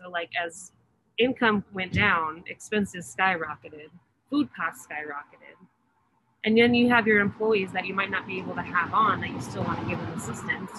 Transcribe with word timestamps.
So 0.00 0.08
like 0.08 0.30
as 0.40 0.70
income 1.18 1.64
went 1.72 1.92
down, 1.92 2.44
expenses 2.46 3.12
skyrocketed, 3.18 3.88
food 4.30 4.48
costs 4.54 4.86
skyrocketed. 4.86 5.56
And 6.44 6.56
then 6.56 6.72
you 6.72 6.88
have 6.88 7.08
your 7.08 7.18
employees 7.18 7.72
that 7.72 7.84
you 7.84 7.94
might 7.94 8.08
not 8.08 8.24
be 8.24 8.38
able 8.38 8.54
to 8.54 8.62
have 8.62 8.94
on 8.94 9.20
that 9.22 9.30
you 9.30 9.40
still 9.40 9.64
want 9.64 9.80
to 9.80 9.88
give 9.88 9.98
them 9.98 10.12
assistance. 10.12 10.70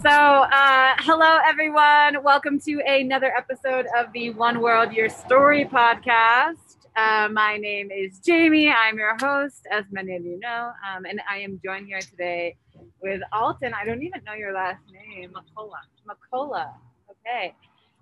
So, 0.00 0.10
uh, 0.10 0.94
hello 1.00 1.40
everyone. 1.46 2.22
Welcome 2.22 2.58
to 2.60 2.80
another 2.86 3.34
episode 3.36 3.86
of 3.94 4.10
the 4.14 4.30
One 4.30 4.62
World 4.62 4.94
Your 4.94 5.10
Story 5.10 5.66
podcast. 5.66 6.63
Uh, 6.96 7.28
my 7.32 7.56
name 7.56 7.90
is 7.90 8.20
Jamie. 8.20 8.70
I'm 8.70 8.96
your 8.98 9.16
host, 9.20 9.66
as 9.72 9.84
many 9.90 10.14
of 10.14 10.24
you 10.24 10.38
know, 10.38 10.70
um, 10.88 11.04
and 11.06 11.20
I 11.28 11.38
am 11.38 11.60
joined 11.64 11.86
here 11.88 11.98
today 12.00 12.56
with 13.02 13.20
Alton. 13.32 13.74
I 13.74 13.84
don't 13.84 14.02
even 14.02 14.22
know 14.24 14.34
your 14.34 14.52
last 14.52 14.80
name. 14.92 15.32
McCullough. 15.32 15.72
McCullough. 16.08 16.72
Okay. 17.10 17.54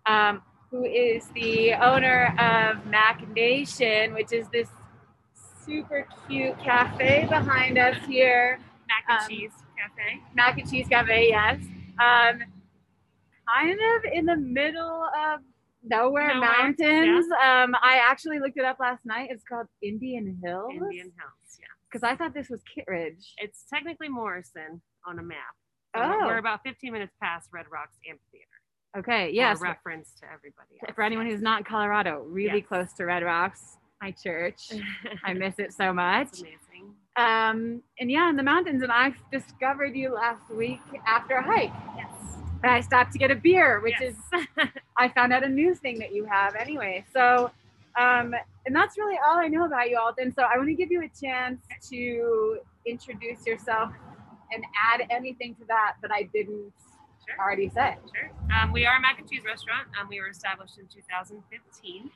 Um, 0.04 0.42
who 0.70 0.84
is 0.84 1.26
the 1.28 1.72
owner 1.74 2.34
of 2.38 2.84
Mac 2.86 3.26
Nation, 3.34 4.12
which 4.12 4.32
is 4.32 4.46
this 4.48 4.68
super 5.64 6.06
cute 6.28 6.58
cafe 6.58 7.26
behind 7.30 7.78
us 7.78 7.96
here. 8.06 8.58
Mac 8.88 9.04
and 9.08 9.22
Um, 9.22 9.28
cheese 9.28 9.52
cafe. 9.78 10.20
Mac 10.34 10.58
and 10.58 10.70
Cheese 10.70 10.88
Cafe, 10.88 11.28
yes. 11.28 11.60
Um, 11.98 12.42
kind 13.48 13.78
of 13.96 14.04
in 14.12 14.26
the 14.26 14.36
middle 14.36 15.08
of 15.16 15.40
nowhere, 15.84 16.34
Nowhere, 16.34 16.40
mountains. 16.40 17.26
Um, 17.32 17.74
I 17.82 18.00
actually 18.02 18.38
looked 18.38 18.56
it 18.58 18.64
up 18.64 18.78
last 18.80 19.04
night. 19.04 19.28
It's 19.30 19.44
called 19.44 19.66
Indian 19.82 20.38
Hills. 20.42 20.70
Indian 20.72 21.06
Hills, 21.18 21.58
yeah. 21.58 21.66
Because 21.90 22.02
I 22.02 22.16
thought 22.16 22.34
this 22.34 22.48
was 22.48 22.60
Kittredge. 22.74 23.34
It's 23.38 23.64
technically 23.72 24.08
Morrison 24.08 24.80
on 25.06 25.18
a 25.18 25.22
map. 25.22 25.38
So 25.94 26.02
Oh. 26.02 26.26
We're 26.26 26.38
about 26.38 26.60
15 26.64 26.92
minutes 26.92 27.12
past 27.22 27.48
Red 27.52 27.66
Rocks 27.70 27.96
Amphitheater. 28.08 28.46
Okay, 28.96 29.26
For 29.28 29.34
yes. 29.34 29.60
reference 29.60 30.12
to 30.20 30.26
everybody 30.26 30.78
else. 30.86 30.94
For 30.94 31.02
anyone 31.02 31.26
who's 31.26 31.40
not 31.42 31.58
in 31.60 31.64
Colorado, 31.64 32.22
really 32.26 32.58
Yes. 32.58 32.66
close 32.68 32.92
to 32.94 33.04
Red 33.04 33.22
Rocks, 33.22 33.78
my 34.00 34.10
church. 34.10 34.70
I 35.24 35.32
miss 35.34 35.58
it 35.58 35.72
so 35.72 35.92
much. 35.92 36.40
amazing. 36.40 36.94
Um, 37.16 37.82
and 38.00 38.10
yeah, 38.10 38.28
in 38.30 38.36
the 38.36 38.42
mountains. 38.42 38.82
And 38.82 38.90
I 38.92 39.14
discovered 39.30 39.94
you 39.94 40.14
last 40.14 40.48
week 40.50 40.80
after 41.06 41.34
a 41.36 41.42
hike. 41.42 41.72
Yes. 41.96 42.38
I 42.70 42.80
stopped 42.80 43.12
to 43.12 43.18
get 43.18 43.30
a 43.30 43.34
beer, 43.36 43.80
which 43.80 43.94
Yes. 44.00 44.14
is 44.14 44.46
I 44.96 45.08
found 45.08 45.32
out 45.32 45.42
a 45.44 45.48
new 45.48 45.74
thing 45.74 45.98
that 45.98 46.12
you 46.14 46.24
have 46.24 46.54
anyway. 46.54 47.04
So, 47.12 47.50
um, 47.98 48.34
and 48.66 48.74
that's 48.74 48.96
really 48.96 49.16
all 49.26 49.38
I 49.38 49.48
know 49.48 49.64
about 49.64 49.90
you, 49.90 49.98
Alton. 49.98 50.32
So 50.32 50.42
I 50.42 50.56
want 50.56 50.68
to 50.68 50.74
give 50.74 50.90
you 50.90 51.02
a 51.02 51.08
chance 51.08 51.60
to 51.90 52.58
introduce 52.86 53.46
yourself 53.46 53.90
and 54.52 54.64
add 54.92 55.06
anything 55.10 55.54
to 55.56 55.64
that 55.66 55.94
that 56.02 56.10
I 56.12 56.22
didn't 56.32 56.72
sure. 57.26 57.36
already 57.44 57.68
say. 57.70 57.96
Sure. 58.14 58.30
Um, 58.56 58.72
we 58.72 58.86
are 58.86 58.96
a 58.96 59.00
mac 59.00 59.18
and 59.18 59.28
cheese 59.28 59.42
restaurant. 59.44 59.88
Um, 60.00 60.08
we 60.08 60.20
were 60.20 60.28
established 60.28 60.78
in 60.78 60.86
2015. 60.86 62.10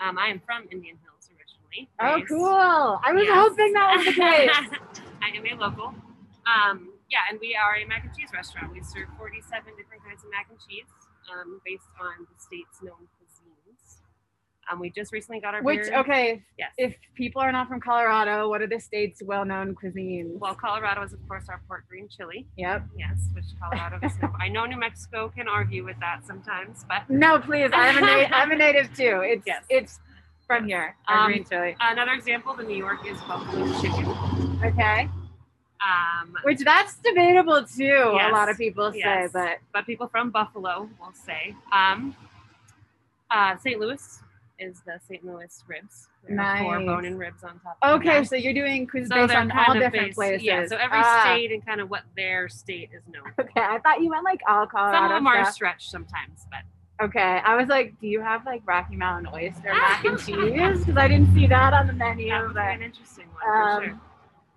Um, 0.00 0.18
I 0.18 0.28
am 0.28 0.40
from 0.46 0.62
Indian 0.70 0.96
Hills 1.02 1.28
originally. 1.30 1.88
Oh, 2.00 2.22
cool. 2.28 3.00
I 3.04 3.12
was 3.12 3.24
Yes. 3.24 3.34
hoping 3.34 3.72
that 3.74 3.96
was 3.96 4.04
the 4.06 4.12
case. 4.20 5.02
I 5.22 5.28
am 5.36 5.46
a 5.46 5.54
local. 5.62 5.94
Um, 6.46 6.91
yeah, 7.12 7.28
and 7.30 7.38
we 7.40 7.54
are 7.54 7.76
a 7.76 7.84
mac 7.86 8.04
and 8.04 8.14
cheese 8.16 8.30
restaurant. 8.32 8.72
We 8.72 8.80
serve 8.82 9.08
47 9.18 9.76
different 9.76 10.02
kinds 10.02 10.24
of 10.24 10.30
mac 10.30 10.46
and 10.50 10.58
cheese 10.66 10.88
um, 11.30 11.60
based 11.64 11.84
on 12.00 12.24
the 12.26 12.36
state's 12.40 12.80
known 12.82 13.04
cuisines. 13.20 13.98
Um, 14.70 14.78
we 14.78 14.90
just 14.90 15.12
recently 15.12 15.40
got 15.40 15.54
our 15.54 15.62
Which, 15.62 15.82
beer. 15.90 15.98
okay, 15.98 16.42
Yes. 16.56 16.70
if 16.78 16.94
people 17.14 17.42
are 17.42 17.50
not 17.52 17.66
from 17.68 17.80
Colorado, 17.80 18.48
what 18.48 18.62
are 18.62 18.66
the 18.68 18.78
state's 18.78 19.20
well 19.22 19.44
known 19.44 19.74
cuisines? 19.74 20.38
well, 20.38 20.54
Colorado 20.54 21.02
is, 21.02 21.12
of 21.12 21.18
course, 21.28 21.46
our 21.48 21.60
pork 21.68 21.84
green 21.88 22.08
chili. 22.08 22.46
yep. 22.56 22.82
Yes, 22.96 23.28
which 23.34 23.44
Colorado 23.60 23.98
is. 24.06 24.12
I 24.40 24.48
know 24.48 24.64
New 24.64 24.78
Mexico 24.78 25.28
can 25.36 25.48
argue 25.48 25.84
with 25.84 25.98
that 26.00 26.24
sometimes, 26.24 26.84
but 26.88 27.10
No, 27.10 27.38
please. 27.40 27.70
I'm 27.74 27.98
a, 27.98 28.00
na- 28.00 28.28
I'm 28.36 28.50
a 28.52 28.56
native 28.56 28.94
too. 28.96 29.20
It's, 29.24 29.42
Yes. 29.46 29.64
it's 29.68 30.00
from 30.46 30.66
here. 30.66 30.96
Our 31.08 31.18
Um, 31.26 31.32
green 31.32 31.44
chili. 31.44 31.76
another 31.80 32.12
example, 32.12 32.54
the 32.54 32.62
New 32.62 32.76
York 32.76 33.04
is 33.06 33.18
buffalo 33.22 33.66
chicken. 33.80 34.06
Okay. 34.64 35.08
Um, 35.84 36.34
Which 36.44 36.60
that's 36.60 36.96
debatable 36.96 37.64
too. 37.64 38.16
A 38.20 38.30
lot 38.30 38.48
of 38.48 38.56
people 38.56 38.92
say, 38.92 38.98
Yes. 38.98 39.30
but 39.32 39.58
but 39.72 39.84
people 39.86 40.06
from 40.08 40.30
Buffalo 40.30 40.88
will 41.00 41.12
say. 41.12 41.56
Um, 41.72 42.14
uh, 43.30 43.56
St. 43.56 43.80
Louis 43.80 44.20
is 44.58 44.80
the 44.86 45.00
St. 45.08 45.24
Louis 45.24 45.64
ribs. 45.66 46.08
There 46.28 46.40
are 46.40 46.58
Four 46.58 46.78
bone 46.80 47.04
and 47.04 47.18
ribs 47.18 47.42
on 47.42 47.58
top. 47.60 47.78
of 47.82 48.00
okay, 48.00 48.22
so 48.22 48.36
you're 48.36 48.54
doing 48.54 48.86
quiz 48.86 49.08
So 49.08 49.14
based 49.26 49.34
on 49.34 49.50
all 49.50 49.74
different 49.74 49.92
based- 50.08 50.14
places. 50.16 50.44
Yeah, 50.44 50.66
so 50.66 50.76
every 50.76 50.98
Ah, 51.02 51.22
state 51.24 51.50
and 51.50 51.66
kind 51.66 51.80
of 51.80 51.90
what 51.90 52.02
their 52.16 52.48
state 52.48 52.90
is 52.92 53.02
known. 53.12 53.32
for. 53.34 53.42
Okay, 53.44 53.60
I 53.60 53.78
thought 53.80 54.00
you 54.02 54.10
meant 54.10 54.22
like 54.24 54.40
all 54.48 54.66
Colorado. 54.66 54.96
Some 54.98 55.04
of 55.06 55.10
them 55.10 55.26
are 55.26 55.50
stretched 55.50 55.90
sometimes, 55.90 56.46
but 56.50 56.60
Okay, 57.04 57.40
I 57.44 57.56
was 57.56 57.68
like, 57.68 57.98
do 58.00 58.06
you 58.06 58.20
have 58.20 58.46
like 58.46 58.62
Rocky 58.64 58.94
Mountain 58.94 59.32
oyster 59.34 59.72
mac 59.74 60.04
and 60.04 60.16
cheese? 60.18 60.78
Because 60.78 60.96
I 60.96 61.08
didn't 61.08 61.34
see 61.34 61.48
that 61.48 61.72
on 61.72 61.88
the 61.88 61.92
menu. 61.94 62.28
that 62.30 62.54
But 62.54 62.62
an 62.66 62.82
interesting 62.82 63.26
one 63.32 63.42
for 63.42 63.52
um, 63.62 63.82
sure. 63.84 64.00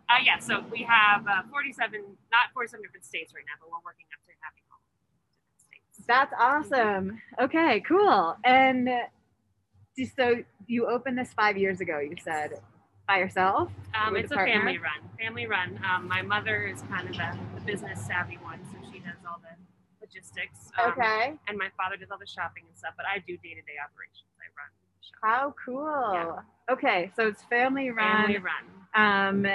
Uh, 0.10 0.22
yeah, 0.24 0.38
so 0.40 0.64
we 0.72 0.84
have 0.84 1.26
uh, 1.28 1.42
47, 1.50 2.00
not 2.32 2.54
47 2.54 2.82
different 2.84 3.06
states 3.06 3.34
right 3.34 3.44
now, 3.48 3.54
but 3.60 3.70
we're 3.72 3.84
working 3.84 4.06
up 4.14 4.22
to 4.26 4.34
having 4.42 4.62
all 4.70 4.80
different 4.86 5.58
states. 5.58 6.06
that's 6.08 6.34
awesome. 6.40 7.22
Okay, 7.42 7.82
cool. 7.88 8.38
And 8.46 8.90
just 9.98 10.16
so 10.16 10.44
you 10.68 10.88
opened 10.88 11.18
this 11.18 11.34
five 11.34 11.58
years 11.58 11.82
ago, 11.82 12.00
you 12.00 12.16
said 12.24 12.60
by 13.08 13.18
yourself. 13.18 13.72
Um, 13.94 14.16
it's 14.16 14.32
a 14.32 14.36
partner? 14.36 14.56
family 14.56 14.78
run. 14.78 15.10
Family 15.20 15.48
run. 15.48 15.80
Um, 15.90 16.08
my 16.08 16.22
mother 16.22 16.66
is 16.68 16.82
kind 16.84 17.10
of 17.10 17.16
the, 17.16 17.38
the 17.56 17.62
business 17.62 18.06
savvy 18.06 18.38
one, 18.44 18.60
so 18.72 18.78
she 18.92 19.00
does 19.00 19.18
all 19.28 19.40
the 19.42 19.56
logistics. 20.02 20.70
Um, 20.78 20.92
Okay. 20.92 21.34
And 21.48 21.58
my 21.58 21.70
father 21.78 21.98
does 21.98 22.10
all 22.12 22.18
the 22.20 22.28
shopping 22.28 22.64
and 22.68 22.78
stuff, 22.78 22.94
but 22.98 23.06
I 23.06 23.20
do 23.20 23.38
day 23.38 23.54
to 23.54 23.62
day 23.62 23.78
operations. 23.84 24.30
I 24.38 24.50
run. 24.54 24.70
How 25.22 25.54
cool. 25.64 26.40
Okay, 26.70 27.12
so 27.16 27.28
it's 27.28 27.44
family 27.44 27.90
run. 27.90 28.26
Family 28.26 28.38
run. 28.40 28.66
Um, 28.96 29.46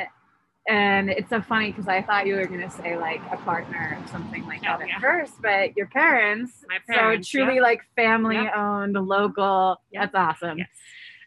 and 0.68 1.10
it's 1.10 1.28
so 1.30 1.40
funny 1.42 1.70
because 1.72 1.88
I 1.88 2.02
thought 2.02 2.26
you 2.26 2.36
were 2.36 2.46
gonna 2.46 2.70
say 2.70 2.96
like 2.96 3.20
a 3.32 3.36
partner 3.38 3.98
or 4.00 4.08
something 4.08 4.46
like 4.46 4.60
Oh, 4.60 4.78
that 4.78 4.88
yeah. 4.88 4.96
at 4.96 5.00
first, 5.00 5.34
but 5.42 5.76
your 5.76 5.86
parents, 5.86 6.64
My 6.68 6.78
parents, 6.86 7.28
so 7.30 7.38
truly 7.38 7.56
yeah. 7.56 7.62
like 7.62 7.80
family 7.96 8.36
Yep. 8.36 8.52
owned, 8.56 8.92
local. 8.94 9.80
Yep. 9.92 10.12
That's 10.12 10.14
awesome. 10.14 10.58
Yes. 10.58 10.68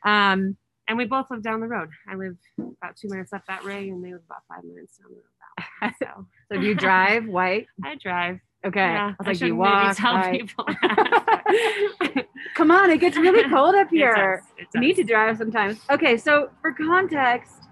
Um, 0.06 0.58
And 0.88 0.98
we 0.98 1.06
both 1.06 1.32
live 1.32 1.42
down 1.42 1.62
the 1.62 1.68
road. 1.68 1.90
I 2.10 2.16
live 2.16 2.36
about 2.60 2.98
two 2.98 3.08
minutes 3.10 3.32
up 3.34 3.44
that 3.48 3.64
way, 3.64 3.88
and 3.90 4.04
they 4.04 4.12
live 4.12 4.22
about 4.26 4.44
five 4.50 4.64
minutes 4.66 4.98
down 4.98 5.12
the 5.12 5.16
road 5.16 5.24
that 5.40 5.88
way. 5.88 5.96
So 6.00 6.28
so 6.52 6.60
do 6.62 6.68
you 6.68 6.76
drive 6.76 7.26
white? 7.26 7.68
I 7.84 7.96
drive. 7.96 8.40
Okay. 8.66 8.80
Yeah, 8.80 9.14
I 9.20 9.30
was 9.30 9.42
like, 9.42 9.48
you 9.48 9.56
walk? 9.58 9.98
tell 9.98 10.30
people 10.32 10.66
that. 10.82 11.44
Come 12.56 12.72
on, 12.72 12.90
it 12.92 13.00
gets 13.00 13.18
really 13.18 13.50
cold 13.50 13.76
up 13.76 13.88
It 13.92 13.96
here. 13.98 14.42
does, 14.42 14.52
it 14.58 14.68
You 14.74 14.80
need 14.80 14.96
to 14.98 15.04
drive 15.04 15.38
sometimes. 15.38 15.82
Okay, 15.90 16.16
so 16.18 16.50
for 16.62 16.72
context, 16.72 17.62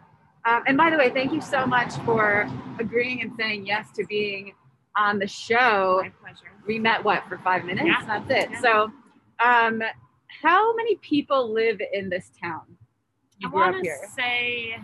um, 0.45 0.63
and 0.67 0.77
by 0.77 0.89
the 0.89 0.97
way, 0.97 1.09
thank 1.09 1.31
you 1.31 1.41
so 1.41 1.65
much 1.65 1.93
for 2.05 2.49
agreeing 2.79 3.21
and 3.21 3.31
saying 3.37 3.65
yes 3.65 3.91
to 3.91 4.05
being 4.05 4.53
on 4.97 5.19
the 5.19 5.27
show. 5.27 6.01
My 6.03 6.09
pleasure. 6.21 6.51
we 6.67 6.77
met 6.79 7.03
what 7.03 7.23
for 7.29 7.37
five 7.39 7.63
minutes 7.65 7.87
Yeah. 7.87 8.05
that's 8.05 8.29
it 8.29 8.49
Yeah. 8.51 8.59
so 8.61 8.91
um 9.43 9.81
how 10.43 10.75
many 10.75 10.95
people 10.97 11.51
live 11.53 11.79
in 11.93 12.09
this 12.09 12.29
town 12.41 12.63
I 13.43 13.47
want 13.49 13.83
to 13.83 13.91
say 14.15 14.75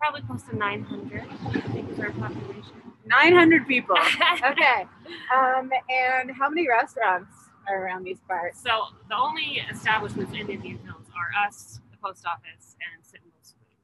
probably 0.00 0.22
close 0.22 0.42
to 0.44 0.56
900. 0.56 1.24
I 1.44 1.60
think 1.72 1.90
is 1.90 1.98
our 2.00 2.10
population. 2.12 2.72
900 3.06 3.66
people 3.66 3.96
okay 4.50 4.86
um 5.34 5.70
and 5.90 6.30
how 6.30 6.48
many 6.48 6.68
restaurants 6.68 7.34
are 7.68 7.84
around 7.84 8.04
these 8.04 8.20
parts 8.28 8.62
So 8.62 8.70
the 9.08 9.16
only 9.16 9.60
establishments 9.72 10.32
in 10.32 10.48
Indian 10.50 10.78
Hills 10.84 11.06
are 11.16 11.46
us, 11.46 11.80
the 11.90 11.96
post 11.98 12.24
office, 12.26 12.76
and 12.94 13.04
Sit 13.04 13.20
and 13.22 13.32
Bull 13.32 13.40
Saloon. 13.42 13.76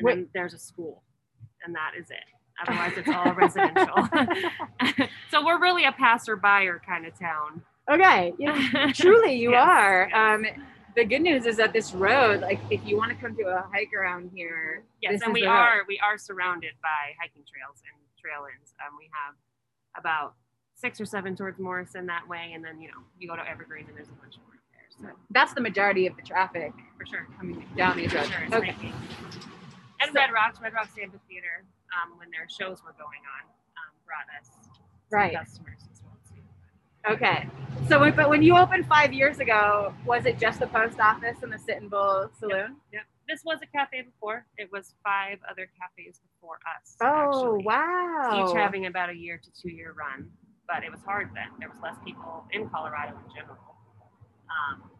And 0.00 0.06
Wait. 0.06 0.14
then 0.14 0.28
there's 0.34 0.54
a 0.54 0.58
school, 0.58 1.02
and 1.64 1.74
that 1.74 1.92
is 1.98 2.10
it. 2.10 2.16
Otherwise, 2.62 2.92
it's 2.96 3.08
all 3.08 3.32
residential. 3.34 4.08
so 5.30 5.44
we're 5.44 5.60
really 5.60 5.84
a 5.84 5.92
passerby 5.92 6.70
kind 6.86 7.06
of 7.06 7.18
town. 7.18 7.62
okay 7.90 8.32
yeah, 8.38 8.90
truly 8.94 9.34
you 9.34 9.50
Yes, 9.52 9.68
are 9.68 10.14
um 10.14 10.44
the 10.96 11.04
good 11.04 11.20
news 11.22 11.46
is 11.46 11.56
that 11.56 11.72
this 11.72 11.92
road 11.94 12.40
like 12.40 12.60
if 12.70 12.80
you 12.84 12.96
want 12.96 13.10
to 13.10 13.16
come 13.16 13.34
to 13.36 13.42
a 13.44 13.64
hike 13.72 13.92
around 13.98 14.30
here 14.34 14.84
Yes, 15.02 15.20
and 15.22 15.32
we 15.32 15.44
are 15.46 15.84
we 15.88 15.98
are 16.00 16.18
surrounded 16.18 16.72
by 16.82 17.14
hiking 17.20 17.42
trails 17.50 17.82
and 17.86 17.96
trail 18.20 18.46
ins. 18.54 18.74
Um, 18.86 18.96
we 18.98 19.08
have 19.12 19.34
about 19.98 20.34
six 20.74 21.00
or 21.00 21.04
seven 21.06 21.34
towards 21.36 21.58
Morrison 21.58 22.06
that 22.06 22.26
way, 22.28 22.52
and 22.54 22.62
then 22.64 22.80
you 22.80 22.88
know 22.88 22.98
you 23.18 23.26
go 23.28 23.36
to 23.36 23.48
Evergreen 23.48 23.86
and 23.88 23.96
there's 23.96 24.08
a 24.08 24.12
bunch 24.20 24.36
more 24.44 24.56
there. 24.72 25.10
So 25.12 25.16
that's 25.30 25.54
the 25.54 25.60
majority 25.62 26.06
of 26.06 26.16
the 26.16 26.22
traffic 26.22 26.72
for 26.98 27.06
sure, 27.06 27.26
coming 27.38 27.64
down 27.76 27.96
these 27.96 28.12
roads 28.12 28.28
sure, 28.28 28.54
okay. 28.58 28.76
And 30.00 30.14
Red 30.14 30.32
Rocks, 30.32 30.60
Red 30.60 30.72
Rocks 30.72 30.92
Amphitheater, 31.00 31.64
um, 31.94 32.18
when 32.18 32.30
their 32.30 32.48
shows 32.48 32.82
were 32.84 32.92
going 32.92 33.22
on, 33.36 33.44
um, 33.76 33.92
brought 34.06 34.26
us 34.40 34.48
Right. 35.10 35.34
customers 35.36 35.80
as 35.92 36.02
well 36.02 36.16
too. 36.28 37.12
Okay. 37.14 37.48
So, 37.88 38.10
but 38.12 38.28
when 38.28 38.42
you 38.42 38.56
opened 38.56 38.86
five 38.86 39.12
years 39.12 39.40
ago, 39.40 39.94
was 40.06 40.26
it 40.26 40.38
just 40.38 40.60
the 40.60 40.66
post 40.68 41.00
office 41.00 41.38
and 41.42 41.52
the 41.52 41.58
Sit 41.58 41.76
and 41.80 41.90
Bull 41.90 42.30
Saloon? 42.38 42.76
Yep. 42.92 43.02
This 43.28 43.44
was 43.44 43.58
a 43.62 43.66
cafe 43.66 44.02
before. 44.02 44.44
It 44.58 44.70
was 44.72 44.94
five 45.04 45.38
other 45.48 45.68
cafes 45.80 46.20
before 46.20 46.58
us. 46.76 46.96
Oh 47.00 47.06
actually. 47.06 47.64
wow! 47.64 48.46
Each 48.50 48.56
having 48.56 48.86
about 48.86 49.08
a 49.10 49.14
year 49.14 49.38
to 49.38 49.50
two 49.62 49.70
year 49.70 49.92
run, 49.96 50.30
but 50.66 50.82
it 50.82 50.90
was 50.90 51.00
hard 51.02 51.30
then. 51.34 51.46
There 51.60 51.68
was 51.68 51.78
less 51.80 51.94
people 52.04 52.44
in 52.52 52.68
Colorado 52.68 53.16
in 53.16 53.34
general, 53.34 53.76
um, 54.50 54.90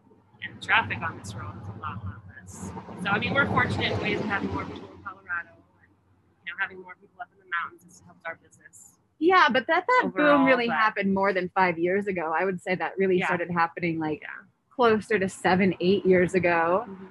and 0.43 0.55
the 0.57 0.65
traffic 0.65 1.01
on 1.01 1.17
this 1.17 1.35
road 1.35 1.55
was 1.59 1.67
a 1.75 1.79
lot, 1.81 2.03
lot 2.05 2.21
less. 2.39 2.71
So 3.03 3.09
I 3.09 3.19
mean, 3.19 3.33
we're 3.33 3.47
fortunate 3.47 3.91
in 3.91 3.99
ways 3.99 4.19
of 4.21 4.25
having 4.27 4.49
more 4.53 4.63
people 4.63 4.89
in 4.95 5.03
Colorado, 5.03 5.49
and 5.83 5.91
you 5.91 6.35
know, 6.51 6.57
having 6.59 6.81
more 6.81 6.95
people 6.99 7.17
up 7.21 7.27
in 7.33 7.39
the 7.39 7.49
mountains 7.61 7.83
has 7.83 8.01
helped 8.05 8.21
our 8.25 8.35
business. 8.43 8.97
yeah, 9.19 9.47
but 9.51 9.67
that 9.67 9.85
that 9.87 10.11
boom 10.15 10.45
really 10.45 10.67
but- 10.67 10.75
happened 10.75 11.13
more 11.13 11.31
than 11.33 11.49
five 11.55 11.77
years 11.77 12.07
ago. 12.07 12.33
I 12.37 12.43
would 12.45 12.61
say 12.61 12.75
that 12.75 12.93
really 12.97 13.17
Yeah. 13.19 13.25
started 13.27 13.49
happening 13.51 13.99
like 13.99 14.21
Yeah. 14.21 14.27
closer 14.69 15.19
to 15.19 15.29
seven, 15.29 15.75
eight 15.79 16.05
years 16.05 16.33
ago. 16.33 16.83
And 16.87 16.99
we 16.99 17.07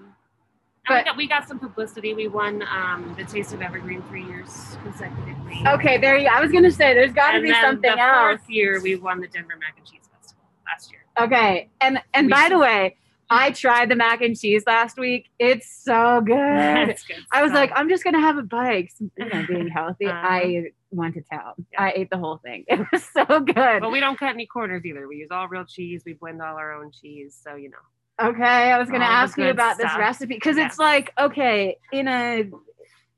But- 0.89 1.05
got, 1.05 1.17
we 1.17 1.29
got 1.29 1.47
some 1.47 1.59
publicity. 1.61 2.15
We 2.15 2.27
won 2.27 2.63
um, 2.63 3.15
the 3.17 3.25
Taste 3.25 3.53
of 3.53 3.63
Evergreen 3.63 4.03
three 4.05 4.25
years 4.25 4.77
consecutively. 4.83 5.63
Okay, 5.67 5.99
there 5.99 6.17
you. 6.17 6.27
I 6.29 6.41
was 6.41 6.51
gonna 6.51 6.71
say 6.71 6.95
there's 6.95 7.13
got 7.13 7.33
to 7.33 7.41
be 7.43 7.53
something 7.53 7.83
the 7.95 8.01
else. 8.01 8.39
fourth 8.41 8.51
year, 8.51 8.81
we 8.83 8.97
won 8.97 9.21
the 9.21 9.29
Denver 9.29 9.57
Mac 9.61 9.75
and 9.79 9.87
Cheese 9.87 10.09
Festival 10.13 10.43
last 10.67 10.91
year. 10.91 11.03
Okay, 11.21 11.69
and 11.81 12.03
and 12.15 12.27
We 12.27 12.33
by 12.33 12.43
should- 12.45 12.53
the 12.53 12.59
way, 12.59 12.97
I 13.31 13.53
tried 13.53 13.89
the 13.89 13.97
mac 13.97 14.21
and 14.23 14.39
cheese 14.39 14.65
last 14.67 14.99
week. 14.99 15.31
It's 15.39 15.83
so 15.85 16.21
good. 16.21 16.37
That's 16.37 17.05
good 17.05 17.19
I 17.33 17.43
was 17.43 17.53
like, 17.53 17.71
I'm 17.75 17.89
just 17.89 18.03
gonna 18.03 18.21
have 18.21 18.37
a 18.37 18.43
bite. 18.43 18.93
You 18.99 19.11
know, 19.19 19.47
being 19.47 19.69
healthy. 19.75 20.07
Uh-huh. 20.07 20.21
I 20.21 20.65
went 20.91 21.15
to 21.15 21.23
town. 21.23 21.55
Yeah. 21.73 21.83
I 21.83 21.93
ate 21.95 22.11
the 22.11 22.19
whole 22.19 22.39
thing. 22.39 22.65
It 22.69 22.87
was 22.93 23.05
so 23.05 23.25
good. 23.41 23.81
But 23.81 23.93
we 23.93 24.01
don't 24.01 24.19
cut 24.19 24.31
any 24.31 24.47
corners 24.47 24.85
either. 24.85 25.07
We 25.07 25.17
use 25.17 25.29
all 25.31 25.47
real 25.47 25.65
cheese. 25.65 26.03
We 26.05 26.15
blend 26.15 26.43
all 26.43 26.57
our 26.57 26.73
own 26.73 26.91
cheese. 26.91 27.39
So, 27.43 27.55
you 27.55 27.71
know. 27.71 28.29
Okay, 28.29 28.43
I 28.45 28.79
was 28.79 28.91
gonna 28.91 29.05
All 29.05 29.11
ask 29.11 29.39
you 29.39 29.49
about 29.49 29.79
this 29.79 29.93
recipe 29.97 30.35
because 30.35 30.59
it's 30.59 30.79
like 30.79 31.13
okay, 31.19 31.79
in 31.93 32.07
a, 32.07 32.51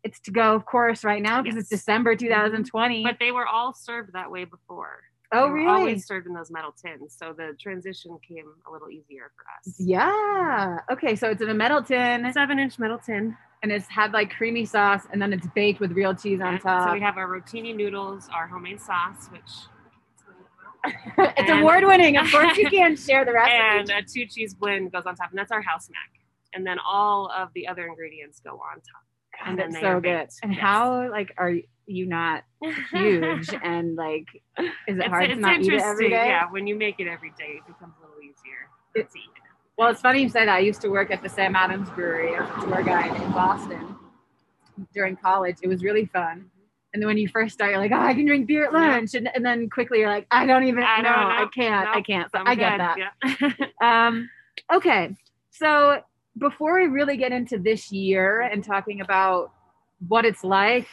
it's 0.05 0.21
to 0.21 0.31
go 0.31 0.55
of 0.55 0.65
course 0.65 1.03
right 1.03 1.23
now 1.23 1.43
because 1.43 1.57
it's 1.57 1.69
December 1.71 2.15
2020. 2.15 3.03
But 3.03 3.17
they 3.19 3.33
were 3.33 3.47
all 3.47 3.75
served 3.75 4.13
that 4.13 4.31
way 4.31 4.45
before. 4.45 5.01
Oh 5.33 5.49
were 5.49 5.55
really? 5.55 5.67
Always 5.69 6.07
served 6.07 6.27
in 6.27 6.35
those 6.35 6.51
metal 6.51 6.73
tins. 6.73 7.17
So 7.19 7.33
the 7.33 7.57
transition 7.61 8.19
came 8.27 8.47
a 8.69 8.71
little 8.73 8.91
easier 8.91 9.31
for 9.37 9.45
us. 9.69 9.75
Yeah. 9.79 10.79
Okay, 10.91 11.17
so 11.17 11.31
it's 11.31 11.43
in 11.43 11.49
a 11.51 11.55
metal 11.55 11.83
tin 11.83 12.31
Seven 12.33 12.59
inch 12.59 12.79
metal 12.79 12.99
tin. 12.99 13.37
and 13.63 13.71
it's 13.73 13.89
had 13.89 14.13
like 14.13 14.31
creamy 14.31 14.65
sauce 14.65 15.07
and 15.13 15.21
then 15.23 15.33
it's 15.33 15.47
baked 15.55 15.81
with 15.81 15.93
real 15.93 16.15
cheese 16.15 16.41
on 16.41 16.59
top. 16.59 16.89
So 16.89 16.93
we 16.93 17.01
have 17.01 17.17
our 17.17 17.29
rotini 17.29 17.75
noodles, 17.75 18.29
our 18.33 18.47
homemade 18.47 18.81
sauce, 18.81 19.29
which 19.31 19.41
it's 21.19 21.51
and- 21.51 21.61
award 21.61 21.85
winning. 21.85 22.17
Of 22.17 22.31
course, 22.31 22.57
you 22.57 22.69
can't 22.71 22.99
share 22.99 23.25
the 23.25 23.33
recipe. 23.33 23.57
and 23.57 23.91
a 23.91 24.03
two 24.03 24.27
cheese 24.27 24.53
blend 24.55 24.91
goes 24.93 25.05
on 25.07 25.15
top, 25.15 25.31
and 25.31 25.39
that's 25.39 25.53
our 25.53 25.63
house 25.63 25.89
mac. 25.91 26.11
And 26.55 26.67
then 26.67 26.79
all 26.87 27.31
of 27.35 27.49
the 27.55 27.67
other 27.69 27.87
ingredients 27.87 28.41
go 28.41 28.51
on 28.51 28.75
top. 28.77 29.05
And 29.47 29.59
it's 29.61 29.81
so 29.81 29.95
good. 30.01 30.03
baked. 30.03 30.35
And 30.43 30.53
Yes. 30.53 30.61
how 30.61 31.09
like 31.11 31.33
are 31.39 31.55
you 31.87 32.07
not 32.07 32.45
huge 32.93 33.53
and 33.63 33.97
like 33.97 34.27
is 34.59 34.67
it 34.87 34.97
it's, 34.99 35.07
hard 35.09 35.25
it's 35.25 35.35
to 35.35 35.41
not 35.41 35.61
eat 35.61 35.73
it 35.73 35.81
every 35.81 36.07
interesting. 36.07 36.11
Yeah, 36.13 36.47
when 36.51 36.67
you 36.67 36.77
make 36.77 37.01
it 37.01 37.09
every 37.09 37.31
day, 37.39 37.59
it 37.59 37.67
becomes 37.67 37.95
a 38.03 38.07
little 38.07 38.23
easier 38.23 38.69
It's, 38.95 39.15
eat. 39.17 39.23
Well, 39.79 39.91
it's 39.91 40.01
funny 40.01 40.23
you 40.23 40.29
say 40.29 40.45
that. 40.45 40.55
I 40.55 40.59
used 40.61 40.81
to 40.83 40.89
work 40.89 41.11
at 41.11 41.23
the 41.23 41.29
Sam 41.29 41.57
Adams 41.57 41.89
Brewery 41.91 42.35
as 42.37 42.49
a 42.49 42.61
tour 42.67 42.83
guide 42.83 43.21
in 43.21 43.33
Boston 43.33 43.97
during 44.95 45.17
college. 45.17 45.57
It 45.63 45.69
was 45.69 45.83
really 45.83 46.07
fun. 46.07 46.51
And 46.95 47.03
then 47.03 47.07
when 47.07 47.17
you 47.17 47.27
first 47.27 47.55
start, 47.55 47.71
you're 47.71 47.81
like, 47.81 47.91
oh, 47.91 47.99
I 47.99 48.13
can 48.13 48.27
drink 48.27 48.47
beer 48.47 48.67
at 48.67 48.73
lunch. 48.75 49.15
And, 49.15 49.29
and 49.35 49.45
then 49.45 49.71
quickly 49.71 50.01
you're 50.01 50.11
like, 50.11 50.27
I 50.31 50.45
don't 50.45 50.65
even 50.65 50.85
I 50.85 50.99
know. 51.01 51.09
don't 51.09 51.19
I 51.19 51.41
know. 51.41 51.49
can't. 51.49 51.89
I 51.89 52.03
can't. 52.03 52.31
So 52.31 52.43
I 52.45 52.55
get 52.55 52.71
good. 52.73 52.81
that. 52.81 52.99
Yeah. 52.99 53.67
Um, 54.09 54.29
okay. 54.73 55.17
So 55.51 56.03
before 56.39 56.81
we 56.81 56.87
really 56.87 57.17
get 57.17 57.33
into 57.33 57.59
this 57.59 57.93
year 57.93 58.41
and 58.43 58.65
talking 58.65 59.01
about 59.01 59.53
what 60.09 60.25
it's 60.25 60.43
like 60.45 60.89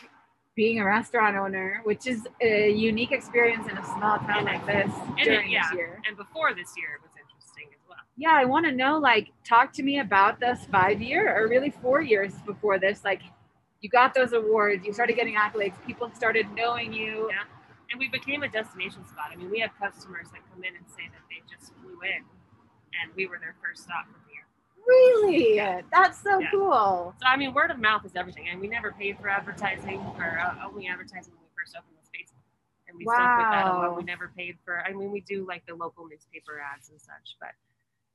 being 0.56 0.80
a 0.80 0.86
restaurant 0.86 1.38
owner, 1.38 1.82
which 1.86 2.06
is 2.06 2.28
a 2.42 2.70
unique 2.72 3.12
experience 3.12 3.66
in 3.70 3.78
a 3.78 3.86
small 3.86 4.18
town 4.20 4.40
And 4.40 4.46
like 4.46 4.66
this 4.66 4.92
it- 5.18 5.24
during 5.24 5.50
yeah. 5.52 5.62
this 5.70 5.78
year. 5.78 6.02
and 6.08 6.18
before 6.18 6.54
this 6.54 6.74
year, 6.76 6.96
it 6.96 7.02
was 7.02 7.12
interesting 7.18 7.68
as 7.74 7.80
well. 7.88 7.98
Yeah, 8.18 8.32
I 8.34 8.44
want 8.46 8.66
to 8.66 8.72
know, 8.74 8.98
like, 8.98 9.30
talk 9.48 9.72
to 9.74 9.84
me 9.84 10.00
about 10.00 10.40
this 10.42 10.66
five 10.70 11.02
year 11.02 11.34
or 11.38 11.48
really 11.48 11.70
four 11.70 12.02
years 12.02 12.34
before 12.46 12.78
this. 12.78 13.06
Like, 13.06 13.22
you 13.80 13.90
got 13.90 14.14
those 14.14 14.34
awards, 14.34 14.86
you 14.86 14.92
started 14.92 15.16
getting 15.16 15.36
accolades, 15.36 15.74
people 15.88 16.12
started 16.14 16.46
knowing 16.54 16.92
you. 16.92 17.30
Yeah. 17.32 17.44
And 17.92 17.98
we 17.98 18.10
became 18.10 18.44
a 18.44 18.50
destination 18.50 19.08
spot. 19.08 19.32
I 19.32 19.38
mean, 19.38 19.50
we 19.50 19.62
have 19.62 19.72
customers 19.80 20.28
that 20.34 20.42
come 20.54 20.64
in 20.64 20.76
and 20.76 20.86
say 20.90 21.08
that 21.14 21.24
they 21.30 21.42
just 21.50 21.74
flew 21.82 21.98
in, 22.04 22.22
and 23.02 23.16
we 23.16 23.26
were 23.26 23.40
their 23.40 23.56
first 23.64 23.84
stop 23.84 24.06
for. 24.06 24.29
Really? 24.90 25.60
That's 25.92 26.18
so 26.22 26.40
Yeah. 26.40 26.48
cool. 26.52 27.14
So 27.22 27.28
I 27.28 27.38
mean, 27.38 27.54
word 27.54 27.72
of 27.72 27.80
mouth 27.80 28.06
is 28.06 28.16
everything, 28.16 28.48
and 28.50 28.60
we 28.60 28.68
never 28.68 28.92
paid 28.92 29.18
for 29.20 29.30
advertising 29.30 30.00
or 30.18 30.40
uh, 30.40 30.66
only 30.68 30.88
advertising 30.88 31.34
when 31.34 31.44
we 31.44 31.50
first 31.58 31.76
opened 31.78 31.96
the 32.00 32.06
space, 32.06 32.34
and 32.88 32.98
we 32.98 33.06
stuck 33.06 33.38
with 33.38 33.46
that 33.52 33.68
a 33.68 33.70
Wow. 33.72 33.78
lot. 33.90 33.98
We 33.98 34.04
never 34.04 34.32
paid 34.36 34.58
for. 34.66 34.82
I 34.86 34.94
mean, 34.94 35.12
we 35.12 35.22
do 35.22 35.46
like 35.48 35.66
the 35.68 35.76
local 35.76 36.08
newspaper 36.08 36.60
ads 36.60 36.90
and 36.90 37.00
such, 37.00 37.38
but 37.40 37.52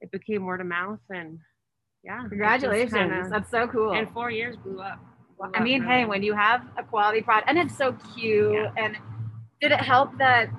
it 0.01 0.11
became 0.11 0.45
word 0.45 0.61
of 0.61 0.67
mouth, 0.67 1.01
and 1.11 1.39
yeah, 2.03 2.27
Congratulations. 2.29 2.93
kinda- 2.93 3.29
That's 3.31 3.51
so 3.51 3.67
cool. 3.69 3.93
in 3.93 4.07
four 4.09 4.31
years 4.31 4.57
blew 4.57 4.81
up. 4.81 4.99
Blew 5.39 5.47
I 5.55 5.59
up, 5.59 5.63
mean, 5.65 5.83
really. 5.83 5.93
hey, 6.01 6.05
when 6.05 6.23
you 6.23 6.35
have 6.35 6.63
a 6.77 6.83
quality 6.83 7.23
product, 7.23 7.49
and 7.49 7.59
it's 7.59 7.77
so 7.77 7.93
cute. 8.15 8.53
Yeah. 8.53 8.73
And 8.77 8.97
did 9.61 9.73
it 9.73 9.81
help 9.81 10.17
that 10.19 10.51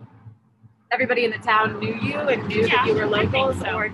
everybody 0.92 1.26
in 1.26 1.32
the 1.32 1.38
town 1.38 1.80
knew 1.80 1.94
you 1.96 2.18
and 2.20 2.48
knew 2.48 2.62
Yeah, 2.62 2.78
that 2.78 2.88
you 2.88 2.94
were 2.96 3.06
locals, 3.06 3.60
so. 3.60 3.76
or 3.78 3.90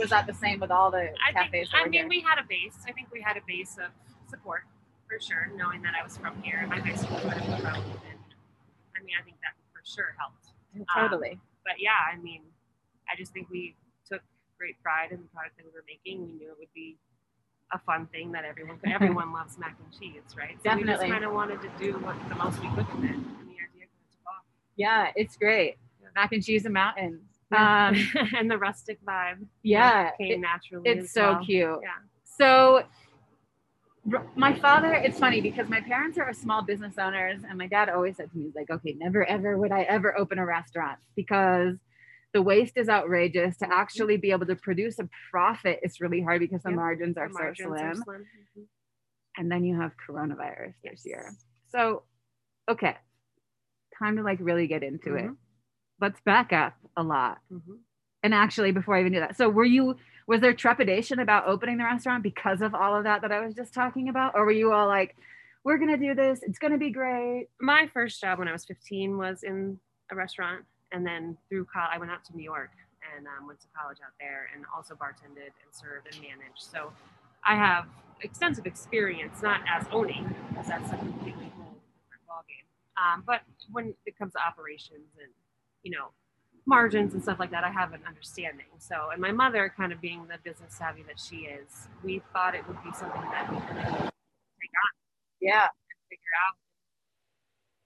was 0.00 0.10
that 0.10 0.26
the 0.26 0.34
same 0.34 0.60
with 0.60 0.70
all 0.70 0.90
the 0.90 1.10
I 1.26 1.32
cafes? 1.32 1.70
think, 1.70 1.74
I 1.74 1.84
mean, 1.84 1.92
here? 1.92 2.08
we 2.08 2.20
had 2.20 2.38
a 2.38 2.46
base. 2.48 2.76
I 2.88 2.92
think 2.92 3.08
we 3.12 3.20
had 3.20 3.36
a 3.36 3.42
base 3.46 3.76
of 3.78 3.90
support 4.28 4.62
for 5.08 5.20
sure, 5.20 5.50
knowing 5.56 5.82
that 5.82 5.92
I 5.98 6.02
was 6.02 6.16
from 6.16 6.40
here 6.42 6.58
and 6.60 6.70
my 6.70 6.78
high 6.78 6.94
school 6.96 7.16
was 7.16 7.34
from. 7.34 7.76
And 8.08 8.20
I 8.96 9.02
mean, 9.04 9.14
I 9.18 9.22
think 9.24 9.36
that 9.42 9.54
for 9.72 9.82
sure 9.84 10.14
helped. 10.18 10.46
Um, 10.74 10.86
totally. 10.94 11.38
But 11.64 11.74
yeah, 11.78 11.98
I 12.12 12.16
mean, 12.20 12.42
I 13.10 13.16
just 13.16 13.32
think 13.32 13.50
we 13.50 13.76
took 14.10 14.22
great 14.58 14.80
pride 14.82 15.10
in 15.10 15.20
the 15.20 15.28
product 15.34 15.56
that 15.58 15.66
we 15.66 15.72
were 15.72 15.84
making. 15.86 16.24
We 16.26 16.32
knew 16.32 16.50
it 16.50 16.56
would 16.58 16.72
be 16.74 16.96
a 17.72 17.78
fun 17.78 18.06
thing 18.12 18.32
that 18.32 18.44
everyone 18.44 18.78
could, 18.78 18.92
everyone 18.98 19.32
loves 19.32 19.58
mac 19.58 19.76
and 19.82 19.92
cheese, 19.98 20.22
right? 20.36 20.56
So 20.62 20.70
we 20.74 20.82
Definitely. 20.82 21.06
just 21.08 21.12
kind 21.12 21.24
of 21.24 21.32
wanted 21.32 21.60
to 21.62 21.70
do 21.78 21.92
what 21.98 22.16
the 22.28 22.34
most 22.36 22.60
we 22.60 22.68
could 22.68 22.86
with 22.94 23.04
it, 23.04 23.14
and 23.14 23.46
the 23.50 23.58
idea 23.58 23.86
kind 23.86 23.90
of 23.90 24.10
took 24.10 24.26
off. 24.26 24.44
Yeah, 24.76 25.10
it's 25.16 25.36
great. 25.36 25.76
Yeah. 26.00 26.08
Mac 26.14 26.32
and 26.32 26.42
cheese 26.44 26.64
and 26.64 26.74
mountains. 26.74 27.22
Um, 27.52 27.96
and 28.36 28.50
the 28.50 28.58
rustic 28.58 29.04
vibe 29.04 29.46
yeah, 29.62 30.10
came 30.18 30.32
it- 30.32 30.40
naturally. 30.40 30.88
it's 30.88 31.12
so 31.12 31.32
well. 31.32 31.44
cute. 31.44 31.78
Yeah. 31.82 31.88
So, 32.24 32.84
my 34.34 34.54
father, 34.58 34.94
it's 34.94 35.18
funny 35.18 35.40
because 35.40 35.68
my 35.68 35.80
parents 35.80 36.16
are 36.18 36.32
small 36.32 36.62
business 36.62 36.94
owners, 36.98 37.42
and 37.48 37.58
my 37.58 37.66
dad 37.66 37.88
always 37.90 38.16
said 38.16 38.30
to 38.32 38.38
me, 38.38 38.50
like, 38.56 38.70
okay, 38.70 38.94
never 38.98 39.24
ever 39.26 39.58
would 39.58 39.72
I 39.72 39.82
ever 39.82 40.16
open 40.16 40.38
a 40.38 40.46
restaurant 40.46 40.98
because 41.16 41.76
the 42.32 42.40
waste 42.40 42.76
is 42.76 42.88
outrageous. 42.88 43.56
To 43.58 43.68
actually 43.72 44.16
be 44.16 44.30
able 44.30 44.46
to 44.46 44.56
produce 44.56 44.98
a 45.00 45.08
profit 45.30 45.80
it's 45.82 46.00
really 46.00 46.22
hard 46.22 46.40
because 46.40 46.62
the 46.62 46.70
Yep. 46.70 46.76
margins 46.76 47.16
are 47.18 47.28
The 47.28 47.34
so 47.34 47.38
margins 47.40 47.68
slim. 47.68 47.90
are 47.90 47.94
slim. 48.04 48.26
Mhm. 48.58 48.64
And 49.36 49.50
then 49.52 49.64
you 49.64 49.78
have 49.80 49.92
coronavirus 50.08 50.74
this 50.82 51.04
year. 51.04 51.32
So, 51.68 52.04
okay, 52.70 52.96
time 53.98 54.16
to 54.16 54.22
like 54.22 54.38
really 54.40 54.66
get 54.66 54.82
into 54.82 55.14
it. 55.16 55.30
Let's 56.00 56.20
back 56.20 56.52
up 56.52 56.74
a 56.96 57.02
lot. 57.02 57.38
Mhm. 57.52 57.78
And 58.22 58.34
actually, 58.34 58.72
before 58.72 58.96
I 58.96 59.00
even 59.00 59.12
do 59.12 59.20
that, 59.20 59.36
so 59.36 59.48
were 59.48 59.64
you? 59.64 59.96
Was 60.26 60.40
there 60.40 60.54
trepidation 60.54 61.18
about 61.18 61.46
opening 61.46 61.76
the 61.78 61.84
restaurant 61.84 62.22
because 62.22 62.62
of 62.62 62.74
all 62.74 62.94
of 62.94 63.04
that 63.04 63.22
that 63.22 63.32
I 63.32 63.40
was 63.40 63.54
just 63.54 63.74
talking 63.74 64.08
about, 64.08 64.34
or 64.34 64.44
were 64.44 64.52
you 64.52 64.72
all 64.72 64.86
like, 64.86 65.16
"We're 65.64 65.78
gonna 65.78 65.96
do 65.96 66.14
this. 66.14 66.42
It's 66.42 66.58
gonna 66.58 66.78
be 66.78 66.90
great." 66.90 67.48
My 67.60 67.86
first 67.88 68.20
job 68.20 68.38
when 68.38 68.46
I 68.48 68.52
was 68.52 68.64
15 68.64 69.18
was 69.18 69.42
in 69.42 69.80
a 70.10 70.14
restaurant, 70.14 70.64
and 70.92 71.04
then 71.06 71.36
through 71.48 71.64
college, 71.66 71.90
I 71.94 71.98
went 71.98 72.12
out 72.12 72.24
to 72.26 72.36
New 72.36 72.44
York 72.44 72.70
and 73.16 73.26
um, 73.26 73.46
went 73.46 73.60
to 73.60 73.68
college 73.76 73.98
out 74.04 74.12
there, 74.20 74.50
and 74.54 74.64
also 74.74 74.94
bartended 74.94 75.52
and 75.62 75.72
served 75.74 76.06
and 76.12 76.20
managed. 76.22 76.62
So 76.62 76.92
I 77.42 77.56
have 77.56 77.88
extensive 78.20 78.66
experience, 78.66 79.42
not 79.42 79.62
as 79.66 79.86
owning, 79.90 80.32
because 80.50 80.68
that's 80.68 80.92
a 80.92 80.96
completely 80.96 81.48
whole 81.56 81.80
different 82.02 82.22
ballgame. 82.28 82.66
Um, 83.02 83.22
but 83.26 83.42
when 83.72 83.94
it 84.06 84.16
comes 84.18 84.34
to 84.34 84.46
operations 84.46 85.16
and 85.20 85.32
you 85.82 85.90
know 85.92 86.08
margins 86.66 87.14
and 87.14 87.22
stuff 87.22 87.38
like 87.40 87.50
that, 87.50 87.64
I 87.64 87.70
have 87.70 87.92
an 87.92 88.00
understanding. 88.06 88.66
So, 88.78 89.08
and 89.12 89.20
my 89.20 89.32
mother, 89.32 89.72
kind 89.76 89.92
of 89.92 90.00
being 90.00 90.26
the 90.28 90.36
business 90.44 90.74
savvy 90.76 91.02
that 91.04 91.18
she 91.18 91.36
is, 91.46 91.88
we 92.04 92.22
thought 92.32 92.54
it 92.54 92.66
would 92.68 92.82
be 92.84 92.90
something 92.94 93.22
that 93.22 93.50
we 93.50 93.56
could 93.58 93.76
take 93.76 93.90
on 93.98 94.10
Yeah, 95.40 95.62
and 95.62 95.98
figure 96.08 96.34
out. 96.46 96.56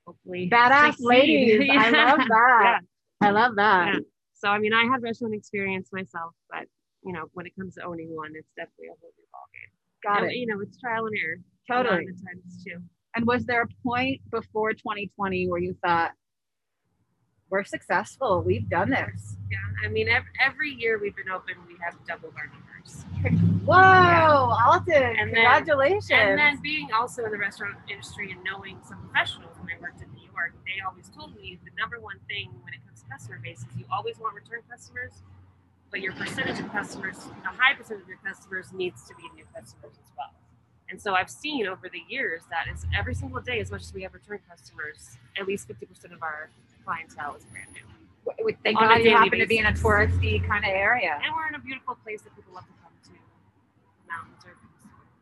Hopefully, 0.06 0.50
badass 0.52 0.96
ladies. 1.00 1.68
I 1.72 1.90
love 1.90 2.18
that. 2.28 2.80
I 3.20 3.30
love 3.30 3.56
that. 3.56 3.94
Yeah. 3.94 4.00
So 4.34 4.48
I 4.48 4.58
mean, 4.58 4.72
I 4.74 4.84
had 4.84 5.02
restaurant 5.02 5.34
experience 5.34 5.88
myself, 5.92 6.34
but 6.50 6.66
you 7.04 7.12
know, 7.12 7.24
when 7.32 7.46
it 7.46 7.52
comes 7.58 7.74
to 7.76 7.84
owning 7.84 8.14
one, 8.14 8.32
it's 8.34 8.48
definitely 8.56 8.88
a 8.88 8.96
whole 9.00 9.12
new 9.16 9.24
ballgame. 9.32 9.72
Got 10.14 10.22
And, 10.24 10.32
it. 10.32 10.36
You 10.36 10.46
know, 10.46 10.60
it's 10.60 10.78
trial 10.78 11.06
and 11.06 11.16
error. 11.22 11.36
a 11.36 11.74
lot 11.74 11.82
Totally. 11.84 12.08
of 12.10 12.16
the 12.18 12.22
times 12.24 12.64
too. 12.64 12.82
And 13.16 13.26
was 13.26 13.46
there 13.46 13.62
a 13.62 13.68
point 13.86 14.20
before 14.30 14.72
2020 14.72 15.48
where 15.48 15.60
you 15.60 15.76
thought, 15.84 16.12
"We're 17.54 17.62
successful. 17.62 18.42
We've 18.42 18.68
done 18.68 18.90
this." 18.90 19.36
Yeah, 19.48 19.58
I 19.84 19.88
mean, 19.88 20.08
every, 20.44 20.70
year 20.74 20.98
we've 20.98 21.14
been 21.14 21.30
open, 21.30 21.54
we 21.68 21.76
have 21.84 21.94
doubled 22.04 22.34
our 22.36 22.50
numbers. 22.50 23.04
Whoa, 23.64 24.58
Alton! 24.66 24.92
And 24.92 25.30
then- 25.30 25.46
congratulations. 25.46 26.10
And 26.10 26.36
then 26.36 26.60
being 26.60 26.88
also 26.92 27.24
in 27.24 27.30
the 27.30 27.38
restaurant 27.38 27.76
industry 27.88 28.32
and 28.32 28.42
knowing 28.42 28.80
some 28.82 28.98
professionals 29.06 29.56
when 29.60 29.70
I 29.70 29.80
worked 29.80 30.02
in 30.02 30.10
New 30.10 30.26
York, 30.34 30.50
they 30.66 30.82
always 30.84 31.08
told 31.10 31.36
me 31.36 31.60
the 31.64 31.70
number 31.78 32.00
one 32.00 32.18
thing 32.26 32.50
when 32.64 32.74
it 32.74 32.84
comes 32.84 33.02
to 33.02 33.08
customer 33.08 33.38
base 33.40 33.60
is 33.60 33.76
you 33.78 33.84
always 33.88 34.18
want 34.18 34.34
return 34.34 34.62
customers, 34.68 35.12
but 35.92 36.00
your 36.00 36.12
percentage 36.14 36.58
of 36.58 36.72
customers, 36.72 37.18
a 37.44 37.54
high 37.54 37.74
percentage 37.74 38.02
of 38.02 38.08
your 38.08 38.18
customers 38.26 38.72
needs 38.72 39.06
to 39.06 39.14
be 39.14 39.22
new 39.36 39.44
customers 39.54 39.94
as 40.02 40.10
well. 40.18 40.34
And 40.90 41.00
so 41.00 41.14
I've 41.14 41.30
seen 41.30 41.68
over 41.68 41.88
the 41.88 42.02
years 42.08 42.42
that 42.50 42.66
is 42.66 42.84
every 42.98 43.14
single 43.14 43.40
day, 43.40 43.60
as 43.60 43.70
much 43.70 43.82
as 43.82 43.94
we 43.94 44.02
have 44.02 44.12
return 44.12 44.40
customers, 44.50 45.18
at 45.38 45.46
least 45.46 45.68
50% 45.68 46.12
of 46.12 46.22
our 46.22 46.50
clientele 46.84 47.34
is 47.36 47.44
brand 47.44 47.68
new. 47.72 48.54
Thank 48.62 48.78
God 48.78 49.02
you 49.02 49.10
happen 49.10 49.38
to 49.38 49.46
be 49.46 49.58
in 49.58 49.66
a 49.66 49.72
touristy 49.72 50.46
kind 50.46 50.64
of 50.64 50.70
area. 50.70 51.18
And 51.22 51.34
we're 51.34 51.48
in 51.48 51.54
a 51.54 51.58
beautiful 51.58 51.96
place 52.04 52.22
that 52.22 52.34
people 52.34 52.54
love 52.54 52.64
to 52.64 52.72
come 52.82 52.92
to. 53.04 53.10
Mountains 54.08 54.44
are 54.46 54.56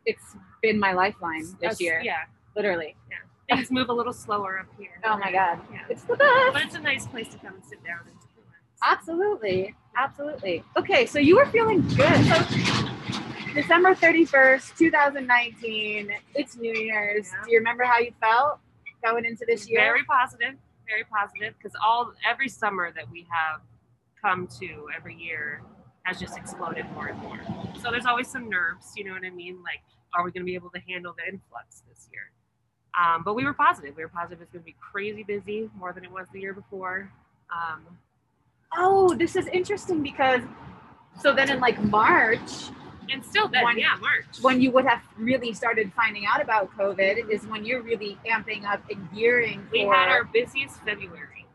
It's 0.07 0.37
been 0.63 0.79
my 0.79 0.93
lifeline 0.93 1.41
this 1.43 1.53
That's- 1.55 1.81
year, 1.81 2.01
Yeah. 2.05 2.25
literally. 2.55 2.97
Yeah 3.11 3.17
Things 3.57 3.71
move 3.71 3.91
a 3.91 3.93
little 3.93 4.13
slower 4.15 4.61
up 4.61 4.67
here. 4.79 4.99
Oh 5.05 5.19
my 5.19 5.31
God, 5.31 5.61
Yeah. 5.71 5.81
it's 5.91 6.05
the 6.05 6.17
best. 6.17 6.53
But 6.55 6.63
it's 6.63 6.75
a 6.75 6.81
nice 6.81 7.07
place 7.07 7.29
to 7.31 7.39
come 7.39 7.55
and 7.55 7.65
sit 7.65 7.85
down 7.85 7.99
and 8.07 8.17
relax. 8.37 8.63
Absolutely. 8.83 9.75
Absolutely. 9.97 10.65
Okay, 10.79 11.05
so 11.05 11.19
you 11.19 11.37
were 11.37 11.45
feeling 11.47 11.83
good. 11.89 12.25
So 12.25 13.53
December 13.53 13.95
31st, 13.95 14.75
2019, 14.79 16.13
it's 16.35 16.57
New 16.57 16.73
Year's. 16.73 17.31
Yeah. 17.31 17.45
Do 17.45 17.51
you 17.53 17.59
remember 17.59 17.85
how 17.85 17.99
you 17.99 18.13
felt 18.21 18.61
going 19.05 19.27
into 19.27 19.45
this 19.47 19.69
year? 19.69 19.81
Very 19.81 20.05
positive, 20.05 20.55
very 20.87 21.05
positive, 21.05 21.55
because 21.59 21.77
all 21.85 22.13
every 22.29 22.49
summer 22.49 22.93
that 22.93 23.11
we 23.11 23.27
have 23.31 23.61
come 24.21 24.47
to 24.61 24.89
every 24.97 25.15
year 25.15 25.63
has 26.05 26.19
just 26.19 26.37
exploded 26.37 26.85
more 26.95 27.09
and 27.09 27.19
more. 27.21 27.41
So 27.81 27.91
there's 27.91 28.07
always 28.07 28.29
some 28.29 28.49
nerves, 28.49 28.93
you 28.97 29.05
know 29.05 29.13
what 29.13 29.25
I 29.25 29.31
mean? 29.31 29.63
Like, 29.63 29.81
are 30.15 30.25
we 30.25 30.31
going 30.31 30.43
to 30.43 30.47
be 30.47 30.55
able 30.55 30.71
to 30.71 30.81
handle 30.81 31.15
the 31.17 31.33
influx 31.33 31.83
this 31.89 32.09
year? 32.13 32.31
Um, 33.01 33.23
but 33.25 33.35
we 33.35 33.45
were 33.45 33.55
positive. 33.55 33.97
We 33.97 34.03
were 34.03 34.09
positive 34.09 34.43
it's 34.43 34.53
going 34.53 34.63
to 34.63 34.67
be 34.67 34.77
crazy 34.81 35.23
busy, 35.23 35.71
more 35.77 35.93
than 35.93 36.05
it 36.05 36.11
was 36.11 36.27
the 36.33 36.41
year 36.41 36.53
before. 36.53 37.11
Um, 37.51 37.87
oh, 38.77 39.15
this 39.15 39.37
is 39.37 39.47
interesting 39.49 40.03
because 40.03 40.43
so 41.21 41.35
then 41.35 41.51
in 41.51 41.61
like 41.61 41.83
March, 41.83 42.71
and 43.13 43.25
still 43.25 43.49
then, 43.49 43.65
When- 43.65 43.79
yeah, 43.79 43.97
March. 44.01 44.41
when 44.41 44.61
you 44.61 44.71
would 44.73 44.87
have 44.87 45.03
really 45.17 45.53
started 45.53 45.93
finding 45.95 46.25
out 46.27 46.41
about 46.41 46.71
COVID, 46.77 47.29
is 47.31 47.47
when 47.47 47.65
you're 47.65 47.83
really 47.83 48.19
amping 48.27 48.65
up 48.65 48.89
and 48.91 49.09
gearing 49.15 49.67
we 49.71 49.85
for 49.85 49.95
had 49.95 50.09
our 50.09 50.25
busiest 50.25 50.81
February 50.83 51.47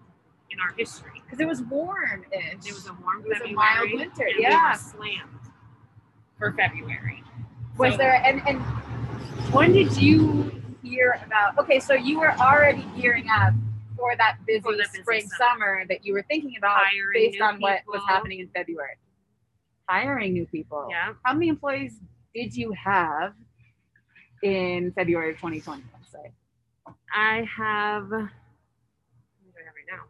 in 0.52 0.60
our 0.60 0.74
history. 0.78 1.22
because 1.26 1.40
it 1.40 1.48
was 1.48 1.62
warm-ish. 1.64 2.66
It 2.66 2.74
was 2.74 2.88
a 2.88 2.94
warm 2.94 3.22
It 3.26 3.28
was 3.30 3.42
a 3.42 3.52
mild 3.54 3.92
winter, 3.94 4.28
yeah. 4.38 4.72
We 4.74 4.78
slammed 4.78 5.40
for 6.38 6.52
February. 6.54 7.24
Was 7.78 7.94
So- 7.94 7.98
there 7.98 8.22
and 8.26 8.42
and 8.48 8.60
when 9.54 9.74
did 9.74 9.96
you 9.98 10.52
hear 10.84 11.20
about? 11.26 11.58
Okay, 11.58 11.80
so 11.80 11.94
you 11.94 12.20
were 12.20 12.32
already 12.40 12.86
gearing 13.00 13.30
up 13.30 13.54
for 13.98 14.16
that 14.16 14.38
busy, 14.46 14.62
For 14.62 14.72
busy 14.74 15.02
spring 15.02 15.28
summer. 15.28 15.38
summer. 15.52 15.86
that 15.90 16.06
you 16.06 16.14
were 16.14 16.22
thinking 16.24 16.56
about 16.58 16.78
Hiring 16.86 17.14
based 17.14 17.42
on 17.42 17.60
what 17.60 17.82
was 17.88 18.02
happening 18.08 18.40
in 18.40 18.48
February. 18.50 18.96
Hiring 19.90 20.34
new 20.34 20.46
people. 20.46 20.88
Yeah. 20.90 21.14
How 21.24 21.34
many 21.34 21.48
employees 21.48 22.00
did 22.36 22.56
you 22.56 22.74
have 22.74 23.34
in 24.44 24.92
February 24.94 25.32
of 25.32 25.38
2020? 25.38 25.84
Let's 25.94 26.12
say. 26.12 26.32
I 27.14 27.48
have. 27.58 28.10
What 28.10 28.20
do 28.20 28.26
I 29.56 29.66
have 29.66 29.74
right 29.76 29.88
now? 29.90 30.04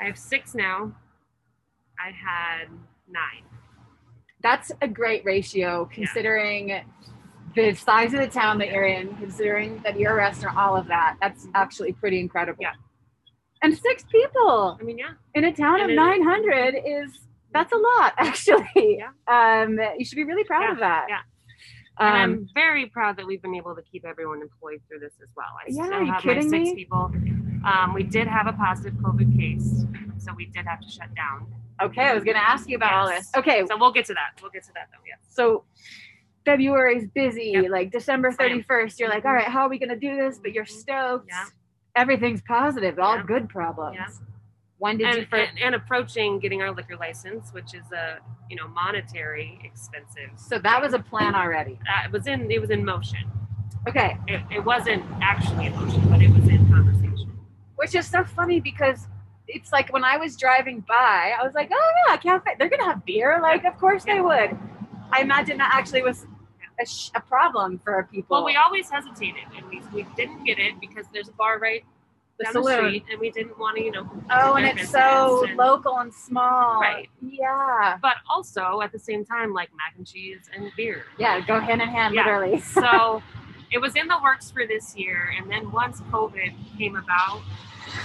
I 0.00 0.04
have 0.06 0.18
six 0.18 0.54
now. 0.54 0.94
I 1.98 2.10
had 2.10 2.68
nine. 3.08 3.44
That's 4.42 4.72
a 4.80 4.88
great 4.88 5.24
ratio 5.24 5.88
considering 5.92 6.82
the 7.54 7.74
size 7.74 8.14
of 8.14 8.20
the 8.20 8.26
town 8.26 8.58
that 8.58 8.70
you're 8.70 8.86
in, 8.86 9.14
considering 9.16 9.80
that 9.84 9.98
you're 9.98 10.12
a 10.12 10.16
restaurant, 10.16 10.56
all 10.56 10.76
of 10.76 10.88
that. 10.88 11.16
That's 11.20 11.42
mm-hmm. 11.42 11.52
actually 11.54 11.92
pretty 11.92 12.18
incredible. 12.18 12.58
Yeah. 12.60 12.72
And 13.62 13.76
six 13.76 14.04
people 14.10 14.76
I 14.80 14.82
mean, 14.82 14.98
yeah. 14.98 15.12
in 15.34 15.44
a 15.44 15.52
town 15.52 15.76
of 15.76 15.82
And 15.82 15.92
it- 15.92 15.96
900 15.96 16.74
is 16.84 17.20
that's 17.52 17.72
a 17.72 17.76
lot 17.76 18.14
actually. 18.18 18.98
Yeah. 18.98 19.10
Um, 19.26 19.78
you 19.98 20.04
should 20.04 20.16
be 20.16 20.24
really 20.24 20.44
proud 20.44 20.62
Yeah, 20.62 20.72
of 20.72 20.78
that. 20.78 21.06
yeah. 21.08 21.18
Um, 21.98 22.08
I'm 22.14 22.48
very 22.54 22.86
proud 22.86 23.16
that 23.18 23.26
we've 23.26 23.42
been 23.42 23.54
able 23.54 23.74
to 23.76 23.82
keep 23.82 24.04
everyone 24.06 24.40
employed 24.40 24.80
through 24.88 25.00
this 25.00 25.12
as 25.22 25.28
well. 25.36 25.46
I 25.60 25.64
Yeah, 25.68 25.84
still 25.84 25.94
are 25.94 26.02
you 26.02 26.12
have 26.12 26.24
my 26.24 26.40
six 26.40 26.50
me? 26.50 26.74
people. 26.74 27.12
Um, 27.64 27.92
we 27.94 28.02
did 28.02 28.26
have 28.26 28.46
a 28.46 28.52
positive 28.54 28.94
COVID 28.94 29.38
case, 29.38 29.84
so 30.18 30.32
we 30.34 30.46
did 30.46 30.64
have 30.66 30.80
to 30.80 30.88
shut 30.88 31.14
down. 31.14 31.46
okay, 31.82 32.02
I 32.08 32.14
was 32.14 32.24
going 32.24 32.36
to 32.36 32.42
ask 32.42 32.68
you 32.68 32.76
about 32.76 32.92
all 32.94 33.08
this. 33.08 33.30
Okay, 33.36 33.64
So 33.66 33.76
we'll 33.76 33.92
get 33.92 34.06
to 34.06 34.14
that. 34.14 34.40
We'll 34.40 34.50
get 34.50 34.62
to 34.64 34.72
that 34.74 34.88
though. 34.92 35.04
Yeah. 35.06 35.14
so 35.28 35.64
February's 36.44 37.06
busy. 37.08 37.52
Yep. 37.54 37.70
Like 37.70 37.92
December 37.92 38.32
31st, 38.32 38.98
you're 38.98 39.08
like, 39.08 39.22
Mhm. 39.22 39.26
all 39.28 39.34
right, 39.34 39.46
how 39.46 39.62
are 39.62 39.68
we 39.68 39.78
going 39.78 39.90
to 39.90 39.96
do 39.96 40.16
this? 40.16 40.38
But 40.38 40.52
you're 40.52 40.64
stoked. 40.66 41.28
Yeah. 41.28 41.44
Everything's 41.94 42.42
positive. 42.42 42.98
All 42.98 43.16
Yeah. 43.16 43.22
good 43.24 43.48
problems. 43.48 43.96
Yeah. 43.98 44.08
When 44.82 44.98
did 44.98 45.14
you 45.14 45.20
and, 45.20 45.28
first? 45.28 45.50
and, 45.50 45.60
and 45.60 45.74
approaching 45.76 46.40
getting 46.40 46.60
our 46.60 46.72
liquor 46.72 46.96
license, 46.96 47.52
which 47.52 47.72
is 47.72 47.92
a 47.92 48.18
you 48.50 48.56
know 48.56 48.66
monetary 48.66 49.60
expensive. 49.62 50.30
so 50.34 50.58
that 50.58 50.82
was 50.82 50.92
a 50.92 50.98
plan 50.98 51.36
already. 51.36 51.78
It 52.04 52.10
was 52.10 52.26
in 52.26 52.50
it 52.50 52.60
was 52.60 52.70
in 52.70 52.84
motion. 52.84 53.30
Okay. 53.88 54.16
It, 54.26 54.40
it 54.50 54.64
wasn't 54.64 55.04
actually 55.20 55.66
in 55.66 55.76
motion, 55.76 56.00
but 56.10 56.20
it 56.20 56.30
was 56.30 56.48
in 56.48 56.68
conversation. 56.68 57.30
which 57.76 57.94
is 57.94 58.08
so 58.08 58.24
funny 58.24 58.58
because 58.58 59.06
it's 59.46 59.70
like 59.70 59.92
when 59.92 60.02
I 60.02 60.16
was 60.16 60.36
driving 60.36 60.80
by, 60.80 61.32
I 61.38 61.44
was 61.44 61.54
like, 61.54 61.70
oh 61.72 61.90
yeah, 62.08 62.16
cafe. 62.16 62.56
They're 62.58 62.68
gonna 62.68 62.84
have 62.84 63.04
beer. 63.04 63.38
Like, 63.40 63.64
of 63.64 63.78
course 63.78 64.02
they 64.02 64.20
would. 64.20 64.50
I 65.12 65.20
imagine 65.20 65.58
that 65.58 65.70
actually 65.72 66.02
was 66.02 66.26
a, 66.80 66.84
sh- 66.84 67.10
a 67.14 67.20
problem 67.20 67.78
for 67.78 68.08
people. 68.10 68.36
Well, 68.36 68.44
we 68.44 68.56
always 68.56 68.90
hesitated, 68.90 69.44
and 69.56 69.64
we, 69.68 69.80
we 69.94 70.02
didn't 70.16 70.42
get 70.42 70.58
it 70.58 70.80
because 70.80 71.06
there's 71.12 71.28
a 71.28 71.32
bar 71.32 71.60
right 71.60 71.84
down 72.42 72.62
the 72.62 72.72
street, 72.72 73.04
and 73.10 73.20
we 73.20 73.30
didn't 73.30 73.58
want 73.58 73.76
to 73.76 73.82
you 73.82 73.90
know. 73.90 74.10
Oh, 74.30 74.54
and 74.54 74.66
it's 74.78 74.90
so 74.90 75.44
and- 75.46 75.56
local 75.56 75.98
and 75.98 76.12
small. 76.12 76.80
Right. 76.80 77.08
Yeah. 77.20 77.98
But 78.02 78.16
also 78.28 78.80
at 78.82 78.92
the 78.92 78.98
same 78.98 79.24
time, 79.24 79.52
like 79.52 79.70
mac 79.76 79.94
and 79.96 80.06
cheese 80.06 80.48
and 80.54 80.70
beer. 80.76 81.04
Yeah, 81.18 81.40
go 81.40 81.60
hand 81.60 81.80
in 81.82 81.88
hand, 81.88 82.14
Yeah. 82.14 82.22
literally. 82.24 82.60
so 82.80 83.22
it 83.72 83.80
was 83.80 83.96
in 83.96 84.06
the 84.06 84.18
works 84.22 84.50
for 84.50 84.66
this 84.66 84.94
year 84.96 85.32
and 85.38 85.50
then 85.50 85.72
once 85.72 86.02
covid 86.12 86.52
came 86.76 86.94
about 86.94 87.40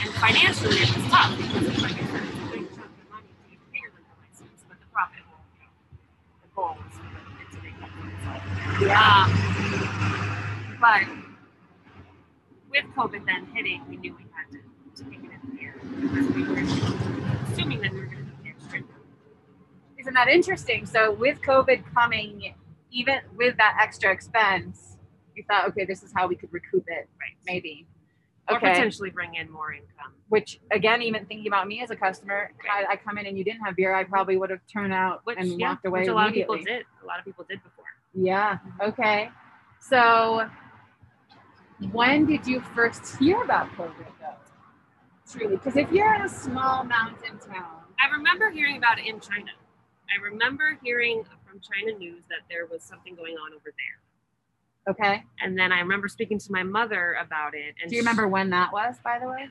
and 0.01 0.13
financially 0.13 0.77
it 0.77 0.95
was 0.95 1.05
tough 1.11 1.35
because 1.37 1.67
it's 1.67 1.81
like 1.81 1.91
it's 2.01 2.09
a 2.09 2.13
big 2.51 2.69
chunk 2.69 2.85
of 2.87 3.09
money 3.11 3.27
to 3.27 3.51
even 3.51 3.65
pay 3.73 3.79
your 3.81 3.91
liquor 3.91 4.15
license 4.23 4.63
but 4.69 4.79
the 4.79 4.85
profit 4.93 5.19
will 5.27 5.43
you 5.59 5.67
know, 5.67 5.73
the 6.41 6.47
goal 6.55 6.77
is 6.87 6.95
to 7.53 7.61
make 7.61 7.75
for 7.75 8.07
itself 8.07 8.41
um, 8.95 10.77
but 10.79 11.03
with 12.71 12.85
covid 12.95 13.25
then 13.25 13.45
hitting 13.53 13.81
we 13.89 13.97
knew 13.97 14.15
we 14.15 14.23
had 14.31 14.49
to, 14.49 14.59
to 15.03 15.09
take 15.09 15.19
it 15.21 15.31
in 15.51 15.57
here 15.57 15.75
because 16.01 16.27
we 16.27 16.43
were 16.43 16.59
assuming 17.51 17.81
that 17.81 17.93
we 17.93 17.99
were 17.99 18.05
going 18.05 18.25
to 18.25 18.43
be 18.43 18.49
extra 18.49 18.81
Isn't 19.99 20.13
that 20.13 20.27
interesting? 20.27 20.85
So 20.85 21.13
with 21.13 21.41
COVID 21.41 21.83
coming, 21.93 22.53
even 22.91 23.19
with 23.35 23.57
that 23.57 23.77
extra 23.81 24.11
expense, 24.11 24.97
you 25.35 25.43
thought, 25.47 25.67
okay, 25.69 25.85
this 25.85 26.03
is 26.03 26.11
how 26.15 26.27
we 26.27 26.35
could 26.35 26.51
recoup 26.51 26.83
it, 26.87 27.09
right 27.19 27.35
maybe. 27.45 27.87
or 28.49 28.59
potentially 28.59 29.09
bring 29.09 29.35
in 29.35 29.51
more 29.51 29.73
income 29.73 30.13
Which 30.29 30.59
again, 30.71 31.01
even 31.01 31.25
thinking 31.25 31.47
about 31.47 31.67
me 31.67 31.81
as 31.81 31.91
a 31.91 31.95
customer, 31.95 32.51
I, 32.71 32.93
I 32.93 32.95
come 32.95 33.17
in 33.17 33.25
and 33.25 33.37
you 33.37 33.43
didn't 33.43 33.61
have 33.61 33.75
beer, 33.75 33.93
I 33.93 34.03
probably 34.03 34.37
would 34.37 34.49
have 34.49 34.61
turned 34.71 34.93
out 34.93 35.21
which 35.25 35.37
and 35.39 35.59
yeah, 35.59 35.69
walked 35.69 35.85
away 35.85 36.01
which 36.01 36.09
a 36.09 36.13
lot 36.13 36.27
of 36.29 36.33
people 36.33 36.57
did 36.57 36.85
a 37.03 37.05
lot 37.05 37.19
of 37.19 37.25
people 37.25 37.45
did 37.47 37.61
before 37.63 37.85
Yeah. 38.13 38.57
Okay. 38.81 39.29
So, 39.79 40.49
when 41.91 42.25
did 42.25 42.47
you 42.47 42.61
first 42.73 43.17
hear 43.17 43.43
about 43.43 43.69
COVID, 43.73 44.07
though? 44.19 44.46
Truly, 45.31 45.57
because 45.57 45.75
if 45.75 45.91
you're 45.91 46.13
in 46.15 46.21
a 46.21 46.29
small 46.29 46.83
mountain 46.83 47.37
town, 47.39 47.81
I 47.99 48.09
remember 48.15 48.49
hearing 48.49 48.77
about 48.77 48.99
it 48.99 49.05
in 49.07 49.19
China. 49.19 49.51
I 50.15 50.21
remember 50.23 50.77
hearing 50.83 51.23
from 51.45 51.59
China 51.59 51.97
News 51.97 52.23
that 52.29 52.47
there 52.49 52.65
was 52.65 52.81
something 52.83 53.13
going 53.15 53.35
on 53.35 53.53
over 53.53 53.73
there. 53.75 54.93
okay. 54.93 55.23
And 55.41 55.57
then 55.59 55.71
I 55.73 55.79
remember 55.79 56.07
speaking 56.07 56.39
to 56.39 56.51
my 56.51 56.63
mother 56.63 57.17
about 57.21 57.53
it. 57.55 57.75
And 57.81 57.89
Do 57.89 57.95
you 57.97 58.01
remember 58.01 58.27
when 58.27 58.49
that 58.51 58.71
was, 58.71 58.95
by 59.03 59.19
the 59.19 59.27
way? 59.27 59.49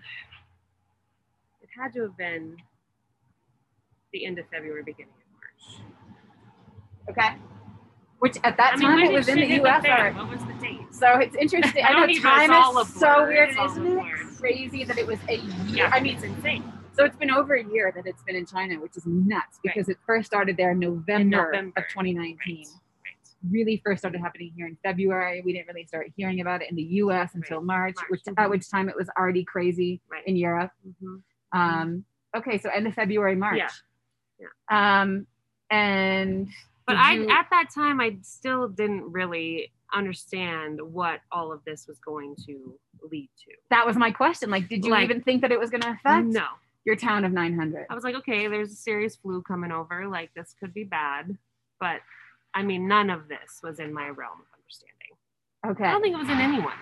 it 1.62 1.68
had 1.78 1.92
to 1.92 2.02
have 2.02 2.16
been 2.16 2.56
the 4.12 4.24
end 4.24 4.38
of 4.38 4.46
February, 4.50 4.82
beginning 4.82 5.12
of 5.12 5.78
March. 7.10 7.18
Okay. 7.18 7.36
Which 8.18 8.36
at 8.44 8.56
that 8.56 8.74
I 8.74 8.76
mean, 8.76 8.86
time 8.88 8.98
it 9.00 9.12
was 9.12 9.28
in 9.28 9.38
the 9.40 9.46
U.S. 9.56 9.84
What 10.16 10.30
was 10.30 10.40
the 10.40 10.52
date? 10.54 10.80
So 10.90 11.18
it's 11.18 11.36
interesting. 11.36 11.84
I 11.88 11.88
I, 11.92 12.06
know 12.06 12.20
time 12.20 12.76
is 12.78 12.94
so 12.94 13.26
weird, 13.26 13.50
isn't 13.50 13.86
it? 13.86 14.36
Crazy 14.38 14.84
that 14.84 14.96
it 14.98 15.06
was 15.06 15.18
a 15.28 15.36
year. 15.36 15.54
Yeah, 15.66 15.90
I 15.92 16.00
mean, 16.00 16.14
it's 16.14 16.24
insane. 16.24 16.64
so 16.94 17.04
it's 17.04 17.16
been 17.16 17.30
over 17.30 17.54
a 17.54 17.64
year 17.64 17.92
that 17.94 18.06
it's 18.06 18.22
been 18.22 18.36
in 18.36 18.46
China, 18.46 18.80
which 18.80 18.96
is 18.96 19.04
nuts 19.06 19.58
because 19.62 19.88
it 19.90 19.98
first 20.06 20.26
started 20.26 20.56
there 20.56 20.70
in 20.70 20.78
November, 20.78 21.50
November. 21.52 21.72
of 21.80 21.84
2019. 21.90 22.36
Right. 22.38 22.66
Right. 23.04 23.50
Really 23.50 23.82
first 23.84 24.00
started 24.00 24.20
happening 24.20 24.52
here 24.56 24.66
in 24.66 24.76
February. 24.82 25.42
We 25.44 25.52
didn't 25.52 25.68
really 25.68 25.84
start 25.86 26.06
hearing 26.16 26.40
about 26.40 26.62
it 26.62 26.70
in 26.70 26.76
the 26.76 26.82
U.S. 27.04 27.34
until 27.34 27.60
March, 27.60 27.96
March. 27.96 28.06
which 28.10 28.22
Mhm. 28.22 28.34
at 28.38 28.48
which 28.48 28.70
time 28.70 28.88
it 28.88 28.96
was 28.96 29.10
already 29.18 29.44
crazy 29.44 30.00
Right. 30.10 30.26
in 30.26 30.36
Europe. 30.36 30.70
Mhm. 31.02 31.22
Um, 31.52 32.04
okay, 32.34 32.56
so 32.58 32.70
end 32.70 32.86
of 32.86 32.94
February, 32.94 33.36
March. 33.36 33.60
Yeah. 34.38 34.46
Um, 35.02 35.26
And 35.70 36.48
But 36.86 36.94
did 36.94 37.00
I 37.30 37.40
at 37.40 37.46
that 37.50 37.70
time 37.74 38.00
I 38.00 38.16
still 38.22 38.68
didn't 38.68 39.10
really 39.12 39.72
understand 39.92 40.80
what 40.80 41.20
all 41.32 41.52
of 41.52 41.64
this 41.64 41.86
was 41.86 41.98
going 41.98 42.36
to 42.46 42.78
lead 43.10 43.28
to. 43.44 43.52
that 43.70 43.86
was 43.86 43.96
my 43.96 44.10
question. 44.10 44.50
Like, 44.50 44.68
did 44.68 44.84
you 44.84 44.90
Like- 44.90 45.04
even 45.04 45.22
think 45.22 45.42
that 45.42 45.52
it 45.52 45.60
was 45.60 45.70
going 45.70 45.82
to 45.82 45.90
affect 45.90 46.26
No. 46.26 46.46
your 46.84 46.96
town 46.96 47.24
of 47.24 47.32
900? 47.32 47.86
I 47.90 47.94
was 47.94 48.02
like, 48.04 48.14
okay, 48.16 48.48
there's 48.48 48.72
a 48.72 48.76
serious 48.76 49.14
flu 49.16 49.42
coming 49.42 49.70
over. 49.70 50.08
Like 50.08 50.30
this 50.34 50.54
could 50.58 50.72
be 50.74 50.84
bad. 50.84 51.36
But 51.78 52.00
I 52.54 52.62
mean, 52.62 52.88
none 52.88 53.10
of 53.10 53.28
this 53.28 53.60
was 53.62 53.78
in 53.80 53.92
my 53.92 54.08
realm 54.08 54.40
of 54.40 54.46
understanding. 54.58 54.92
Okay. 55.66 55.84
I 55.84 55.90
don't 55.92 56.02
think 56.02 56.14
it 56.14 56.18
was 56.18 56.28
in 56.28 56.38
anyone's, 56.40 56.72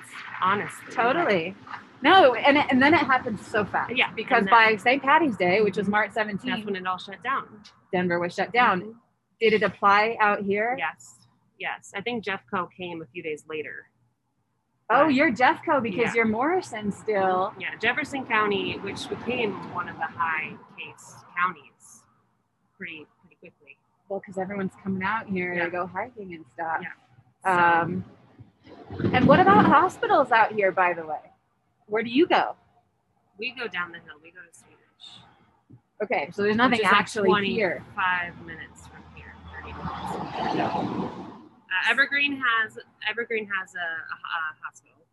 honestly. 0.40 0.92
Totally. 0.94 1.56
No, 2.02 2.34
and, 2.34 2.56
it- 2.58 2.66
and 2.70 2.80
then 2.82 2.94
it 2.94 3.00
happened 3.00 3.40
so 3.40 3.64
fast. 3.64 3.94
Yeah, 3.96 4.12
Because 4.14 4.42
and 4.42 4.50
by 4.50 4.76
St. 4.76 5.02
Patty's 5.02 5.36
Day, 5.36 5.62
which 5.62 5.76
was 5.76 5.88
March 5.88 6.12
That's 6.14 6.28
17th, 6.30 6.64
when 6.64 6.76
it 6.76 6.86
all 6.86 6.98
shut 6.98 7.22
down. 7.22 7.48
Denver 7.92 8.18
was 8.20 8.34
shut 8.34 8.52
down. 8.52 8.82
Mhm. 8.82 8.94
Did 9.40 9.52
it 9.52 9.62
apply 9.62 10.16
out 10.20 10.42
here? 10.42 10.76
Yes. 10.78 11.16
Yes. 11.58 11.92
I 11.94 12.00
think 12.00 12.24
Jeffco 12.24 12.68
came 12.76 13.02
a 13.02 13.06
few 13.06 13.22
days 13.22 13.44
later. 13.48 13.88
Oh, 14.90 15.04
But- 15.06 15.14
you're 15.14 15.30
Jeffco 15.32 15.82
because 15.82 16.06
Yeah. 16.06 16.14
you're 16.14 16.24
Morrison 16.26 16.92
still. 16.92 17.54
Yeah, 17.58 17.74
Jefferson 17.76 18.26
County, 18.26 18.78
which 18.78 19.08
became 19.08 19.52
one 19.74 19.88
of 19.88 19.96
the 19.96 20.06
high 20.06 20.56
case 20.78 21.14
counties 21.36 22.04
pretty 22.76 23.06
pretty 23.22 23.36
quickly. 23.36 23.78
Well, 24.08 24.20
because 24.20 24.36
everyone's 24.38 24.74
coming 24.82 25.02
out 25.02 25.26
here 25.26 25.54
Yeah. 25.54 25.64
to 25.64 25.70
go 25.70 25.86
hiking 25.86 26.34
and 26.34 26.44
stuff. 26.54 26.80
Yeah. 26.82 26.92
So, 27.42 27.50
Um, 27.50 28.04
and 29.14 29.26
what 29.26 29.40
about 29.40 29.64
hospitals 29.66 30.30
out 30.32 30.52
here, 30.52 30.70
by 30.70 30.92
the 30.92 31.06
way? 31.06 31.32
Where 31.86 32.02
do 32.02 32.10
you 32.10 32.26
go? 32.26 32.56
we 33.36 33.50
go 33.50 33.66
down 33.66 33.90
the 33.90 33.98
hill. 33.98 34.14
We 34.22 34.30
go 34.30 34.40
to 34.42 34.52
Swedish. 34.56 35.20
Okay, 36.00 36.30
so 36.30 36.42
there's 36.42 36.54
nothing 36.56 36.78
is 36.78 36.84
like 36.84 36.92
actually 36.92 37.46
here. 37.52 37.82
Five 37.96 38.40
minutes 38.46 38.86
from 39.72 40.54
here. 40.56 40.68
30 40.68 40.88
minutes. 40.88 41.14
Uh, 41.74 41.90
Evergreen 41.90 42.40
has 42.40 42.78
Evergreen 43.08 43.46
has 43.46 43.74
a, 43.74 43.78
a, 43.78 43.82
a 43.82 44.64
hospital, 44.64 45.06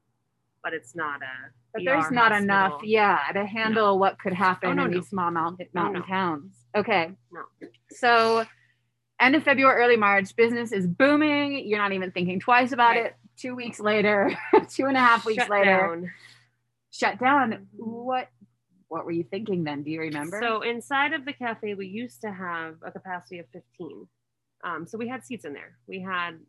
but 0.63 0.73
it's 0.73 0.95
not 0.95 1.21
a. 1.21 1.51
But 1.73 1.81
ER 1.81 1.85
there's 1.85 2.11
not 2.11 2.31
enough, 2.33 2.81
yeah, 2.83 3.19
to 3.33 3.45
handle 3.45 3.97
what 3.97 4.19
could 4.19 4.33
happen 4.33 4.69
Oh, 4.69 4.73
no, 4.73 4.85
in 4.85 4.91
no. 4.91 4.97
these 4.99 5.07
small 5.09 5.31
mountain, 5.31 5.67
mountain 5.73 6.01
no. 6.01 6.07
towns. 6.07 6.53
Okay. 6.75 7.11
No. 7.31 7.41
So, 7.91 8.45
end 9.19 9.35
of 9.35 9.43
February, 9.43 9.81
early 9.81 9.95
March, 9.97 10.35
business 10.35 10.71
is 10.71 10.85
booming. 10.87 11.65
You're 11.67 11.79
not 11.79 11.93
even 11.93 12.11
thinking 12.11 12.39
twice 12.39 12.71
about 12.73 12.95
Right. 12.95 13.05
it. 13.07 13.15
Two 13.37 13.55
weeks 13.55 13.79
later, 13.79 14.31
two 14.69 14.85
and 14.85 14.95
a 14.97 14.99
half 14.99 15.25
weeks 15.25 15.43
Shut 15.43 15.49
later, 15.49 15.77
down. 15.79 16.11
shut 16.91 17.17
down. 17.19 17.51
Mhm. 17.53 17.87
What 17.87 18.27
What 18.89 19.05
were 19.05 19.11
you 19.11 19.23
thinking 19.23 19.63
then? 19.63 19.83
Do 19.83 19.89
you 19.91 20.01
remember? 20.01 20.39
So 20.41 20.61
inside 20.61 21.13
of 21.13 21.23
the 21.25 21.31
cafe, 21.33 21.73
we 21.73 21.87
used 21.87 22.21
to 22.21 22.31
have 22.31 22.75
a 22.85 22.91
capacity 22.91 23.39
of 23.39 23.45
15. 23.53 24.07
Um, 24.63 24.87
so 24.87 24.97
we 24.97 25.07
had 25.07 25.25
seats 25.25 25.45
in 25.45 25.53
there. 25.53 25.77
We 25.87 25.99
had 26.01 26.39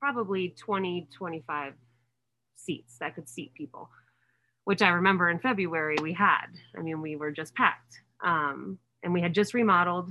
probably 0.00 0.54
20, 0.58 1.08
25 1.16 1.74
seats 2.56 2.98
that 3.00 3.14
could 3.14 3.28
seat 3.28 3.52
people, 3.54 3.88
which 4.64 4.82
I 4.82 4.88
remember 4.88 5.30
in 5.30 5.38
February 5.38 5.96
we 6.02 6.12
had. 6.12 6.46
I 6.76 6.82
mean, 6.82 7.00
we 7.00 7.16
were 7.16 7.30
just 7.30 7.54
packed. 7.54 8.00
Um, 8.22 8.78
and 9.02 9.12
we 9.12 9.20
had 9.20 9.34
just 9.34 9.54
remodeled. 9.54 10.10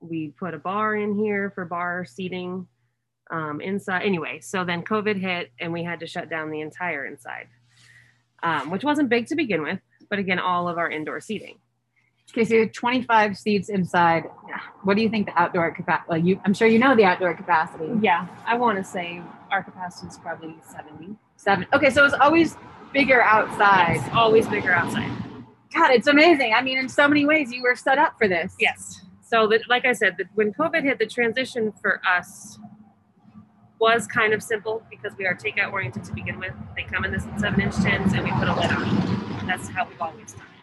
We 0.00 0.28
put 0.28 0.54
a 0.54 0.58
bar 0.58 0.96
in 0.96 1.14
here 1.14 1.50
for 1.54 1.64
bar 1.64 2.04
seating 2.04 2.66
um, 3.30 3.60
inside. 3.60 4.02
Anyway, 4.02 4.40
so 4.40 4.64
then 4.64 4.82
COVID 4.82 5.20
hit 5.20 5.50
and 5.60 5.72
we 5.72 5.82
had 5.82 6.00
to 6.00 6.06
shut 6.06 6.30
down 6.30 6.50
the 6.50 6.60
entire 6.60 7.04
inside, 7.04 7.48
um, 8.42 8.70
which 8.70 8.84
wasn't 8.84 9.08
big 9.08 9.26
to 9.26 9.36
begin 9.36 9.62
with, 9.62 9.80
but 10.08 10.18
again, 10.18 10.38
all 10.38 10.68
of 10.68 10.78
our 10.78 10.90
indoor 10.90 11.20
seating. 11.20 11.58
Okay, 12.32 12.44
so 12.44 12.54
you 12.54 12.60
have 12.60 12.72
25 12.72 13.38
seats 13.38 13.68
inside. 13.68 14.24
Yeah. 14.48 14.60
What 14.82 14.96
do 14.96 15.02
you 15.02 15.08
think 15.08 15.26
the 15.26 15.40
outdoor 15.40 15.70
capacity? 15.70 16.06
Well, 16.08 16.18
you, 16.18 16.40
I'm 16.44 16.52
sure 16.52 16.68
you 16.68 16.78
know 16.78 16.94
the 16.94 17.04
outdoor 17.04 17.34
capacity. 17.34 17.88
Yeah, 18.02 18.26
I 18.44 18.56
want 18.56 18.76
to 18.78 18.84
say 18.84 19.22
our 19.50 19.62
capacity 19.62 20.08
is 20.08 20.18
probably 20.18 20.56
70. 20.70 21.16
Seven. 21.36 21.66
Okay, 21.72 21.88
so 21.90 22.04
it's 22.04 22.14
always 22.14 22.56
bigger 22.92 23.22
outside. 23.22 23.96
It's 23.96 24.14
always 24.14 24.46
bigger 24.48 24.72
outside. 24.72 25.10
God, 25.74 25.90
it's 25.92 26.06
amazing. 26.06 26.52
I 26.52 26.62
mean, 26.62 26.78
in 26.78 26.88
so 26.88 27.08
many 27.08 27.24
ways, 27.24 27.52
you 27.52 27.62
were 27.62 27.76
set 27.76 27.98
up 27.98 28.14
for 28.18 28.28
this. 28.28 28.54
Yes. 28.58 29.02
So, 29.22 29.46
that, 29.48 29.62
like 29.68 29.84
I 29.84 29.92
said, 29.92 30.16
that 30.18 30.26
when 30.34 30.52
COVID 30.52 30.82
hit, 30.82 30.98
the 30.98 31.06
transition 31.06 31.72
for 31.80 32.00
us 32.06 32.58
was 33.78 34.06
kind 34.06 34.32
of 34.32 34.42
simple 34.42 34.82
because 34.90 35.16
we 35.16 35.26
are 35.26 35.34
takeout 35.34 35.72
oriented 35.72 36.04
to 36.04 36.12
begin 36.12 36.38
with. 36.38 36.52
They 36.76 36.82
come 36.82 37.04
in 37.04 37.12
this 37.12 37.24
seven 37.38 37.60
inch 37.60 37.76
tins 37.76 38.12
and 38.12 38.24
we 38.24 38.30
put 38.32 38.48
a 38.48 38.54
lid 38.54 38.70
on. 38.70 39.46
That's 39.46 39.68
how 39.68 39.86
we've 39.86 40.00
always 40.00 40.32
done 40.32 40.42
it. 40.42 40.57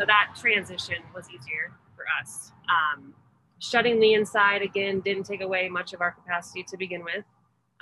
So 0.00 0.06
that 0.06 0.34
transition 0.34 0.96
was 1.14 1.26
easier 1.28 1.72
for 1.94 2.04
us. 2.22 2.52
Um, 2.70 3.12
shutting 3.58 4.00
the 4.00 4.14
inside 4.14 4.62
again 4.62 5.00
didn't 5.00 5.24
take 5.24 5.42
away 5.42 5.68
much 5.68 5.92
of 5.92 6.00
our 6.00 6.12
capacity 6.12 6.64
to 6.70 6.78
begin 6.78 7.04
with, 7.04 7.22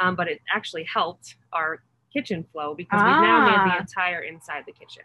um, 0.01 0.17
but 0.17 0.27
it 0.27 0.41
actually 0.53 0.83
helped 0.93 1.37
our 1.53 1.81
kitchen 2.13 2.45
flow 2.51 2.75
because 2.75 2.99
we've 3.01 3.23
now 3.23 3.47
made 3.47 3.55
Ah. 3.57 3.75
the 3.75 3.81
entire 3.83 4.23
inside 4.23 4.65
the 4.67 4.73
kitchen. 4.73 5.05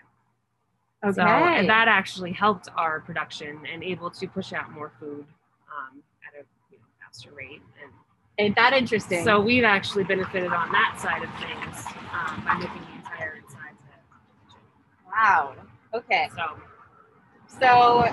Okay. 1.06 1.14
So 1.14 1.22
and 1.22 1.70
that 1.70 1.88
actually 1.88 2.32
helped 2.32 2.70
our 2.78 3.02
production 3.02 3.62
and 3.72 3.84
able 3.84 4.10
to 4.10 4.28
push 4.28 4.52
out 4.52 4.72
more 4.72 4.92
food 5.00 5.28
um, 5.72 6.02
at 6.28 6.34
a 6.42 6.46
you 6.72 6.80
know, 6.80 6.84
faster 7.00 7.32
rate. 7.32 7.62
And 7.84 7.92
Ain't 8.40 8.56
that 8.56 8.74
interesting? 8.74 9.24
so 9.24 9.40
we've 9.40 9.66
actually 9.66 10.06
benefited 10.06 10.52
on 10.52 10.72
that 10.72 11.00
side 11.00 11.22
of 11.22 11.30
things 11.40 11.86
um, 12.12 12.44
by 12.44 12.54
making 12.56 12.82
the 12.82 12.96
entire 12.96 13.36
inside 13.36 13.76
the 13.78 14.56
kitchen. 14.56 14.62
wow. 15.06 15.54
Okay. 15.94 16.28
So 16.36 16.58
So 17.60 18.04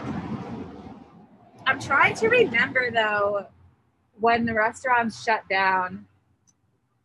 I'm 1.67 1.81
trying 1.81 2.15
to 2.17 2.29
remember 2.29 2.91
though 2.91 3.47
when 4.19 4.45
the 4.45 4.55
restaurants 4.55 5.23
shut 5.23 5.49
down. 5.49 6.07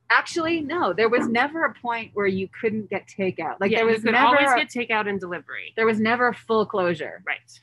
Actually, 0.09 0.61
no, 0.61 0.93
there 0.93 1.09
was 1.09 1.27
never 1.27 1.65
a 1.65 1.73
point 1.73 2.11
where 2.13 2.27
you 2.27 2.47
couldn't 2.61 2.89
get 2.89 3.07
takeout. 3.07 3.55
Like 3.59 3.71
yeah, 3.71 3.79
there 3.79 3.87
you 3.87 3.93
was 3.93 4.03
could 4.03 4.11
never 4.13 4.37
always 4.37 4.53
get 4.53 4.69
takeout 4.69 5.09
and 5.09 5.19
delivery. 5.19 5.73
there 5.75 5.85
was 5.85 5.99
never 5.99 6.31
full 6.31 6.65
closure. 6.65 7.23
Right. 7.25 7.59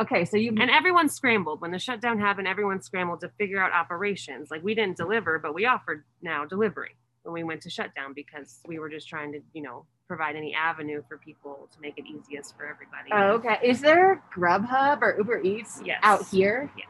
Okay, 0.00 0.24
so 0.24 0.36
you 0.36 0.54
And 0.60 0.70
everyone 0.70 1.08
scrambled. 1.08 1.60
When 1.60 1.72
the 1.72 1.78
shutdown 1.78 2.20
happened, 2.20 2.46
everyone 2.46 2.80
scrambled 2.82 3.20
to 3.22 3.30
figure 3.30 3.60
out 3.60 3.72
operations. 3.72 4.48
Like 4.50 4.62
we 4.62 4.74
didn't 4.74 4.96
deliver, 4.96 5.38
but 5.38 5.54
we 5.54 5.66
offered 5.66 6.04
now 6.22 6.44
delivery 6.44 6.94
when 7.22 7.32
we 7.32 7.42
went 7.42 7.62
to 7.62 7.70
shutdown 7.70 8.12
because 8.14 8.60
we 8.66 8.78
were 8.78 8.88
just 8.88 9.08
trying 9.08 9.32
to, 9.32 9.40
you 9.54 9.62
know, 9.62 9.86
provide 10.08 10.34
any 10.34 10.54
avenue 10.54 11.02
for 11.06 11.18
people 11.18 11.68
to 11.72 11.80
make 11.80 11.98
it 11.98 12.04
easiest 12.06 12.56
for 12.56 12.64
everybody. 12.66 13.10
Oh, 13.12 13.34
okay. 13.36 13.58
Is 13.62 13.80
there 13.80 14.22
Grubhub 14.34 15.02
or 15.02 15.14
Uber 15.18 15.42
Eats 15.42 15.80
Yes. 15.84 16.00
out 16.02 16.26
here? 16.28 16.70
Yes. 16.76 16.86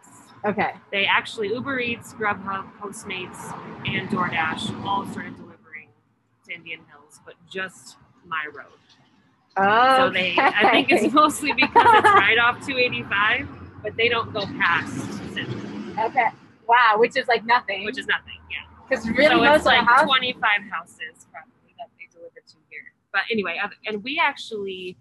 Okay. 0.47 0.73
They 0.93 1.05
actually 1.05 1.49
Uber 1.49 1.81
Eats, 1.81 2.15
Grubhub, 2.15 2.71
Postmates, 2.81 3.53
and 3.87 4.09
DoorDash 4.09 4.85
all 4.87 5.05
started 5.09 5.35
delivering 5.37 5.89
to 6.47 6.55
Indian 6.55 6.81
Hills, 6.91 7.19
but 7.27 7.35
just 7.51 7.97
my 8.25 8.45
road. 8.55 8.67
Oh, 9.57 10.07
So 10.07 10.11
they, 10.11 10.37
I 10.39 10.71
think 10.71 10.93
it's 10.93 11.13
mostly 11.13 11.53
because 11.53 11.73
it's 11.75 12.05
right 12.15 12.39
off 12.39 12.65
285, 12.65 13.49
but 13.83 13.97
they 13.97 14.09
don't 14.09 14.33
go 14.33 14.47
past 14.47 15.21
okay. 15.99 16.29
Wow, 16.69 16.95
which 16.99 17.17
is 17.17 17.27
like 17.27 17.45
nothing. 17.45 17.85
which 17.85 17.99
is 17.99 18.07
nothing. 18.07 18.39
Yeah. 18.49 18.59
because 18.89 19.09
really 19.09 19.31
so 19.31 19.37
most 19.39 19.49
it's 19.49 19.59
of 19.59 19.65
the 19.65 19.69
like 19.71 19.85
house 19.87 20.03
25 20.07 20.41
houses 20.71 21.27
probably 21.33 21.75
that 21.79 21.89
they 21.99 22.07
deliver 22.13 22.37
to 22.47 22.55
here. 22.71 22.93
But 23.13 23.23
anyway, 23.31 23.59
and 23.87 24.03
we 24.05 24.21
actually 24.23 24.97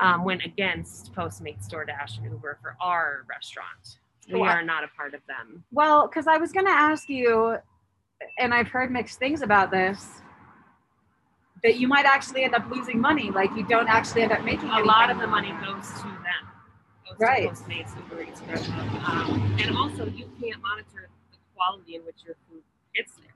um, 0.00 0.24
went 0.24 0.44
against 0.44 1.12
Postmates, 1.12 1.68
DoorDash, 1.68 2.18
and 2.18 2.30
Uber 2.30 2.58
for 2.62 2.76
our 2.80 3.24
restaurant. 3.28 3.98
We 4.30 4.42
are 4.42 4.62
not 4.62 4.84
a 4.84 4.88
part 4.88 5.14
of 5.14 5.20
them. 5.26 5.64
Well, 5.72 6.06
because 6.06 6.26
I 6.26 6.36
was 6.36 6.52
going 6.52 6.66
to 6.66 6.72
ask 6.72 7.08
you, 7.08 7.56
and 8.38 8.52
I've 8.52 8.68
heard 8.68 8.90
mixed 8.90 9.18
things 9.18 9.40
about 9.40 9.70
this, 9.70 10.20
that 11.62 11.78
you 11.78 11.88
might 11.88 12.04
actually 12.04 12.44
end 12.44 12.54
up 12.54 12.70
losing 12.70 13.00
money. 13.00 13.30
Like 13.30 13.50
you 13.56 13.66
don't 13.66 13.88
actually 13.88 14.22
end 14.22 14.32
up 14.32 14.44
making 14.44 14.68
A 14.68 14.80
lot 14.80 15.10
of 15.10 15.18
the 15.18 15.26
money 15.26 15.52
goes 15.64 15.88
to 15.94 16.02
them. 16.02 16.44
Goes 17.08 17.18
Right. 17.18 17.48
To 17.48 17.62
Postmates, 17.62 17.96
Uber 17.96 18.22
Eats. 18.22 18.40
Um, 19.08 19.56
and 19.58 19.76
also, 19.76 20.06
you 20.06 20.30
can't 20.40 20.60
monitor 20.62 21.08
the 21.32 21.38
quality 21.56 21.96
in 21.96 22.02
which 22.02 22.16
your 22.24 22.36
food 22.48 22.62
gets 22.94 23.14
there. 23.16 23.32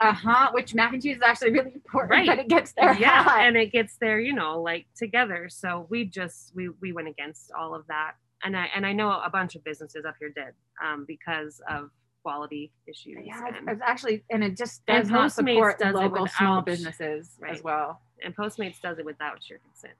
Uh 0.00 0.12
huh. 0.12 0.50
Which 0.52 0.74
mac 0.74 0.92
and 0.92 1.02
cheese 1.02 1.16
is 1.16 1.22
actually 1.22 1.52
really 1.52 1.72
important 1.74 2.10
Right. 2.10 2.26
that 2.26 2.38
it 2.38 2.48
gets 2.48 2.72
there. 2.72 2.94
yeah, 2.98 3.22
hot. 3.22 3.40
and 3.40 3.56
it 3.56 3.72
gets 3.72 3.96
there, 4.00 4.20
you 4.20 4.32
know, 4.34 4.60
like 4.60 4.86
together. 4.96 5.48
So 5.48 5.86
we 5.90 6.04
just 6.04 6.52
we 6.54 6.68
we 6.80 6.92
went 6.92 7.08
against 7.08 7.50
all 7.52 7.74
of 7.74 7.86
that, 7.88 8.12
and 8.44 8.56
I 8.56 8.66
and 8.74 8.84
I 8.86 8.92
know 8.92 9.10
a 9.10 9.30
bunch 9.30 9.54
of 9.56 9.64
businesses 9.64 10.04
up 10.04 10.14
here 10.18 10.28
did 10.30 10.54
um, 10.84 11.04
because 11.08 11.60
of 11.70 11.90
quality 12.22 12.72
issues. 12.86 13.18
Yeah, 13.24 13.40
it's, 13.48 13.56
and, 13.58 13.68
it's 13.70 13.80
actually, 13.84 14.24
and 14.30 14.42
it 14.42 14.56
just 14.56 14.82
And 14.88 15.02
does 15.04 15.10
not 15.10 15.30
Postmates 15.30 15.54
support 15.54 15.78
does 15.78 15.94
local 15.94 16.26
small 16.26 16.56
without- 16.56 16.66
businesses 16.66 17.30
as 17.48 17.62
well. 17.62 18.00
and 18.24 18.34
Postmates 18.36 18.80
does 18.80 18.98
it 18.98 19.04
without 19.04 19.48
your 19.48 19.60
consent. 19.60 19.94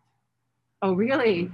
Oh, 0.82 0.92
really? 0.94 1.44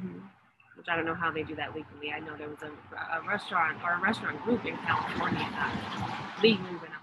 Which 0.77 0.87
I 0.91 0.97
don't 0.97 1.05
know 1.05 1.15
how 1.15 1.31
they 1.31 1.43
do 1.43 1.55
that 1.57 1.77
legally. 1.77 2.11
I 2.11 2.21
know 2.21 2.35
there 2.39 2.49
was 2.49 2.63
a, 2.63 2.71
a 3.19 3.29
restaurant 3.29 3.79
or 3.85 3.93
a 3.93 4.01
restaurant 4.01 4.43
group 4.45 4.65
in 4.65 4.77
California 4.79 5.39
that 5.41 6.39
legally 6.43 6.71
went 6.71 6.95
up 6.95 7.02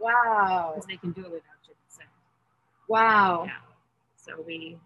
Wow. 0.00 0.72
because 0.74 0.86
they 0.86 0.96
can 0.96 1.12
do 1.12 1.22
it 1.22 1.30
without 1.30 1.42
your 1.66 1.76
consent. 1.86 2.08
Wow. 2.88 3.44
Yeah. 3.46 3.52
So 4.16 4.42
we 4.46 4.78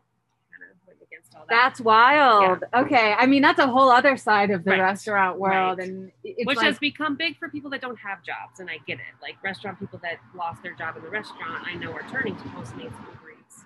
kind 0.50 0.70
of 0.70 0.76
went 0.86 0.98
against 1.02 1.34
all 1.34 1.44
that. 1.48 1.48
That's 1.50 1.80
wild. 1.80 2.64
Okay. 2.74 3.14
I 3.18 3.26
mean, 3.26 3.42
that's 3.42 3.58
a 3.58 3.66
whole 3.66 3.90
other 3.90 4.16
side 4.16 4.50
of 4.50 4.64
the 4.64 4.72
Right. 4.72 4.80
restaurant 4.80 5.38
world. 5.38 5.78
Right. 5.78 5.88
And 5.88 6.12
it's 6.24 6.46
which 6.46 6.56
like, 6.56 6.66
has 6.66 6.78
become 6.78 7.16
big 7.16 7.38
for 7.38 7.48
people 7.48 7.70
that 7.70 7.80
don't 7.80 7.96
have 7.98 8.22
jobs, 8.22 8.60
and 8.60 8.70
I 8.70 8.78
get 8.86 8.98
it. 8.98 9.06
Like 9.20 9.36
restaurant 9.42 9.78
people 9.78 9.98
that 10.02 10.18
lost 10.34 10.62
their 10.62 10.74
job 10.74 10.96
in 10.96 11.02
the 11.02 11.10
restaurant, 11.10 11.66
I 11.66 11.74
know 11.74 11.92
are 11.92 12.02
turning 12.10 12.36
to 12.36 12.42
Postmates 12.44 12.96
and 12.96 13.06
Uber 13.12 13.32
Eats 13.40 13.64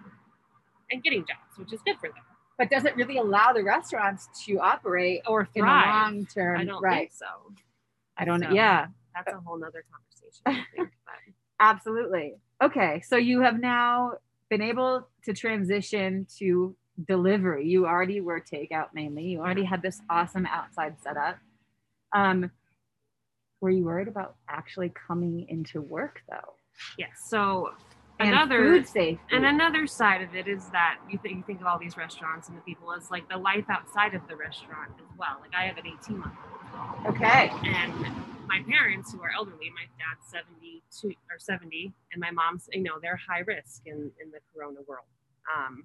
and 0.91 1.03
getting 1.03 1.21
jobs, 1.27 1.57
which 1.59 1.73
is 1.73 1.81
good 1.83 1.97
for 1.99 2.09
them. 2.09 2.23
but 2.59 2.71
does 2.71 2.87
it 2.87 2.97
really 2.97 3.19
allow 3.19 3.53
the 3.53 3.63
restaurants 3.63 4.29
to 4.47 4.59
operate 4.61 5.21
Or 5.27 5.43
in 5.55 5.63
the 5.63 5.71
long 5.71 6.25
term? 6.27 6.59
I 6.59 6.65
don't 6.65 6.83
right. 6.83 7.11
think 7.11 7.13
so. 7.13 7.27
I 8.17 8.25
don't 8.25 8.41
know. 8.41 8.49
So- 8.49 8.55
Yeah, 8.55 8.87
That's 9.15 9.31
a 9.35 9.41
whole 9.41 9.59
nother 9.59 9.85
conversation. 9.93 10.43
I 10.47 10.65
think. 10.75 10.91
Absolutely. 11.61 12.35
Okay. 12.63 13.03
So 13.07 13.17
you 13.17 13.41
have 13.41 13.61
now 13.61 14.15
been 14.51 14.63
able 14.63 15.09
to 15.25 15.33
transition 15.33 16.27
to 16.39 16.77
delivery. 17.07 17.67
You 17.69 17.87
already 17.87 18.21
were 18.21 18.41
takeout 18.41 18.89
mainly. 18.95 19.25
You 19.25 19.41
already 19.41 19.65
had 19.65 19.83
this 19.83 20.01
awesome 20.09 20.47
outside 20.47 20.97
setup. 21.03 21.39
Um, 22.13 22.51
were 23.61 23.71
you 23.71 23.85
worried 23.85 24.09
about 24.09 24.37
actually 24.49 24.93
coming 25.07 25.47
into 25.49 25.81
work 25.81 26.21
though? 26.31 26.55
yes. 26.99 27.11
So 27.29 27.71
another 28.21 28.59
food 28.59 28.89
safety. 28.89 29.21
and 29.31 29.45
another 29.45 29.87
side 29.87 30.23
of 30.23 30.35
it 30.35 30.49
is 30.49 30.69
that 30.71 30.99
you 31.11 31.19
think 31.19 31.37
you 31.37 31.43
think 31.47 31.61
of 31.61 31.67
all 31.67 31.79
these 31.79 31.97
restaurants 31.97 32.49
and 32.49 32.57
the 32.57 32.63
people 32.63 32.93
as 32.93 33.11
like 33.11 33.29
the 33.29 33.37
life 33.37 33.65
outside 33.69 34.15
of 34.15 34.23
the 34.29 34.37
restaurant 34.37 34.91
as 34.99 35.19
well. 35.19 35.37
Like 35.41 35.53
I 35.55 35.65
have 35.67 35.77
an 35.77 35.85
18 36.03 36.19
month 36.19 36.33
old. 37.05 37.15
okay. 37.15 37.51
and 37.65 37.93
my 38.49 38.63
parents 38.69 39.13
who 39.13 39.21
are 39.23 39.31
elderly 39.37 39.71
my 39.75 39.87
dad's 39.99 40.31
72 40.31 41.09
or 41.31 41.39
70 41.39 41.93
and 42.13 42.21
my 42.21 42.31
mom's 42.31 42.69
you 42.73 42.83
know 42.83 42.93
they're 43.03 43.17
high 43.29 43.41
risk 43.41 43.83
in 43.87 44.11
in 44.23 44.31
the 44.31 44.39
corona 44.55 44.79
world 44.87 45.05
um 45.53 45.85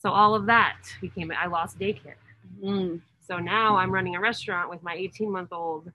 so 0.00 0.10
all 0.10 0.34
of 0.34 0.46
that 0.46 0.78
became 1.02 1.30
i 1.38 1.46
lost 1.46 1.78
daycare 1.78 2.14
Mm. 2.62 3.00
so 3.26 3.38
now 3.38 3.76
i'm 3.76 3.90
running 3.90 4.16
a 4.16 4.20
restaurant 4.20 4.70
with 4.70 4.82
my 4.82 4.94
18 4.94 5.30
month 5.30 5.52
old 5.52 5.90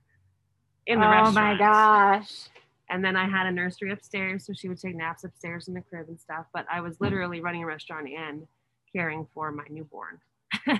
in 0.86 1.00
the 1.00 1.08
oh 1.08 1.10
restaurant 1.12 1.38
Oh 1.38 1.42
my 1.42 1.58
gosh. 1.58 2.50
And 2.90 3.04
then 3.04 3.16
i 3.16 3.28
had 3.28 3.46
a 3.48 3.52
nursery 3.52 3.92
upstairs 3.92 4.46
so 4.46 4.54
she 4.54 4.68
would 4.70 4.80
take 4.80 4.96
naps 4.96 5.24
upstairs 5.24 5.68
in 5.68 5.74
the 5.74 5.82
crib 5.82 6.08
and 6.08 6.20
stuff 6.20 6.46
but 6.54 6.66
i 6.72 6.80
was 6.82 7.00
literally 7.00 7.42
running 7.42 7.64
a 7.64 7.66
restaurant 7.66 8.08
and 8.08 8.48
caring 8.92 9.28
for 9.34 9.52
my 9.52 9.66
newborn 9.70 10.20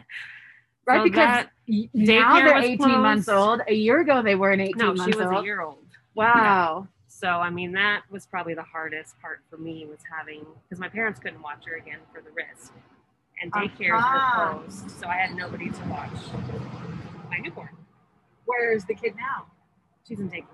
Right, 0.86 1.00
So 1.00 1.04
because 1.04 1.46
now 1.94 2.34
they're 2.36 2.56
was 2.56 2.66
18 2.66 2.80
months 3.02 3.28
old. 3.30 3.62
A 3.68 3.74
year 3.74 4.00
ago, 4.02 4.24
they 4.24 4.34
weren't 4.34 4.60
18 4.62 4.78
no 4.78 4.86
months 4.88 5.02
old. 5.02 5.08
No, 5.10 5.14
she 5.14 5.18
was 5.20 5.28
old. 5.32 5.42
a 5.44 5.46
year 5.46 5.62
old 5.62 5.78
Wow. 6.16 6.88
So 7.08 7.28
I 7.28 7.50
mean 7.52 7.72
that 7.74 8.02
was 8.10 8.26
probably 8.26 8.56
the 8.56 8.64
hardest 8.64 9.20
part 9.22 9.42
for 9.50 9.58
me 9.58 9.86
was 9.86 10.00
having 10.18 10.46
because 10.64 10.80
my 10.80 10.90
parents 10.90 11.20
couldn't 11.20 11.42
watch 11.44 11.64
her 11.68 11.76
again 11.76 12.00
for 12.14 12.22
the 12.22 12.32
risk, 12.32 12.74
and 13.42 13.52
daycares 13.52 14.00
Uh-huh. 14.00 14.54
were 14.54 14.58
closed, 14.62 14.90
so 14.92 15.08
I 15.08 15.16
had 15.16 15.36
nobody 15.36 15.70
to 15.70 15.84
watch 15.86 16.12
my 17.30 17.38
newborn. 17.38 17.70
Where's 18.46 18.86
the 18.86 18.96
kid 18.96 19.16
now? 19.16 19.46
She's 20.08 20.20
in 20.20 20.30
daycare. 20.30 20.46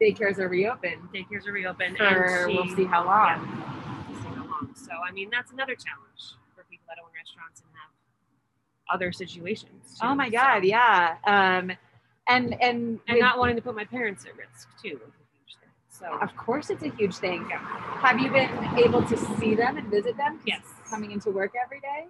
Daycares 0.00 0.38
are 0.38 0.48
reopened 0.48 1.08
Daycares 1.14 1.46
are 1.46 1.52
reopened, 1.52 1.96
for 1.98 2.04
and 2.04 2.50
she, 2.52 2.56
we'll 2.56 2.76
see 2.76 2.84
how 2.84 3.04
long. 3.04 3.26
Yeah, 3.28 4.04
we'll 4.08 4.18
see 4.22 4.28
how 4.28 4.44
long. 4.44 4.74
So 4.74 4.92
I 5.08 5.12
mean 5.12 5.30
that's 5.32 5.50
another 5.52 5.74
challenge 5.74 6.34
for 6.54 6.64
people 6.70 6.84
that 6.88 6.98
own 7.02 7.10
restaurants 7.16 7.60
and 7.62 7.70
have 7.74 8.94
other 8.94 9.12
situations. 9.12 9.98
Oh 10.02 10.14
my 10.14 10.28
God, 10.28 10.60
So- 10.62 10.66
yeah. 10.68 11.16
Um, 11.24 11.72
and 12.28 12.60
and 12.60 12.98
and 13.08 13.18
not 13.20 13.38
wanting 13.38 13.56
to 13.56 13.62
put 13.62 13.74
my 13.76 13.84
parents 13.84 14.24
at 14.26 14.36
risk 14.36 14.68
too. 14.82 14.94
was 14.94 15.02
a 15.02 15.36
huge 15.38 15.56
thing. 15.60 15.70
So 15.88 16.06
of 16.20 16.36
course, 16.36 16.70
it's 16.70 16.82
a 16.82 16.90
huge 16.90 17.14
thing. 17.16 17.46
Yeah. 17.48 17.58
Have 18.00 18.18
you 18.18 18.30
been 18.30 18.50
able 18.78 19.02
to 19.02 19.16
see 19.38 19.54
them 19.54 19.76
and 19.78 19.88
visit 19.88 20.16
them? 20.16 20.40
Yes. 20.44 20.62
Coming 20.90 21.12
into 21.12 21.30
work 21.30 21.52
every 21.64 21.80
day. 21.80 22.06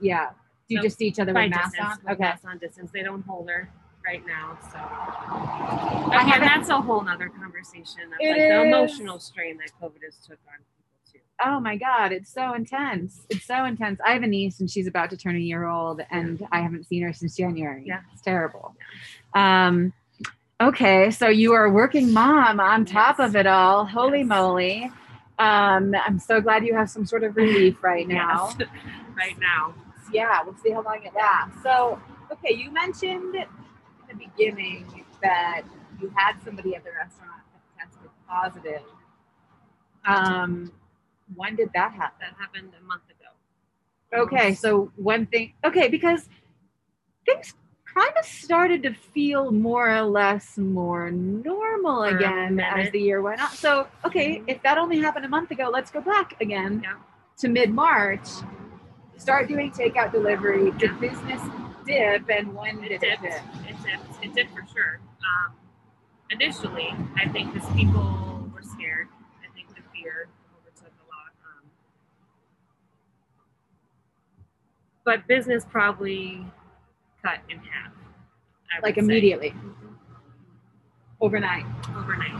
Yeah. 0.00 0.30
Do 0.68 0.74
you 0.76 0.78
So, 0.78 0.82
just 0.84 0.98
see 0.98 1.06
each 1.08 1.18
other 1.18 1.34
with 1.34 1.50
masks 1.50 1.78
on? 1.80 1.98
Okay. 2.12 2.22
masks 2.22 2.44
on 2.46 2.58
distance. 2.58 2.90
They 2.92 3.02
don't 3.02 3.22
hold 3.26 3.50
her 3.50 3.68
right 4.06 4.22
now, 4.26 4.58
so 4.72 4.78
I 6.12 6.38
that's 6.40 6.68
a 6.68 6.80
whole 6.80 7.02
nother 7.02 7.28
conversation 7.28 8.02
of 8.04 8.18
like 8.20 8.36
the 8.48 8.62
emotional 8.62 9.18
strain 9.18 9.58
that 9.58 9.70
COVID 9.80 10.02
has 10.04 10.16
took 10.26 10.38
on 10.48 10.58
people 10.76 11.12
too. 11.12 11.18
Oh 11.44 11.60
my 11.60 11.76
God, 11.76 12.12
it's 12.12 12.32
so 12.32 12.54
intense. 12.54 13.20
It's 13.30 13.44
so 13.46 13.64
intense. 13.64 14.00
I 14.04 14.12
have 14.12 14.22
a 14.22 14.26
niece 14.26 14.60
and 14.60 14.70
she's 14.70 14.86
about 14.86 15.10
to 15.10 15.16
turn 15.16 15.36
a 15.36 15.40
year 15.40 15.66
old 15.66 16.00
and 16.10 16.46
I 16.52 16.60
haven't 16.60 16.86
seen 16.86 17.02
her 17.02 17.12
since 17.12 17.36
January. 17.36 17.84
Yeah. 17.86 18.00
It's 18.12 18.22
terrible. 18.22 18.74
Um, 19.34 19.92
okay, 20.60 21.10
so 21.10 21.28
you 21.28 21.52
are 21.52 21.64
a 21.66 21.70
working 21.70 22.12
mom 22.12 22.60
on 22.60 22.84
top 22.84 23.16
Yes. 23.18 23.28
of 23.30 23.36
it 23.36 23.46
all. 23.46 23.84
Holy 23.86 24.18
Yes. 24.20 24.26
moly. 24.28 24.92
Um, 25.38 25.94
I'm 26.06 26.18
so 26.18 26.40
glad 26.40 26.66
you 26.66 26.74
have 26.74 26.90
some 26.90 27.06
sort 27.06 27.24
of 27.24 27.34
relief 27.36 27.82
right 27.82 28.06
now. 28.06 28.50
Yes. 28.58 28.68
right 29.16 29.38
now. 29.38 29.74
Yeah, 30.12 30.42
we'll 30.44 30.56
see 30.56 30.70
how 30.70 30.82
long 30.82 31.02
it 31.04 31.14
lasts. 31.14 31.62
So, 31.62 31.98
okay, 32.32 32.52
you 32.54 32.70
mentioned 32.72 33.36
the 34.10 34.16
beginning 34.26 35.04
that 35.22 35.62
you 36.00 36.12
had 36.16 36.34
somebody 36.44 36.74
at 36.74 36.84
the 36.84 36.90
restaurant 36.90 37.42
that 37.52 37.86
tested 37.86 38.10
positive. 38.28 38.82
Um, 40.06 40.72
when 41.34 41.56
did 41.56 41.70
that 41.74 41.92
happen? 41.92 42.18
That 42.20 42.34
happened 42.38 42.72
a 42.80 42.84
month 42.84 43.02
ago. 43.10 44.22
Okay, 44.22 44.54
so 44.54 44.90
one 44.96 45.26
thing, 45.26 45.52
okay, 45.64 45.88
because 45.88 46.28
things 47.24 47.54
kind 47.94 48.12
of 48.18 48.24
started 48.24 48.82
to 48.84 48.92
feel 48.94 49.50
more 49.50 49.88
or 49.90 50.02
less 50.02 50.56
more 50.58 51.10
normal 51.10 52.02
For 52.08 52.16
again 52.16 52.60
as 52.60 52.90
the 52.90 53.00
year 53.00 53.20
went 53.22 53.40
on. 53.40 53.50
So, 53.50 53.86
okay, 54.04 54.38
Mhm. 54.38 54.44
if 54.48 54.62
that 54.62 54.78
only 54.78 55.00
happened 55.00 55.24
a 55.24 55.28
month 55.28 55.50
ago, 55.50 55.68
let's 55.72 55.90
go 55.90 56.00
back 56.00 56.40
again 56.40 56.80
Yeah. 56.82 56.94
to 57.38 57.48
mid 57.48 57.70
March. 57.72 58.26
Start 59.16 59.48
doing 59.48 59.70
takeout 59.70 60.12
delivery. 60.12 60.70
Did 60.72 60.98
business 61.00 61.42
dip, 61.86 62.28
and 62.30 62.54
when 62.54 62.80
did 62.80 62.92
It 62.92 63.02
it 63.02 63.20
dip? 63.22 63.32
It 63.68 63.76
dipped. 63.82 64.24
It 64.24 64.34
did 64.34 64.48
for 64.50 64.64
sure. 64.72 65.00
Um, 65.20 65.54
initially, 66.30 66.88
I 67.16 67.28
think 67.28 67.52
because 67.52 67.68
people 67.74 68.02
were 68.54 68.62
scared. 68.62 69.08
I 69.42 69.52
think 69.54 69.68
the 69.68 69.82
fear 69.92 70.28
overtook 70.60 70.92
a 70.92 71.06
lot. 71.08 71.32
Um, 71.44 71.64
but 75.04 75.26
business 75.26 75.64
probably 75.70 76.46
cut 77.22 77.38
in 77.48 77.58
half. 77.58 77.92
I 78.72 78.80
Like 78.82 78.94
say. 78.94 79.00
immediately, 79.00 79.52
overnight. 81.20 81.64
overnight. 81.96 82.30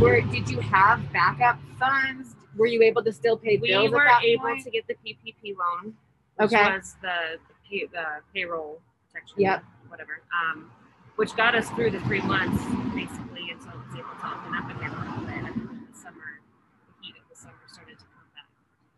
Where 0.00 0.20
did 0.22 0.48
you 0.50 0.60
have 0.60 1.12
backup 1.12 1.58
funds? 1.78 2.34
Were 2.56 2.66
you 2.66 2.82
able 2.82 3.02
to 3.04 3.12
still 3.12 3.36
pay 3.36 3.56
bills? 3.58 3.90
We 3.90 3.94
were 3.94 4.08
able 4.22 4.42
point? 4.42 4.64
to 4.64 4.70
get 4.70 4.86
the 4.88 4.94
PPP 4.94 5.54
loan, 5.56 5.94
which 6.40 6.52
Okay. 6.52 6.70
was 6.76 6.96
the 7.02 7.38
the, 7.48 7.54
pay, 7.68 7.86
the 7.86 8.04
payroll 8.34 8.80
protection, 9.12 9.40
Yep. 9.40 9.64
whatever, 9.88 10.22
um, 10.34 10.70
which 11.16 11.36
got 11.36 11.54
us 11.54 11.68
through 11.70 11.90
the 11.90 12.00
three 12.00 12.20
months 12.22 12.64
basically 12.94 13.50
until 13.50 13.72
it 13.72 13.86
was 13.86 13.94
able 13.94 14.08
to 14.20 14.26
open 14.26 14.54
up 14.54 14.70
again 14.70 14.90
a 14.90 15.04
little 15.04 15.24
bit. 15.26 15.34
And 15.36 15.46
then 15.46 15.86
the 15.90 15.96
summer, 15.98 16.40
the 16.86 17.06
heat 17.06 17.14
of 17.16 17.28
the 17.28 17.36
summer 17.36 17.54
started 17.68 17.98
to 17.98 18.04
come 18.06 18.24
back. 18.34 18.46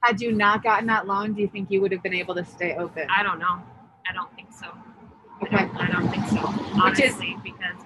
Had 0.02 0.20
you 0.20 0.33
not 0.33 0.62
gotten 0.62 0.87
that 0.87 1.07
loan, 1.07 1.33
do 1.35 1.42
you 1.42 1.48
think 1.48 1.70
you 1.70 1.81
would 1.81 1.92
have 1.92 2.02
been 2.02 2.14
able 2.14 2.35
to 2.37 2.44
stay 2.44 2.76
open? 2.76 3.09
I 3.11 3.22
don't 3.22 3.38
know. 3.38 3.62
I 4.09 4.12
don't 4.12 4.33
think 4.35 4.52
so. 4.52 4.66
I 4.66 5.44
Okay. 5.44 5.57
don't, 5.57 5.76
I 5.81 5.90
don't 5.90 6.09
think 6.11 6.26
so, 6.28 6.40
Which 6.87 7.00
is- 7.00 7.12
honestly, 7.14 7.37
because 7.42 7.76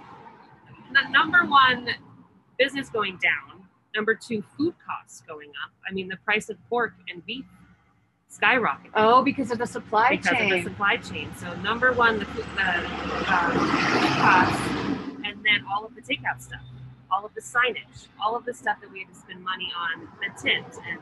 the 0.93 1.09
number 1.11 1.45
one, 1.47 1.89
business 2.59 2.89
going 2.91 3.19
down. 3.19 3.67
Number 3.95 4.15
two, 4.15 4.43
food 4.57 4.75
costs 4.87 5.23
going 5.27 5.51
up. 5.65 5.71
I 5.89 5.93
mean, 5.93 6.09
the 6.09 6.17
price 6.19 6.49
of 6.51 6.57
pork 6.69 6.95
and 7.09 7.25
beef 7.25 7.47
skyrocketed. 8.31 8.91
Oh, 8.95 9.23
because 9.23 9.51
of 9.51 9.59
the 9.59 9.67
supply 9.67 10.11
because 10.17 10.31
chain. 10.37 10.49
Because 10.51 10.59
of 10.59 10.65
the 10.65 10.71
supply 10.71 10.97
chain. 10.97 11.31
So 11.39 11.55
number 11.57 11.93
one, 11.93 12.19
the, 12.19 12.25
food- 12.27 12.45
the 12.57 12.63
uh, 12.63 14.17
costs, 14.17 14.61
and 15.25 15.45
then 15.45 15.65
all 15.71 15.85
of 15.85 15.95
the 15.95 16.03
takeout 16.03 16.41
stuff, 16.41 16.61
all 17.11 17.25
of 17.25 17.35
the 17.35 17.41
signage, 17.41 18.09
all 18.21 18.37
of 18.37 18.45
the 18.45 18.55
stuff 18.55 18.81
that 18.81 18.91
we 18.93 19.01
had 19.01 19.09
to 19.09 19.15
spend 19.15 19.43
money 19.43 19.73
on, 19.77 20.09
the 20.21 20.43
tint, 20.43 20.67
and 20.89 20.99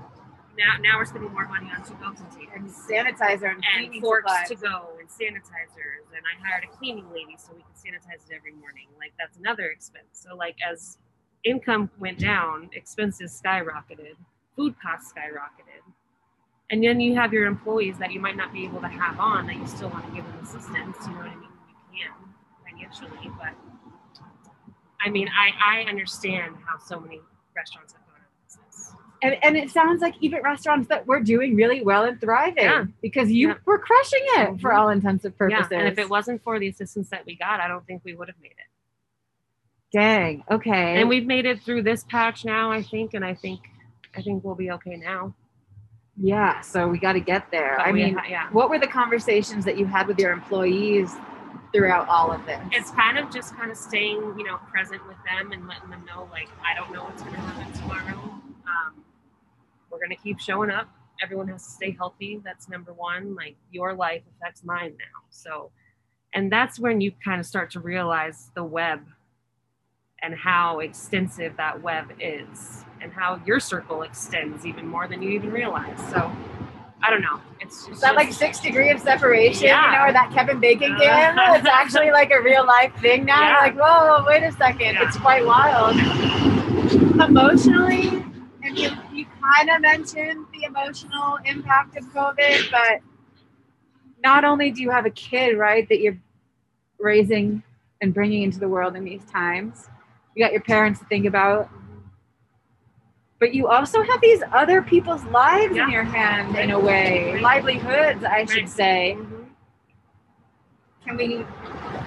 now 0.56 0.76
now 0.80 0.98
we're 0.98 1.04
spending 1.04 1.32
more 1.32 1.48
money 1.48 1.68
on 1.76 1.82
to-go 1.82 2.12
containers 2.12 2.54
and 2.54 2.70
sanitizer 2.70 3.50
and, 3.50 3.64
and 3.64 3.90
cleaning 3.90 4.00
forks 4.00 4.30
supplies. 4.30 4.48
to 4.48 4.54
go 4.54 4.88
and 5.00 5.08
sanitizers. 5.08 6.06
And 6.14 6.22
I 6.22 6.46
hired 6.46 6.62
a 6.64 6.76
cleaning 6.76 7.10
lady 7.10 7.36
so 7.38 7.52
we 7.54 7.62
could 7.62 7.74
sanitize 7.74 8.22
it 8.30 8.34
every 8.36 8.52
morning. 8.52 8.86
Like 8.98 9.12
that's 9.18 9.36
another 9.36 9.64
expense. 9.64 10.06
So 10.12 10.36
like 10.36 10.56
as 10.68 10.98
income 11.42 11.90
went 11.98 12.20
down, 12.20 12.70
expenses 12.72 13.40
skyrocketed, 13.44 14.14
food 14.54 14.76
costs 14.80 15.12
skyrocketed. 15.12 15.73
And 16.70 16.82
then 16.82 16.98
you 17.00 17.14
have 17.14 17.32
your 17.32 17.46
employees 17.46 17.98
that 17.98 18.12
you 18.12 18.20
might 18.20 18.36
not 18.36 18.52
be 18.52 18.64
able 18.64 18.80
to 18.80 18.88
have 18.88 19.20
on 19.20 19.46
that 19.46 19.56
you 19.56 19.66
still 19.66 19.90
want 19.90 20.06
to 20.06 20.12
give 20.14 20.24
them 20.24 20.38
assistance, 20.42 20.96
you 21.06 21.12
know 21.12 21.18
what 21.18 21.26
I 21.26 21.34
mean? 21.36 21.48
You 21.92 22.04
can 22.04 22.12
financially, 22.78 23.30
but 23.38 23.52
I 25.00 25.10
mean 25.10 25.28
I, 25.28 25.82
I 25.82 25.88
understand 25.88 26.54
how 26.66 26.78
so 26.78 26.98
many 26.98 27.20
restaurants 27.54 27.92
have 27.92 28.02
gone 28.06 28.16
out 28.16 28.26
of 28.26 28.46
business. 28.48 28.92
and, 29.22 29.36
and 29.44 29.56
it 29.56 29.70
sounds 29.70 30.00
like 30.00 30.14
even 30.20 30.42
restaurants 30.42 30.88
that 30.88 31.06
were 31.06 31.20
doing 31.20 31.54
really 31.54 31.82
well 31.82 32.04
and 32.04 32.18
thriving 32.20 32.64
Yeah. 32.64 32.84
because 33.02 33.30
you 33.30 33.48
Yeah. 33.48 33.54
were 33.66 33.78
crushing 33.78 34.22
it 34.22 34.60
for 34.60 34.70
Mhm. 34.70 34.78
all 34.78 34.88
intensive 34.88 35.36
purposes. 35.36 35.66
Yeah, 35.70 35.78
and 35.80 35.88
if 35.88 35.98
it 35.98 36.08
wasn't 36.08 36.42
for 36.42 36.58
the 36.58 36.68
assistance 36.68 37.10
that 37.10 37.26
we 37.26 37.36
got, 37.36 37.60
I 37.60 37.68
don't 37.68 37.86
think 37.86 38.02
we 38.04 38.14
would 38.14 38.28
have 38.28 38.40
made 38.40 38.52
it. 38.52 38.70
Dang. 39.92 40.42
Okay. 40.50 40.98
and 41.00 41.08
we've 41.08 41.26
made 41.26 41.44
it 41.44 41.60
through 41.62 41.82
this 41.82 42.02
patch 42.04 42.44
now 42.44 42.72
i 42.72 42.82
think 42.82 43.14
and 43.14 43.24
i 43.24 43.32
think 43.34 43.60
i 44.16 44.22
think 44.22 44.42
we'll 44.42 44.56
be 44.56 44.70
okay 44.72 44.96
now 44.96 45.32
Yeah, 46.16 46.60
so 46.60 46.86
we 46.86 46.98
got 46.98 47.14
to 47.14 47.20
get 47.20 47.50
there. 47.50 47.74
But 47.78 47.88
I 47.88 47.92
mean, 47.92 48.14
ha- 48.14 48.24
yeah. 48.28 48.48
what 48.50 48.70
were 48.70 48.78
the 48.78 48.86
conversations 48.86 49.64
that 49.64 49.76
you 49.76 49.84
had 49.86 50.06
with 50.06 50.18
your 50.18 50.32
employees 50.32 51.14
throughout 51.72 52.08
all 52.08 52.30
of 52.30 52.44
this? 52.46 52.60
it's 52.70 52.90
kind 52.92 53.18
of 53.18 53.32
just 53.32 53.56
kind 53.56 53.70
of 53.70 53.76
staying, 53.76 54.20
you 54.38 54.44
know, 54.44 54.58
present 54.70 55.04
with 55.08 55.16
them 55.26 55.50
and 55.50 55.66
letting 55.66 55.90
them 55.90 56.04
know, 56.04 56.28
like, 56.30 56.48
I 56.64 56.74
don't 56.74 56.92
know 56.92 57.04
what's 57.04 57.22
going 57.22 57.34
to 57.34 57.40
happen 57.40 57.72
tomorrow. 57.72 58.20
Um, 58.66 59.04
we're 59.90 59.98
going 59.98 60.10
to 60.10 60.22
keep 60.22 60.38
showing 60.38 60.70
up. 60.70 60.88
Everyone 61.22 61.48
has 61.48 61.64
to 61.64 61.70
stay 61.70 61.90
healthy. 61.90 62.40
That's 62.44 62.68
number 62.68 62.92
one. 62.92 63.34
Like, 63.34 63.56
your 63.72 63.94
life 63.94 64.22
affects 64.36 64.62
mine 64.64 64.94
now. 64.98 65.22
So, 65.30 65.70
and 66.32 66.50
that's 66.50 66.78
when 66.78 67.00
you 67.00 67.12
kind 67.24 67.40
of 67.40 67.46
start 67.46 67.70
to 67.72 67.80
realize 67.80 68.50
the 68.54 68.64
web 68.64 69.00
and 70.24 70.34
how 70.34 70.78
extensive 70.80 71.54
that 71.58 71.82
web 71.82 72.10
is 72.18 72.82
and 73.02 73.12
how 73.12 73.38
your 73.44 73.60
circle 73.60 74.02
extends 74.02 74.64
even 74.64 74.86
more 74.88 75.06
than 75.06 75.20
you 75.20 75.28
even 75.30 75.52
realize. 75.52 75.98
So, 76.10 76.32
I 77.02 77.10
don't 77.10 77.20
know. 77.20 77.38
It's 77.60 78.00
that 78.00 78.14
like 78.14 78.32
six 78.32 78.58
degree 78.58 78.90
of 78.90 78.98
separation, 79.00 79.64
Yeah. 79.66 79.90
you 79.90 79.98
know, 79.98 80.04
or 80.06 80.12
that 80.14 80.32
Kevin 80.32 80.58
Bacon 80.60 80.96
game? 80.96 81.38
Uh. 81.38 81.54
it's 81.56 81.68
actually 81.68 82.10
like 82.10 82.30
a 82.30 82.40
real 82.40 82.64
life 82.64 82.94
thing 83.02 83.26
now. 83.26 83.48
Yeah. 83.50 83.58
Like, 83.58 83.76
whoa, 83.76 84.24
wait 84.26 84.42
a 84.42 84.52
second, 84.52 84.94
Yeah. 84.94 85.06
it's 85.06 85.18
quite 85.18 85.44
wild. 85.44 85.94
Emotionally, 87.20 88.24
and 88.62 88.78
you, 88.78 88.90
you 89.12 89.26
kind 89.42 89.68
of 89.68 89.82
mentioned 89.82 90.46
the 90.54 90.64
emotional 90.64 91.38
impact 91.44 91.98
of 91.98 92.04
COVID, 92.14 92.70
but 92.70 93.00
not 94.22 94.44
only 94.46 94.70
do 94.70 94.80
you 94.80 94.90
have 94.90 95.04
a 95.04 95.10
kid, 95.10 95.58
right, 95.58 95.86
that 95.90 96.00
you're 96.00 96.16
raising 96.98 97.62
and 98.00 98.14
bringing 98.14 98.42
into 98.42 98.58
the 98.58 98.68
world 98.68 98.96
in 98.96 99.04
these 99.04 99.24
times, 99.26 99.88
you 100.34 100.44
got 100.44 100.52
your 100.52 100.62
parents 100.62 101.00
to 101.00 101.06
think 101.06 101.26
about. 101.26 101.68
But 103.40 103.54
you 103.54 103.68
also 103.68 104.02
have 104.02 104.20
these 104.20 104.42
other 104.52 104.80
people's 104.82 105.24
lives 105.26 105.74
Yeah. 105.76 105.84
in 105.84 105.90
your 105.90 106.04
hand 106.04 106.56
in 106.56 106.70
a 106.70 106.78
way, 106.78 107.40
livelihoods, 107.40 108.24
I 108.24 108.44
should 108.46 108.62
Right. 108.62 108.68
say. 108.68 109.18
Can 111.06 111.16
we 111.16 111.44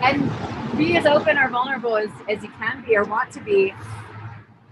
and 0.01 0.31
be 0.77 0.97
as 0.97 1.05
open 1.05 1.37
or 1.37 1.49
vulnerable 1.49 1.95
as, 1.97 2.09
as 2.29 2.41
you 2.43 2.49
can 2.59 2.83
be 2.83 2.95
or 2.97 3.03
want 3.03 3.31
to 3.33 3.39
be? 3.41 3.73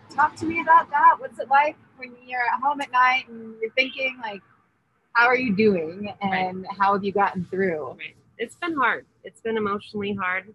Talk 0.10 0.36
to 0.38 0.46
me 0.46 0.62
about 0.62 0.90
that. 0.90 1.16
What's 1.20 1.40
it 1.40 1.50
like 1.50 1.76
when 1.98 2.16
you're 2.26 2.42
at 2.42 2.60
home 2.62 2.82
at 2.82 2.92
night 2.92 3.28
and 3.28 3.56
you're 3.62 3.72
thinking 3.72 4.18
like, 4.22 4.42
how 5.14 5.28
are 5.28 5.38
you 5.38 5.56
doing 5.56 6.12
and 6.22 6.66
how 6.78 6.94
have 6.94 7.04
you 7.04 7.12
gotten 7.12 7.46
through? 7.46 7.90
Right. 8.00 8.16
It's 8.38 8.56
been 8.56 8.76
hard. 8.76 9.06
It's 9.24 9.42
been 9.42 9.58
emotionally 9.58 10.14
hard. 10.14 10.54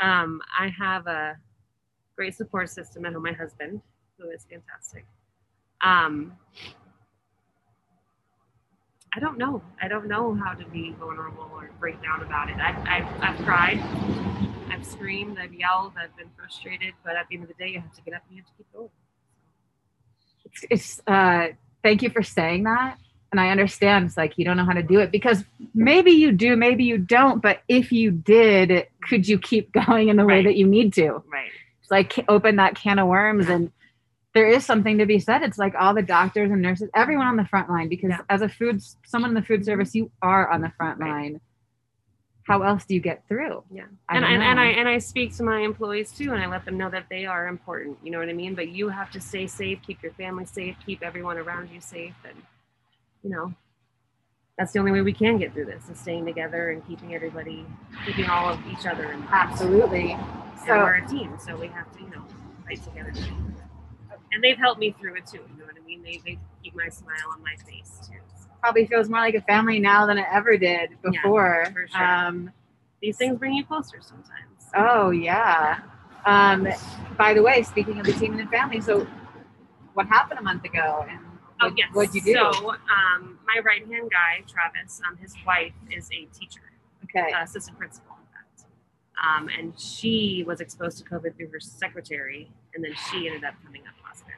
Um, 0.00 0.40
I 0.58 0.68
have 0.68 1.06
a 1.06 1.36
great 2.18 2.34
support 2.34 2.68
system 2.68 3.06
at 3.06 3.12
home. 3.12 3.22
My 3.22 3.32
husband, 3.32 3.80
who 4.18 4.28
is 4.30 4.44
fantastic. 4.50 5.06
Um, 5.82 6.32
I 9.14 9.20
don't 9.20 9.38
know. 9.38 9.62
I 9.80 9.86
don't 9.86 10.08
know 10.08 10.34
how 10.34 10.52
to 10.52 10.64
be 10.66 10.96
vulnerable 10.98 11.48
or 11.52 11.70
break 11.78 12.02
down 12.02 12.22
about 12.22 12.50
it. 12.50 12.56
I've, 12.56 12.76
I've, 12.88 13.22
I've 13.22 13.46
cried. 13.46 13.78
I've 14.68 14.84
screamed. 14.84 15.38
I've 15.40 15.54
yelled. 15.54 15.92
I've 15.96 16.14
been 16.16 16.28
frustrated. 16.36 16.92
But 17.04 17.14
at 17.14 17.28
the 17.28 17.36
end 17.36 17.44
of 17.44 17.48
the 17.48 17.54
day, 17.54 17.70
you 17.70 17.80
have 17.80 17.94
to 17.94 18.02
get 18.02 18.14
up 18.14 18.22
and 18.28 18.36
you 18.36 18.42
have 18.42 18.50
to 18.50 18.56
keep 18.56 18.72
going. 18.74 18.90
It's, 20.44 20.64
it's 20.70 21.02
uh, 21.06 21.54
thank 21.84 22.02
you 22.02 22.10
for 22.10 22.24
saying 22.24 22.64
that. 22.64 22.98
And 23.30 23.40
I 23.40 23.50
understand 23.50 24.06
it's 24.06 24.16
like 24.16 24.36
you 24.38 24.44
don't 24.44 24.56
know 24.56 24.64
how 24.64 24.72
to 24.72 24.82
do 24.82 24.98
it 24.98 25.12
because 25.12 25.44
maybe 25.72 26.10
you 26.10 26.32
do, 26.32 26.56
maybe 26.56 26.82
you 26.82 26.98
don't. 26.98 27.40
But 27.40 27.60
if 27.68 27.92
you 27.92 28.10
did, 28.10 28.88
could 29.02 29.28
you 29.28 29.38
keep 29.38 29.70
going 29.86 30.08
in 30.08 30.16
the 30.16 30.24
way 30.24 30.42
that 30.42 30.56
you 30.56 30.66
need 30.66 30.92
to? 30.94 31.22
Right. 31.30 31.52
Like 31.90 32.24
open 32.28 32.56
that 32.56 32.74
can 32.74 32.98
of 32.98 33.08
worms 33.08 33.48
and 33.48 33.72
there 34.34 34.46
is 34.46 34.64
something 34.64 34.98
to 34.98 35.06
be 35.06 35.18
said. 35.18 35.42
It's 35.42 35.58
like 35.58 35.74
all 35.74 35.94
the 35.94 36.02
doctors 36.02 36.50
and 36.50 36.60
nurses, 36.62 36.90
everyone 36.94 37.26
on 37.26 37.36
the 37.36 37.46
front 37.46 37.70
line, 37.70 37.88
because 37.88 38.10
Yeah. 38.10 38.20
as 38.28 38.42
a 38.42 38.48
food, 38.48 38.82
someone 39.06 39.30
in 39.30 39.34
the 39.34 39.42
food 39.42 39.64
service, 39.64 39.94
you 39.94 40.10
are 40.22 40.48
on 40.50 40.60
the 40.60 40.70
front 40.76 41.00
Right. 41.00 41.10
line. 41.10 41.40
How 42.46 42.62
else 42.62 42.84
do 42.86 42.94
you 42.94 43.00
get 43.00 43.26
through? 43.28 43.62
Yeah. 43.70 43.84
And 44.08 44.24
and, 44.24 44.42
and. 44.42 44.58
I 44.58 44.66
and 44.66 44.88
I 44.88 44.98
speak 44.98 45.34
to 45.36 45.42
my 45.42 45.60
employees 45.60 46.12
too, 46.12 46.32
and 46.32 46.42
I 46.42 46.46
let 46.46 46.64
them 46.64 46.78
know 46.78 46.88
that 46.88 47.06
they 47.10 47.26
are 47.26 47.46
important. 47.46 47.98
You 48.02 48.10
know 48.10 48.18
what 48.18 48.28
I 48.28 48.32
mean? 48.32 48.54
But 48.54 48.68
you 48.68 48.88
have 48.88 49.10
to 49.10 49.20
stay 49.20 49.46
safe, 49.46 49.80
keep 49.82 50.02
your 50.02 50.12
family 50.12 50.46
safe, 50.46 50.76
keep 50.84 51.02
everyone 51.02 51.36
around 51.36 51.70
you 51.70 51.80
safe, 51.80 52.14
and 52.24 52.42
you 53.22 53.30
know 53.30 53.54
that's 54.58 54.72
the 54.72 54.78
only 54.80 54.90
way 54.92 55.02
we 55.02 55.12
can 55.12 55.38
get 55.38 55.52
through 55.54 55.66
this 55.66 55.88
is 55.88 55.98
staying 56.00 56.26
together 56.26 56.70
and 56.70 56.86
keeping 56.86 57.14
everybody, 57.14 57.64
keeping 58.04 58.26
all 58.28 58.48
of 58.52 58.58
each 58.66 58.86
other 58.86 59.12
in. 59.12 59.22
Absolutely. 59.30 60.12
And 60.12 60.22
So 60.66 60.76
we're 60.78 60.94
a 60.96 61.08
team, 61.08 61.36
so 61.38 61.56
we 61.56 61.68
have 61.68 61.90
to 61.96 62.00
you 62.02 62.10
know 62.10 62.24
fight 62.66 62.82
together. 62.82 63.12
And 64.32 64.42
they've 64.44 64.58
helped 64.58 64.80
me 64.80 64.94
through 65.00 65.16
it 65.16 65.26
too. 65.26 65.38
You 65.38 65.58
know 65.60 65.64
what 65.66 65.76
I 65.80 65.86
mean? 65.86 66.02
They 66.02 66.20
they 66.24 66.38
keep 66.62 66.74
my 66.74 66.88
smile 66.88 67.16
on 67.32 67.42
my 67.42 67.54
face 67.64 67.98
too. 68.06 68.18
So 68.36 68.48
probably 68.60 68.86
feels 68.86 69.08
more 69.08 69.20
like 69.20 69.34
a 69.34 69.40
family 69.42 69.78
now 69.78 70.06
than 70.06 70.18
it 70.18 70.26
ever 70.30 70.56
did 70.56 70.90
before. 71.02 71.62
Yeah, 71.66 71.72
for 71.72 71.86
sure. 71.88 72.04
Um, 72.04 72.50
these 73.00 73.16
things 73.16 73.38
bring 73.38 73.54
you 73.54 73.64
closer 73.64 73.98
sometimes. 74.00 74.70
oh 74.74 75.10
yeah. 75.10 75.78
Um, 76.26 76.68
by 77.16 77.32
the 77.32 77.42
way, 77.42 77.62
speaking 77.62 78.00
of 78.00 78.04
the 78.06 78.12
team 78.12 78.32
and 78.32 78.40
the 78.46 78.50
family, 78.50 78.80
so 78.80 79.06
what 79.94 80.06
happened 80.08 80.40
a 80.40 80.42
month 80.42 80.64
ago? 80.64 81.06
And 81.08 81.20
Oh 81.60 81.72
yes. 81.76 81.88
what'd 81.92 82.14
you 82.14 82.22
do? 82.22 82.32
So 82.34 82.70
um, 82.70 83.38
my 83.46 83.60
right 83.64 83.86
hand 83.86 84.10
guy, 84.10 84.44
Travis, 84.46 85.00
um, 85.08 85.16
his 85.16 85.34
wife 85.46 85.72
is 85.90 86.08
a 86.12 86.26
teacher, 86.38 86.60
okay. 87.04 87.32
uh, 87.32 87.42
assistant 87.42 87.78
principal, 87.78 88.16
in 88.20 88.26
fact, 88.32 88.70
um, 89.22 89.48
and 89.58 89.78
she 89.78 90.44
was 90.46 90.60
exposed 90.60 90.98
to 90.98 91.04
COVID 91.04 91.36
through 91.36 91.50
her 91.50 91.60
secretary, 91.60 92.50
and 92.74 92.84
then 92.84 92.92
she 93.10 93.26
ended 93.26 93.44
up 93.44 93.54
coming 93.64 93.82
up 93.86 93.94
positive. 94.04 94.34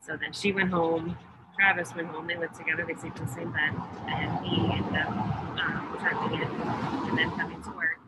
So 0.00 0.16
then 0.16 0.32
she 0.32 0.52
went 0.52 0.70
home. 0.70 1.16
Travis 1.56 1.94
went 1.94 2.08
home. 2.08 2.26
They 2.26 2.36
lived 2.36 2.56
together. 2.56 2.84
They 2.86 2.94
slept 2.94 3.18
in 3.18 3.26
the 3.26 3.32
same 3.32 3.52
bed, 3.52 3.74
and 4.08 4.46
he 4.46 4.60
ended 4.72 5.00
up 5.00 5.08
um, 5.08 5.88
contracting 5.90 6.40
it 6.40 6.48
and 6.48 7.18
then 7.18 7.30
coming 7.30 7.62
to 7.62 7.70
work. 7.70 8.00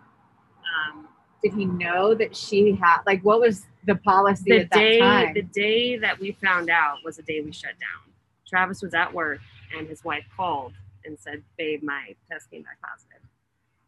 Um, 0.91 1.09
Did 1.43 1.55
he 1.55 1.65
know 1.65 2.15
that 2.15 2.37
she 2.37 2.73
had 2.73 2.99
like 3.07 3.23
what 3.23 3.41
was 3.41 3.67
the 3.87 3.95
policy 3.97 4.45
the 4.47 4.61
at 4.61 4.71
that 4.71 4.79
day 4.79 4.99
time? 4.99 5.35
the 5.35 5.43
day 5.43 5.97
that 5.99 6.19
we 6.19 6.33
found 6.43 6.71
out 6.71 6.99
was 7.05 7.17
the 7.17 7.23
day 7.23 7.41
we 7.41 7.53
shut 7.53 7.73
down. 7.79 8.06
Travis 8.49 8.83
was 8.83 8.95
at 8.95 9.13
work 9.13 9.41
and 9.77 9.87
his 9.89 10.05
wife 10.05 10.25
called 10.37 10.73
and 11.05 11.19
said, 11.19 11.43
"Babe, 11.59 11.83
my 11.83 12.15
test 12.31 12.51
came 12.51 12.63
back 12.63 12.79
positive." 12.81 13.21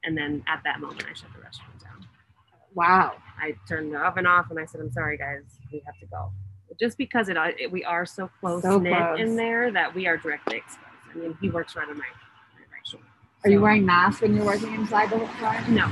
And 0.05 0.17
then 0.17 0.43
at 0.47 0.63
that 0.65 0.81
moment, 0.81 1.05
I 1.09 1.13
shut 1.15 1.33
the 1.35 1.41
restaurant 1.43 1.79
down. 1.83 2.07
wow. 2.75 3.17
I 3.41 3.55
turned 3.69 3.93
the 3.95 3.99
oven 3.99 4.27
off 4.27 4.51
and 4.51 4.59
I 4.59 4.65
said, 4.67 4.81
"I'm 4.81 4.91
sorry, 4.93 5.17
guys, 5.19 5.43
we 5.73 5.81
have 5.87 5.99
to 6.01 6.07
go." 6.07 6.33
Just 6.79 6.99
because 6.99 7.29
it, 7.29 7.37
it 7.59 7.73
we 7.73 7.83
are 7.85 8.05
so 8.07 8.29
close 8.41 8.63
So 8.63 8.79
knit 8.79 8.97
close. 8.97 9.21
in 9.21 9.37
there 9.37 9.73
that 9.73 9.95
we 9.95 10.07
are 10.07 10.17
directly 10.17 10.59
exposed. 10.59 10.85
I 11.13 11.17
mean, 11.19 11.37
he 11.41 11.51
works 11.51 11.75
right 11.75 11.89
on 11.89 11.95
my, 11.97 12.05
my 12.05 12.61
right 12.73 12.87
shoulder. 12.87 13.07
Are 13.45 13.51
you 13.51 13.61
wearing 13.61 13.87
masks 13.87 14.21
when 14.21 14.37
you're 14.37 14.45
working 14.45 14.75
inside 14.75 15.11
the 15.11 15.19
whole 15.19 15.27
time? 15.39 15.75
No, 15.75 15.87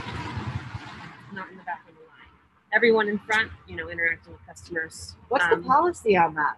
not 1.32 1.48
in 1.50 1.56
the 1.56 1.64
back 1.64 1.80
of 1.88 1.94
the 1.94 2.00
line. 2.02 2.28
Everyone 2.72 3.08
in 3.08 3.18
front, 3.20 3.50
you 3.66 3.74
know, 3.76 3.88
interacting 3.88 4.32
with 4.34 4.46
customers. 4.46 5.16
What's 5.28 5.44
Um, 5.44 5.62
the 5.62 5.66
policy 5.66 6.16
on 6.16 6.34
that? 6.34 6.56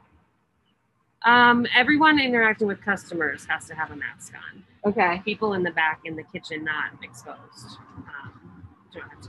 Um, 1.25 1.67
everyone 1.75 2.21
interacting 2.21 2.69
with 2.69 2.81
customers 2.81 3.45
has 3.47 3.67
to 3.67 3.75
have 3.75 3.91
a 3.91 3.97
mask 3.97 4.33
on. 4.35 4.65
Okay. 4.91 5.21
People 5.25 5.55
in 5.55 5.63
the 5.63 5.71
back 5.73 6.01
in 6.05 6.15
the 6.17 6.23
kitchen 6.23 6.65
not 6.65 6.91
exposed. 7.03 7.79
Um, 7.99 8.65
don't 8.95 9.09
have 9.09 9.21
to. 9.23 9.29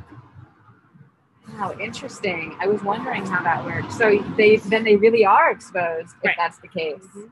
Wow, 1.57 1.75
interesting. 1.79 2.55
I 2.59 2.67
was 2.67 2.83
wondering 2.83 3.25
how 3.25 3.41
that 3.43 3.65
works. 3.65 3.97
So 3.97 4.23
they 4.37 4.57
then 4.57 4.83
they 4.83 4.95
really 4.95 5.25
are 5.25 5.49
exposed 5.49 6.13
if 6.21 6.25
Right. 6.27 6.35
that's 6.37 6.59
the 6.59 6.67
case. 6.67 7.03
Mhm. 7.15 7.31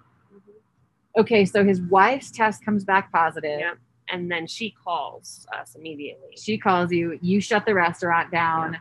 Okay, 1.18 1.46
so 1.46 1.64
his 1.64 1.82
wife's 1.82 2.32
test 2.32 2.66
comes 2.66 2.84
back 2.84 3.12
positive. 3.12 3.60
Yeah. 3.60 3.74
And 4.10 4.32
then 4.32 4.48
she 4.48 4.72
calls 4.72 5.46
us 5.54 5.76
immediately, 5.76 6.36
She 6.38 6.58
calls 6.58 6.92
you. 6.92 7.20
You 7.22 7.42
shut 7.42 7.66
the 7.66 7.74
restaurant 7.76 8.32
down. 8.32 8.80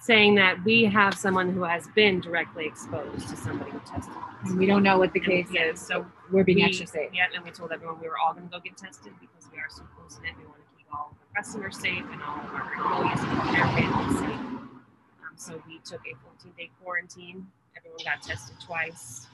Saying 0.00 0.34
that 0.36 0.62
we 0.64 0.84
have 0.84 1.14
someone 1.14 1.52
who 1.52 1.64
has 1.64 1.86
been 1.94 2.20
directly 2.20 2.66
exposed 2.66 3.28
to 3.28 3.36
somebody 3.36 3.70
who 3.70 3.80
tested. 3.80 4.14
And 4.44 4.58
we 4.58 4.66
don't 4.66 4.82
know 4.82 4.98
what 4.98 5.12
the 5.12 5.18
And- 5.20 5.28
case 5.28 5.48
yeah, 5.50 5.64
is, 5.64 5.80
so 5.80 5.86
so 6.02 6.06
we're 6.30 6.44
being 6.44 6.58
we- 6.58 6.64
extra 6.64 6.86
safe. 6.86 7.10
Yeah, 7.12 7.26
and 7.34 7.44
we 7.44 7.50
told 7.50 7.72
everyone 7.72 8.00
we 8.00 8.08
were 8.08 8.18
all 8.18 8.32
going 8.34 8.48
to 8.48 8.52
go 8.52 8.60
get 8.60 8.76
tested 8.76 9.12
because 9.20 9.48
we 9.52 9.58
are 9.58 9.68
so 9.68 9.82
close 9.96 10.18
knit. 10.22 10.32
We 10.38 10.44
want 10.44 10.58
to 10.58 10.76
keep 10.76 10.86
all 10.92 11.10
of 11.12 11.16
our 11.36 11.42
customers 11.42 11.78
safe 11.78 12.04
and 12.12 12.22
all 12.22 12.38
of 12.38 12.54
our 12.54 12.72
employees 12.74 13.20
and 13.20 13.54
their 13.56 13.64
families 13.66 14.18
safe. 14.20 14.30
Um, 14.30 15.34
so 15.36 15.62
we 15.66 15.78
took 15.84 16.00
a 16.06 16.14
14 16.24 16.52
day 16.56 16.70
quarantine. 16.82 17.46
Everyone 17.76 17.98
got 18.04 18.22
tested 18.22 18.56
twice. 18.60 19.26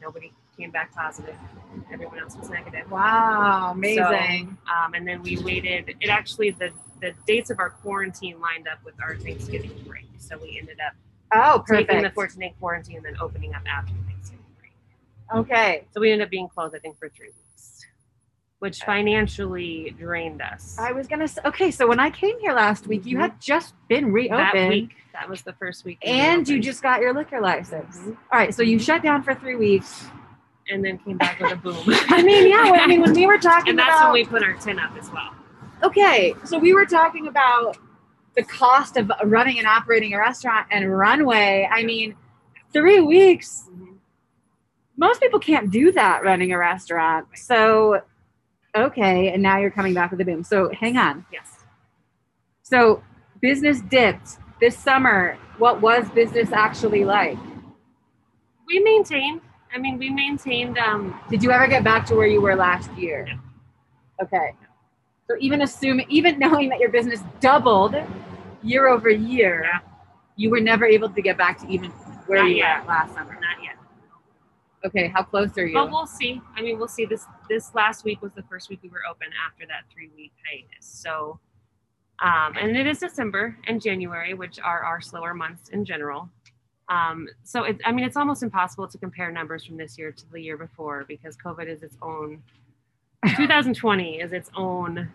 Nobody 0.00 0.32
came 0.58 0.70
back 0.70 0.92
positive. 0.94 1.36
Everyone 1.92 2.18
else 2.18 2.36
was 2.36 2.48
negative. 2.50 2.90
Wow, 2.90 3.72
amazing. 3.72 4.56
Um, 4.70 4.94
and 4.94 5.06
then 5.06 5.22
we 5.22 5.38
waited. 5.38 5.94
It 6.00 6.08
actually 6.08 6.50
the 6.50 6.72
the 7.00 7.12
dates 7.26 7.50
of 7.50 7.58
our 7.58 7.70
quarantine 7.70 8.40
lined 8.40 8.66
up 8.68 8.78
with 8.84 8.94
our 9.02 9.16
Thanksgiving 9.16 9.70
break. 9.86 10.06
So 10.18 10.38
we 10.38 10.58
ended 10.58 10.78
up 10.86 10.94
oh, 11.32 11.62
perfect. 11.66 11.88
taking 11.90 12.02
the 12.04 12.10
14 12.10 12.40
day 12.40 12.54
quarantine 12.58 12.96
and 12.96 13.04
then 13.04 13.16
opening 13.20 13.54
up 13.54 13.62
after 13.66 13.92
Thanksgiving 14.08 14.44
break. 14.58 14.72
okay. 15.40 15.84
So 15.92 16.00
we 16.00 16.10
ended 16.12 16.26
up 16.26 16.30
being 16.30 16.48
closed, 16.48 16.74
I 16.74 16.78
think, 16.78 16.98
for 16.98 17.08
three 17.08 17.28
weeks, 17.28 17.84
which 18.58 18.80
financially 18.82 19.94
drained 19.98 20.40
us. 20.42 20.76
I 20.78 20.92
was 20.92 21.06
gonna 21.06 21.28
say 21.28 21.40
okay, 21.44 21.70
so 21.70 21.86
when 21.86 22.00
I 22.00 22.10
came 22.10 22.38
here 22.40 22.52
last 22.54 22.86
week, 22.86 23.04
you 23.06 23.18
had 23.18 23.40
just 23.40 23.74
been 23.88 24.12
reopened. 24.12 24.54
that 24.54 24.68
week, 24.68 24.94
that 25.12 25.28
was 25.28 25.42
the 25.42 25.52
first 25.54 25.84
week. 25.84 25.98
we 26.04 26.10
and 26.10 26.46
you 26.48 26.54
reopened. 26.54 26.62
just 26.64 26.82
got 26.82 27.00
your 27.00 27.12
liquor 27.14 27.40
license. 27.40 27.98
Mhm. 27.98 28.16
All 28.32 28.38
right, 28.40 28.54
so 28.54 28.62
you 28.62 28.78
shut 28.78 29.02
down 29.02 29.22
for 29.22 29.34
three 29.34 29.56
weeks. 29.56 30.06
and 30.68 30.84
then 30.84 30.98
came 30.98 31.16
back 31.16 31.38
with 31.38 31.52
a 31.52 31.56
boom. 31.56 31.76
I 31.86 32.22
mean, 32.24 32.48
yeah. 32.48 32.68
When, 32.70 32.80
I 32.80 32.86
mean, 32.88 33.00
when 33.00 33.12
we 33.14 33.24
were 33.26 33.38
talking 33.52 33.70
and 33.70 33.78
that's 33.78 34.00
about 34.00 34.12
when 34.12 34.22
we 34.22 34.24
put 34.24 34.42
our 34.42 34.54
tent 34.54 34.80
up 34.80 34.96
as 34.98 35.08
well. 35.12 35.32
Okay, 35.82 36.34
so 36.44 36.58
we 36.58 36.74
were 36.74 36.86
talking 36.86 37.28
about 37.28 37.76
the 38.36 38.42
cost 38.42 38.96
of 38.96 39.10
running 39.24 39.58
and 39.58 39.66
operating 39.66 40.14
a 40.14 40.18
restaurant 40.18 40.66
and 40.70 40.96
runway. 40.96 41.68
I 41.70 41.82
mean, 41.84 42.14
three 42.72 43.00
weeks. 43.00 43.70
Most 44.96 45.20
people 45.20 45.38
can't 45.38 45.70
do 45.70 45.92
that 45.92 46.22
running 46.22 46.52
a 46.52 46.58
restaurant. 46.58 47.26
So, 47.34 48.02
okay, 48.74 49.28
and 49.28 49.42
now 49.42 49.58
you're 49.58 49.70
coming 49.70 49.94
back 49.94 50.10
with 50.10 50.20
a 50.20 50.24
boom. 50.24 50.42
So, 50.42 50.70
hang 50.72 50.96
on. 50.96 51.24
Yes. 51.32 51.64
So, 52.62 53.02
business 53.40 53.80
dipped 53.80 54.38
this 54.60 54.76
summer. 54.76 55.38
What 55.58 55.80
was 55.80 56.08
business 56.10 56.52
actually 56.52 57.04
like? 57.04 57.38
We 58.66 58.80
maintained. 58.80 59.40
I 59.74 59.78
mean, 59.78 59.98
we 59.98 60.10
maintained. 60.10 60.78
Um, 60.78 61.18
Did 61.30 61.42
you 61.42 61.50
ever 61.50 61.66
get 61.66 61.84
back 61.84 62.06
to 62.06 62.14
where 62.14 62.26
you 62.26 62.40
were 62.40 62.56
last 62.56 62.90
year? 62.96 63.26
No. 63.26 64.24
Okay. 64.24 64.54
So 65.28 65.36
even 65.40 65.62
assuming, 65.62 66.06
even 66.08 66.38
knowing 66.44 66.68
that 66.70 66.78
your 66.80 66.90
business 66.90 67.20
doubled 67.40 67.96
year 68.62 68.88
over 68.88 69.10
year, 69.10 69.62
Yeah. 69.64 69.78
you 70.36 70.50
were 70.50 70.60
never 70.60 70.84
able 70.84 71.08
to 71.10 71.22
get 71.22 71.36
back 71.36 71.58
to 71.60 71.68
even 71.68 71.90
where 72.26 72.42
Not 72.42 72.50
you 72.50 72.56
yet. 72.56 72.80
were 72.82 72.88
last 72.88 73.14
summer. 73.14 73.34
not 73.40 73.62
yet. 73.62 73.76
Okay, 74.84 75.08
how 75.08 75.22
close 75.22 75.56
are 75.58 75.66
you? 75.66 75.74
Well, 75.74 75.88
we'll 75.90 76.06
see. 76.06 76.40
I 76.54 76.62
mean, 76.62 76.78
we'll 76.78 76.86
see. 76.86 77.06
This 77.06 77.24
this 77.48 77.74
last 77.74 78.04
week 78.04 78.22
was 78.22 78.32
the 78.34 78.42
first 78.44 78.68
week 78.68 78.80
we 78.82 78.88
were 78.88 79.02
open 79.10 79.28
after 79.48 79.66
that 79.66 79.82
three 79.92 80.10
week 80.16 80.32
hiatus. 80.48 80.86
So, 80.86 81.40
um, 82.22 82.56
and 82.56 82.76
it 82.76 82.86
is 82.86 83.00
December 83.00 83.56
and 83.66 83.82
January, 83.82 84.34
which 84.34 84.60
are 84.60 84.84
our 84.84 85.00
slower 85.00 85.34
months 85.34 85.70
in 85.70 85.84
general. 85.84 86.28
Um, 86.88 87.26
so 87.42 87.64
it, 87.64 87.80
I 87.84 87.90
mean, 87.90 88.04
it's 88.04 88.16
almost 88.16 88.44
impossible 88.44 88.86
to 88.86 88.98
compare 88.98 89.32
numbers 89.32 89.64
from 89.64 89.76
this 89.76 89.98
year 89.98 90.12
to 90.12 90.30
the 90.30 90.40
year 90.40 90.56
before 90.56 91.04
because 91.08 91.36
COVID 91.36 91.68
is 91.68 91.82
its 91.82 91.96
own. 92.00 92.40
2020 93.36 94.20
is 94.20 94.32
its 94.32 94.50
own 94.56 95.10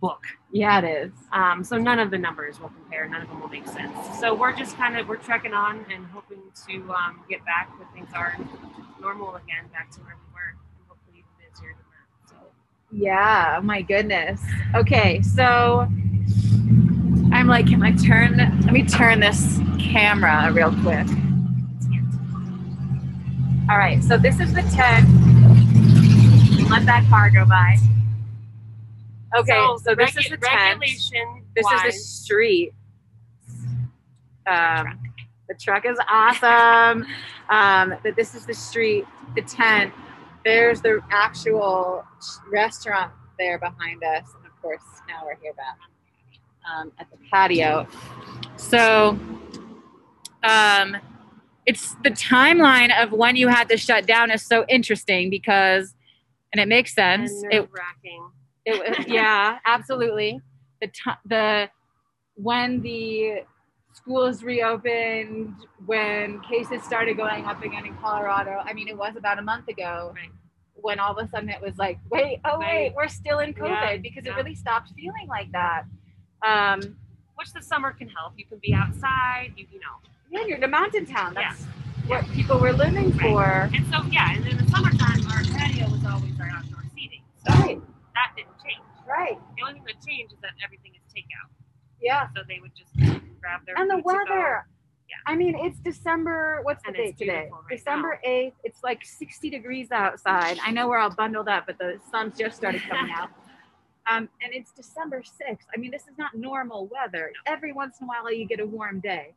book. 0.00 0.22
yeah, 0.52 0.78
it 0.78 0.84
is. 0.84 1.12
Um, 1.32 1.64
so 1.64 1.76
none 1.76 1.98
of 1.98 2.10
the 2.10 2.18
numbers 2.18 2.60
will 2.60 2.68
compare. 2.68 3.08
None 3.08 3.22
of 3.22 3.28
them 3.28 3.40
will 3.40 3.48
make 3.48 3.66
sense. 3.66 3.92
So 4.20 4.34
we're 4.34 4.54
just 4.56 4.76
kind 4.76 4.96
of 4.96 5.08
we're 5.08 5.16
trekking 5.16 5.52
on 5.52 5.84
and 5.92 6.06
hoping 6.06 6.38
to 6.68 6.92
um, 6.92 7.20
get 7.28 7.44
back 7.44 7.76
when 7.78 7.88
things 7.88 8.08
are 8.14 8.36
normal 9.00 9.34
again, 9.36 9.66
back 9.72 9.90
to 9.92 10.00
where 10.00 10.14
we 10.16 10.32
were, 10.34 10.50
and 10.50 10.86
hopefully 10.88 11.18
even 11.18 11.50
busier 11.50 11.74
than 11.74 11.86
that. 11.90 12.30
So 12.30 12.36
Yeah, 12.92 13.56
oh 13.58 13.62
my 13.62 13.82
goodness. 13.82 14.40
Okay, 14.74 15.20
so 15.22 15.88
I'm 17.32 17.46
like, 17.46 17.66
can 17.66 17.82
I 17.82 17.92
turn? 17.92 18.36
Let 18.36 18.72
me 18.72 18.84
turn 18.84 19.20
this 19.20 19.58
camera 19.78 20.52
real 20.52 20.72
quick. 20.82 21.06
All 23.70 23.76
right, 23.76 24.02
so 24.02 24.16
this 24.16 24.40
is 24.40 24.54
the 24.54 24.62
tent. 24.62 25.27
Let 26.68 26.84
that 26.86 27.06
car 27.08 27.30
go 27.30 27.44
by. 27.46 27.76
Okay, 29.36 29.66
so, 29.82 29.94
this 29.94 30.16
is 30.16 30.28
the 30.28 30.36
tent. 30.36 30.80
Regulation 30.80 31.44
This 31.54 31.66
is 31.66 31.82
the 31.82 31.92
street. 31.92 32.72
Um, 34.46 34.98
the 35.48 35.54
truck 35.54 35.84
is 35.86 35.98
awesome. 36.08 37.06
um, 37.48 37.94
but 38.02 38.16
this 38.16 38.34
is 38.34 38.46
the 38.46 38.54
street, 38.54 39.06
the 39.34 39.42
tent. 39.42 39.92
There's 40.44 40.80
the 40.80 41.00
actual 41.10 42.04
restaurant 42.50 43.12
there 43.38 43.58
behind 43.58 44.02
us, 44.04 44.34
and 44.36 44.46
of 44.46 44.62
course 44.62 44.82
now 45.08 45.22
we're 45.24 45.36
here 45.36 45.54
back 45.54 45.78
um, 46.70 46.92
at 46.98 47.10
the 47.10 47.16
patio. 47.30 47.86
So, 48.56 49.18
um, 50.42 50.96
it's 51.66 51.94
the 52.02 52.10
timeline 52.10 52.90
of 53.02 53.12
when 53.12 53.36
you 53.36 53.48
had 53.48 53.68
to 53.68 53.76
shut 53.76 54.06
down 54.06 54.30
is 54.30 54.44
so 54.44 54.64
interesting 54.68 55.28
because, 55.30 55.94
and 56.52 56.60
it 56.60 56.68
makes 56.68 56.94
sense. 56.94 57.30
It, 57.50 57.60
nerve-wracking. 57.60 58.30
it 58.64 59.08
yeah, 59.18 59.58
absolutely. 59.66 60.40
The 60.80 60.86
ti 60.88 61.10
the 61.26 61.68
when 62.34 62.80
the 62.82 63.42
schools 63.92 64.42
reopened, 64.44 65.54
when 65.86 66.40
cases 66.42 66.82
started 66.84 67.16
going 67.16 67.44
up 67.46 67.62
again 67.64 67.84
in 67.84 67.94
Colorado. 67.96 68.62
I 68.64 68.72
mean, 68.72 68.86
it 68.88 68.96
was 68.96 69.16
about 69.16 69.38
a 69.38 69.42
month 69.42 69.66
ago 69.68 70.12
Right. 70.14 70.30
when 70.74 71.00
all 71.00 71.16
of 71.16 71.24
a 71.24 71.28
sudden 71.28 71.48
it 71.48 71.60
was 71.60 71.76
like, 71.78 71.98
wait, 72.10 72.38
oh 72.44 72.58
wait, 72.60 72.66
Wait. 72.90 72.92
we're 72.94 73.08
still 73.08 73.40
in 73.40 73.52
COVID 73.54 73.68
Yeah, 73.68 73.96
because 73.96 74.24
yeah. 74.24 74.32
it 74.32 74.36
really 74.36 74.54
stopped 74.54 74.90
feeling 74.96 75.26
like 75.28 75.50
that. 75.52 75.82
Um, 76.46 76.80
Which 77.34 77.52
the 77.52 77.60
summer 77.62 77.92
can 77.92 78.08
help. 78.08 78.34
You 78.36 78.44
can 78.46 78.58
be 78.62 78.72
outside. 78.72 79.52
You 79.56 79.66
you 79.72 79.80
know. 79.80 79.96
yeah, 80.30 80.46
you're 80.46 80.58
in 80.58 80.64
a 80.64 80.68
mountain 80.68 81.04
town. 81.04 81.34
Yeah. 81.36 81.54
What 82.08 82.26
people 82.32 82.58
were 82.58 82.72
living 82.72 83.10
Right. 83.12 83.20
for. 83.20 83.44
And 83.74 83.86
so 83.88 84.02
yeah, 84.10 84.32
and 84.34 84.46
in 84.46 84.56
the 84.56 84.66
summertime, 84.70 85.20
our 85.30 85.42
patio 85.56 85.90
was 85.90 86.04
always 86.06 86.38
our 86.40 86.48
outdoor 86.48 86.82
seating. 86.94 87.22
So 87.46 87.52
Right, 87.52 87.80
that 88.14 88.32
didn't 88.36 88.56
change. 88.64 88.80
right. 89.06 89.38
The 89.56 89.62
only 89.62 89.74
thing 89.74 89.84
that 89.84 90.00
changed 90.06 90.32
is 90.32 90.38
that 90.40 90.52
everything 90.64 90.92
is 90.94 91.02
takeout. 91.14 91.50
Yeah. 92.00 92.28
So 92.34 92.42
they 92.48 92.60
would 92.60 92.72
just 92.74 92.94
grab 93.40 93.60
their 93.66 93.78
and 93.78 93.90
the 93.90 93.96
food 93.96 94.04
to 94.04 94.24
go. 94.26 94.34
weather. 94.34 94.66
Yeah. 95.08 95.16
I 95.26 95.36
mean, 95.36 95.54
it's 95.58 95.78
December. 95.80 96.60
What's 96.62 96.82
the 96.82 96.88
And 96.88 96.96
date 96.96 97.18
today? 97.18 97.48
right 97.52 97.62
December 97.70 98.20
eighth. 98.24 98.56
It's 98.64 98.82
like 98.82 99.04
sixty 99.04 99.50
degrees 99.50 99.90
outside. 99.92 100.58
I 100.64 100.70
know 100.70 100.88
we're 100.88 100.98
all 100.98 101.10
bundled 101.10 101.48
up, 101.48 101.66
but 101.66 101.78
the 101.78 101.98
sun's 102.10 102.38
just 102.38 102.56
started 102.56 102.82
coming 102.88 103.12
out. 103.16 103.28
Um, 104.10 104.28
and 104.42 104.54
it's 104.54 104.72
December 104.72 105.22
sixth. 105.22 105.66
I 105.74 105.78
mean, 105.78 105.90
this 105.90 106.02
is 106.02 106.16
not 106.16 106.34
normal 106.34 106.86
weather. 106.86 107.32
Every 107.46 107.72
once 107.74 107.98
in 108.00 108.04
a 108.04 108.08
while, 108.08 108.32
you 108.32 108.46
get 108.46 108.60
a 108.60 108.66
warm 108.66 109.00
day. 109.00 109.34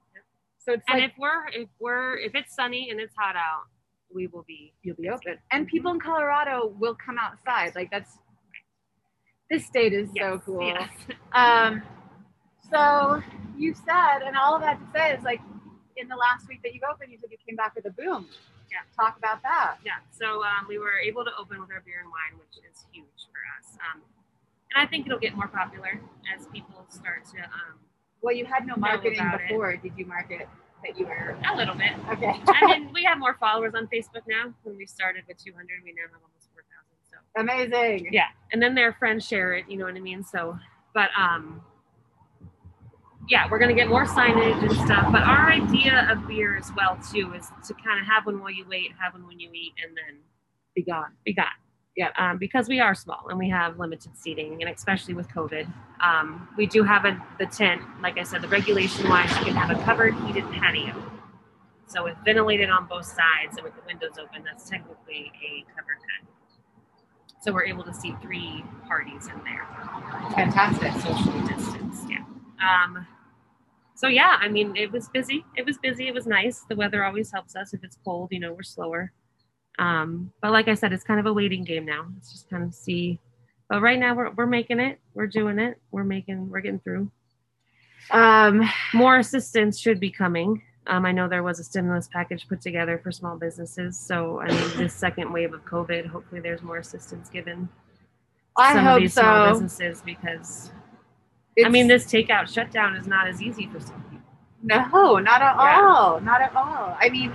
So 0.64 0.74
it's 0.74 0.84
And 0.88 1.02
like 1.02 1.12
if 1.12 1.18
we're 1.18 1.48
if 1.54 1.70
we're 1.80 2.18
if 2.18 2.36
it's 2.36 2.56
sunny 2.56 2.90
and 2.92 3.00
it's 3.00 3.16
hot 3.18 3.36
out, 3.36 3.64
we 4.14 4.28
will 4.28 4.44
be 4.48 4.74
you'll 4.84 4.96
be 4.96 5.10
open, 5.10 5.38
and 5.52 5.68
people 5.68 5.92
in 5.92 6.00
Colorado 6.00 6.74
will 6.80 6.96
come 6.96 7.18
outside. 7.18 7.74
Like 7.76 7.90
that's 7.90 8.18
this 9.50 9.66
state 9.66 9.94
is 9.94 10.10
so 10.18 10.42
cool. 10.46 10.66
yes. 10.66 10.90
Um, 11.34 11.82
so 12.72 13.22
you 13.58 13.74
said, 13.74 14.20
and 14.26 14.38
all 14.38 14.56
of 14.56 14.62
that 14.62 14.80
to 14.80 14.86
say 14.98 15.12
is 15.14 15.24
like, 15.24 15.42
in 15.98 16.08
the 16.08 16.16
last 16.16 16.48
week 16.48 16.62
that 16.64 16.74
you've 16.74 16.88
opened, 16.90 17.12
you 17.12 17.18
said 17.20 17.30
you 17.32 17.38
came 17.46 17.56
back 17.58 17.76
with 17.76 17.86
a 17.86 17.92
boom. 17.92 18.28
Yeah. 18.72 18.80
Talk 18.96 19.18
about 19.18 19.44
that. 19.44 19.76
Yeah. 19.84 20.00
So 20.12 20.42
um, 20.44 20.68
we 20.70 20.78
were 20.80 20.98
able 21.04 21.26
to 21.26 21.32
open 21.38 21.60
with 21.60 21.70
our 21.72 21.84
beer 21.86 22.00
and 22.00 22.08
wine, 22.08 22.40
which 22.40 22.56
is 22.64 22.86
huge 22.94 23.28
for 23.28 23.44
us. 23.60 23.76
Um, 23.92 24.02
and 24.74 24.80
I 24.82 24.90
think 24.90 25.06
it'll 25.06 25.20
get 25.20 25.36
more 25.36 25.50
popular 25.50 26.00
as 26.34 26.48
people 26.48 26.86
start 26.88 27.26
to 27.36 27.40
um, 27.44 27.76
Well, 28.22 28.36
you 28.36 28.46
had 28.46 28.66
no 28.68 28.76
marketing 28.78 29.20
about 29.20 29.42
it. 29.42 29.48
before. 29.50 29.76
Did 29.78 29.94
you 29.98 30.06
market 30.06 30.48
that 30.86 30.98
you 30.98 31.06
were 31.06 31.36
a 31.52 31.56
little 31.56 31.76
bit. 31.76 31.92
okay? 32.12 32.40
I 32.48 32.80
mean, 32.80 32.92
we 32.94 33.04
have 33.04 33.18
more 33.20 33.36
followers 33.40 33.74
on 33.76 33.88
Facebook 33.88 34.24
now. 34.28 34.54
When 34.64 34.78
we 34.78 34.86
started 34.86 35.24
with 35.28 35.38
200, 35.44 35.68
we 35.84 35.92
now 35.94 36.04
have 36.12 36.22
almost 36.22 36.50
4,000. 36.54 36.88
So 37.10 37.18
Amazing. 37.42 38.10
yeah, 38.12 38.28
and 38.52 38.62
then 38.62 38.74
their 38.76 38.94
friends 38.94 39.28
share 39.28 39.54
it. 39.54 39.66
You 39.70 39.78
know 39.78 39.86
what 39.86 39.96
I 39.96 40.00
mean? 40.00 40.24
So, 40.24 40.58
but 40.94 41.10
um, 41.18 41.62
yeah, 43.30 43.48
we're 43.50 43.60
gonna 43.60 43.74
get 43.76 43.88
more 43.90 44.06
signage 44.06 44.62
and 44.62 44.72
stuff. 44.86 45.12
But 45.12 45.22
our 45.24 45.52
idea 45.52 46.08
of 46.12 46.28
beer 46.28 46.58
as 46.58 46.72
well 46.76 46.98
too 47.12 47.34
is 47.34 47.48
to 47.68 47.74
kind 47.76 48.00
of 48.00 48.08
have 48.08 48.26
one 48.26 48.40
while 48.40 48.52
you 48.52 48.66
wait, 48.68 48.92
have 49.00 49.14
one 49.14 49.28
when 49.28 49.40
you 49.40 49.50
eat, 49.54 49.74
and 49.86 49.96
then 49.96 50.20
Be 50.76 50.84
gone. 50.84 51.12
be 51.26 51.34
gone. 51.34 51.46
Yeah. 52.02 52.10
Um, 52.18 52.40
because 52.40 52.68
we 52.68 52.80
are 52.80 52.96
small 52.96 53.28
and 53.30 53.38
we 53.38 53.48
have 53.50 53.78
limited 53.78 54.18
seating, 54.18 54.60
and 54.64 54.72
especially 54.76 55.14
with 55.14 55.28
COVID, 55.30 55.72
um, 56.04 56.48
we 56.58 56.66
do 56.66 56.82
have 56.82 57.06
a 57.06 57.16
the 57.38 57.46
tent. 57.46 57.80
Like 58.02 58.18
I 58.18 58.24
said, 58.24 58.42
the 58.42 58.48
regulation 58.48 59.08
wise, 59.08 59.30
you 59.38 59.46
can 59.46 59.56
have 59.56 59.70
a 59.70 59.80
covered 59.84 60.16
heated 60.26 60.50
patio. 60.50 60.96
So 61.86 62.06
with 62.06 62.18
ventilated 62.26 62.72
on 62.72 62.88
both 62.88 63.06
sides 63.06 63.56
and 63.56 63.62
with 63.64 63.76
the 63.76 63.84
windows 63.86 64.18
open, 64.20 64.44
that's 64.44 64.68
technically 64.68 65.32
a 65.46 65.64
covered 65.76 66.00
tent. 66.00 66.28
So 67.42 67.54
we're 67.54 67.66
able 67.66 67.84
to 67.84 67.94
see 67.94 68.16
three 68.20 68.66
parties 68.88 69.28
in 69.28 69.40
there, 69.44 69.68
Fantastic. 70.34 70.94
socially 71.04 71.42
distanced. 71.48 72.10
Yeah. 72.10 72.24
Um, 72.68 73.06
so 73.94 74.08
yeah, 74.08 74.38
I 74.40 74.48
mean, 74.48 74.76
it 74.76 74.92
was 74.92 75.08
busy. 75.10 75.46
It 75.56 75.68
was 75.68 75.78
busy. 75.78 76.08
It 76.08 76.16
was 76.16 76.26
nice. 76.26 76.66
The 76.68 76.76
weather 76.76 77.06
always 77.06 77.32
helps 77.32 77.56
us. 77.56 77.76
If 77.76 77.84
it's 77.84 78.00
cold, 78.04 78.30
you 78.32 78.40
know, 78.40 78.54
we're 78.54 78.64
slower. 78.64 79.12
Um, 79.80 80.32
but 80.42 80.52
like 80.52 80.68
I 80.68 80.74
said, 80.76 80.94
it's 80.94 81.04
kind 81.04 81.20
of 81.20 81.26
a 81.26 81.34
waiting 81.34 81.64
game 81.64 81.86
now. 81.86 82.08
It's 82.18 82.32
just 82.32 82.50
kind 82.50 82.64
of 82.64 82.74
see. 82.74 83.20
But 83.70 83.82
right 83.82 83.98
now, 84.00 84.14
we're 84.16 84.32
we're 84.32 84.46
making 84.48 84.80
it. 84.80 85.00
We're 85.14 85.28
doing 85.28 85.60
it. 85.60 85.80
We're 85.92 86.04
making. 86.04 86.50
We're 86.50 86.62
getting 86.62 86.80
through. 86.80 87.10
Um, 88.12 88.70
More 88.94 89.18
assistance 89.18 89.80
should 89.80 90.00
be 90.00 90.10
coming. 90.10 90.62
Um, 90.88 91.06
I 91.06 91.12
know 91.12 91.30
there 91.30 91.44
was 91.44 91.60
a 91.60 91.64
stimulus 91.64 92.10
package 92.12 92.48
put 92.48 92.60
together 92.62 93.00
for 93.02 93.12
small 93.12 93.38
businesses. 93.38 93.98
So 93.98 94.42
I 94.42 94.48
mean, 94.48 94.78
this 94.78 94.94
second 94.94 95.32
wave 95.32 95.54
of 95.54 95.64
COVID, 95.66 96.08
hopefully, 96.08 96.42
there's 96.42 96.62
more 96.64 96.78
assistance 96.78 97.30
given. 97.30 97.68
to 98.58 98.64
I 98.64 98.74
some 98.74 98.86
hope 98.86 98.96
of 98.98 99.02
these 99.02 99.14
small 99.14 99.46
so. 99.48 99.52
businesses 99.54 100.02
because 100.02 100.72
I 101.64 101.70
mean, 101.70 101.88
this 101.88 102.06
takeout 102.06 102.52
shutdown 102.54 102.96
is 102.96 103.08
not 103.08 103.28
as 103.28 103.42
easy 103.42 103.68
for 103.68 103.80
some 103.80 104.02
people. 104.10 104.20
No, 104.64 105.18
not 105.20 105.42
at 105.42 105.56
Yeah. 105.56 105.82
all. 105.82 106.20
Not 106.22 106.42
at 106.42 106.56
all. 106.56 106.98
I 107.00 107.10
mean, 107.10 107.32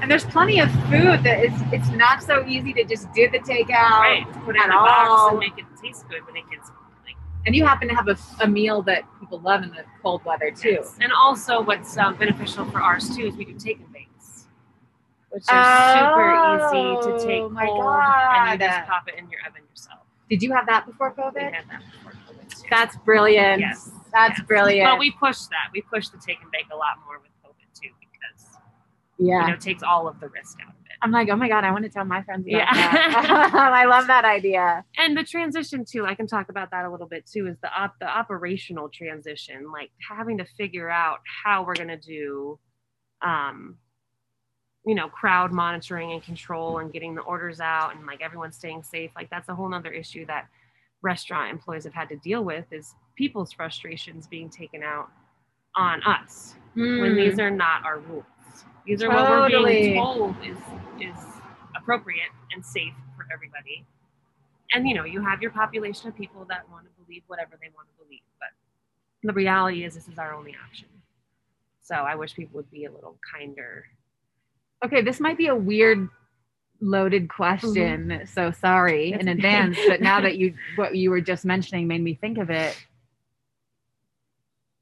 and 0.00 0.10
there's 0.10 0.24
plenty 0.24 0.60
of 0.60 0.70
food 0.90 1.22
that 1.24 1.40
it's 1.44 1.60
it's 1.72 1.88
not 1.90 2.22
so 2.22 2.44
easy 2.46 2.72
to 2.74 2.84
just 2.84 3.12
do 3.12 3.30
the 3.30 3.38
takeout. 3.38 4.00
right? 4.00 4.26
Put 4.44 4.56
it 4.56 4.64
in 4.64 4.70
a 4.70 4.74
box 4.74 5.30
and 5.32 5.38
make 5.38 5.58
it 5.58 5.64
taste 5.82 6.08
good 6.08 6.24
when 6.26 6.36
it 6.36 6.44
gets 6.50 6.68
like 7.04 7.16
And 7.46 7.54
you 7.56 7.64
happen 7.64 7.88
to 7.88 7.94
have 7.94 8.08
a, 8.08 8.16
a 8.40 8.46
meal 8.48 8.82
that 8.82 9.04
people 9.20 9.40
love 9.40 9.62
in 9.62 9.70
the 9.70 9.84
cold 10.02 10.24
weather 10.24 10.50
too. 10.50 10.84
And 11.00 11.12
also, 11.12 11.60
what's 11.62 11.96
um, 11.96 12.16
beneficial 12.16 12.64
for 12.66 12.80
ours 12.80 13.14
too 13.16 13.26
is 13.26 13.36
we 13.36 13.44
do 13.44 13.54
take 13.54 13.78
and 13.78 13.92
bakes. 13.92 14.46
which 15.30 15.44
are 15.48 15.98
super 15.98 16.30
easy 16.32 16.96
Oh, 16.98 17.18
to 17.18 17.26
take 17.26 17.50
my 17.50 17.66
cold 17.66 17.86
and 17.86 18.60
you 18.60 18.66
just 18.68 18.86
pop 18.88 19.08
it 19.08 19.14
in 19.18 19.28
your 19.30 19.40
oven 19.48 19.62
yourself. 19.70 20.00
Did 20.28 20.42
you 20.42 20.52
have 20.52 20.66
that 20.66 20.86
before 20.86 21.12
COVID? 21.14 21.34
We 21.36 21.42
had 21.42 21.64
that 21.70 21.82
before 21.92 22.12
COVID 22.12 22.48
too. 22.50 22.66
That's 22.70 22.96
brilliant. 22.98 23.60
Yes. 23.60 23.90
That's 24.12 24.38
yes. 24.38 24.46
brilliant. 24.46 24.90
But 24.90 24.98
we 24.98 25.10
pushed 25.12 25.48
that. 25.50 25.70
We 25.72 25.82
pushed 25.82 26.12
the 26.12 26.18
take 26.18 26.40
and 26.42 26.50
bake 26.50 26.66
a 26.72 26.76
lot 26.76 26.96
more 27.06 27.18
with 27.20 27.30
COVID 27.44 27.80
too 27.80 27.90
yeah. 29.18 29.40
you 29.42 29.46
know 29.48 29.54
it 29.54 29.60
takes 29.60 29.82
all 29.82 30.06
of 30.08 30.18
the 30.20 30.28
risk 30.28 30.58
out 30.62 30.68
of 30.70 30.74
it. 30.86 30.92
I'm 31.02 31.10
like, 31.12 31.28
oh 31.28 31.36
my 31.36 31.48
god, 31.48 31.62
I 31.64 31.70
want 31.72 31.84
to 31.84 31.90
tell 31.90 32.04
my 32.06 32.22
friends 32.22 32.46
about 32.46 32.52
Yeah. 32.58 32.72
that. 32.72 33.50
I 33.54 33.84
love 33.84 34.06
that 34.06 34.24
idea. 34.24 34.84
and 34.98 35.16
the 35.16 35.24
transition 35.24 35.84
too 35.84 36.06
i 36.06 36.14
can 36.14 36.26
talk 36.26 36.48
about 36.48 36.70
that 36.70 36.84
a 36.84 36.90
little 36.90 37.06
bit 37.06 37.26
too 37.26 37.46
is 37.46 37.56
the 37.62 37.70
op- 37.72 37.98
the 38.00 38.06
operational 38.08 38.88
transition 38.88 39.70
like 39.72 39.90
having 40.08 40.38
to 40.38 40.44
figure 40.56 40.88
out 40.90 41.18
how 41.44 41.64
we're 41.64 41.74
going 41.74 41.88
to 41.88 41.96
do 41.98 42.58
um 43.22 43.76
you 44.86 44.94
know 44.94 45.08
crowd 45.08 45.52
monitoring 45.52 46.12
and 46.12 46.22
control 46.22 46.78
and 46.78 46.92
getting 46.92 47.14
the 47.14 47.22
orders 47.22 47.60
out 47.60 47.94
and 47.96 48.06
like 48.06 48.20
everyone 48.22 48.52
staying 48.52 48.82
safe 48.82 49.10
like 49.16 49.28
that's 49.30 49.48
a 49.48 49.54
whole 49.54 49.68
nother 49.68 49.90
issue 49.90 50.24
that 50.26 50.46
restaurant 51.02 51.50
employees 51.50 51.84
have 51.84 51.94
had 51.94 52.08
to 52.08 52.16
deal 52.16 52.42
with 52.44 52.64
is 52.72 52.94
people's 53.16 53.52
frustrations 53.52 54.26
being 54.26 54.48
taken 54.48 54.82
out 54.82 55.08
on 55.76 56.02
us 56.04 56.54
when 56.74 57.14
these 57.16 57.38
are 57.38 57.50
not 57.50 57.84
our 57.84 57.98
rules 58.00 58.24
these 58.86 59.02
are 59.02 59.08
what 59.08 59.52
we're. 59.52 59.66
Being 59.66 59.94
told 59.94 60.36
is 60.44 60.56
is 61.00 61.16
appropriate 61.76 62.30
and 62.54 62.64
safe 62.64 62.94
for 63.16 63.26
everybody 63.32 63.84
and 64.72 64.88
you 64.88 64.94
know 64.94 65.04
you 65.04 65.22
have 65.22 65.42
your 65.42 65.50
population 65.50 66.08
of 66.08 66.16
people 66.16 66.46
that 66.48 66.68
want 66.70 66.84
to 66.84 66.90
believe 67.04 67.22
whatever 67.26 67.52
they 67.60 67.68
want 67.76 67.86
to 67.88 68.04
believe 68.04 68.22
but 68.40 68.48
the 69.22 69.32
reality 69.32 69.84
is 69.84 69.94
this 69.94 70.08
is 70.08 70.18
our 70.18 70.34
only 70.34 70.56
option 70.66 70.88
so 71.82 71.94
i 71.94 72.14
wish 72.14 72.34
people 72.34 72.56
would 72.56 72.70
be 72.70 72.86
a 72.86 72.90
little 72.90 73.16
kinder 73.30 73.84
okay, 74.84 75.02
this 75.02 75.20
might 75.20 75.38
be 75.38 75.48
a 75.48 75.54
weird 75.54 76.08
loaded 76.80 77.28
question. 77.28 78.08
Mm-hmm. 78.08 78.24
So 78.26 78.50
sorry 78.50 79.12
It's 79.12 79.22
in 79.22 79.28
advance, 79.28 79.78
but 79.88 80.00
now 80.00 80.20
that 80.20 80.36
you 80.38 80.54
what 80.76 80.96
you 80.96 81.10
were 81.10 81.20
just 81.20 81.44
mentioning 81.44 81.86
made 81.86 82.02
me 82.02 82.14
think 82.14 82.38
of 82.38 82.50
it. 82.50 82.76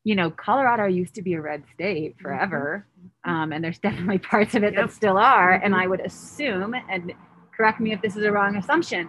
You 0.04 0.14
know, 0.14 0.30
Colorado 0.30 0.84
used 0.86 1.14
to 1.14 1.22
be 1.22 1.32
a 1.34 1.40
red 1.40 1.64
state 1.72 2.16
forever. 2.20 2.86
Um, 3.24 3.52
and 3.52 3.64
there's 3.64 3.78
definitely 3.78 4.18
parts 4.18 4.54
of 4.54 4.62
it 4.62 4.74
Yep. 4.74 4.86
that 4.86 4.92
still 4.92 5.16
are. 5.16 5.52
And 5.52 5.72
Mhm. 5.74 5.78
I 5.82 5.86
would 5.86 6.00
assume, 6.00 6.74
and 6.90 7.12
correct 7.56 7.80
me 7.80 7.92
if 7.92 8.02
this 8.02 8.16
is 8.16 8.24
a 8.24 8.30
wrong 8.32 8.56
assumption, 8.56 9.08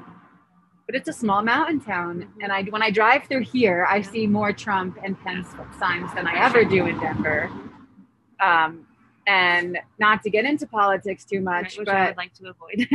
but 0.85 0.95
it's 0.95 1.09
a 1.09 1.13
small 1.13 1.43
mountain 1.43 1.81
town. 1.81 2.31
And 2.41 2.51
I, 2.51 2.63
when 2.63 2.81
I 2.81 2.91
drive 2.91 3.23
through 3.25 3.41
here, 3.43 3.85
I 3.89 4.01
see 4.01 4.25
more 4.25 4.53
Trump 4.53 4.97
and 5.03 5.19
Pence 5.21 5.49
signs 5.77 6.13
than 6.13 6.27
I 6.27 6.45
ever 6.45 6.63
do 6.63 6.85
in 6.85 6.97
Denver. 6.99 7.49
Um, 8.41 8.87
and 9.27 9.79
not 9.99 10.21
to 10.23 10.29
get 10.29 10.45
into 10.45 10.67
politics 10.67 11.25
too 11.25 11.41
much, 11.41 11.77
which 11.77 11.87
I 11.89 12.07
would 12.09 12.17
like 12.17 12.33
to 12.35 12.49
avoid 12.49 12.87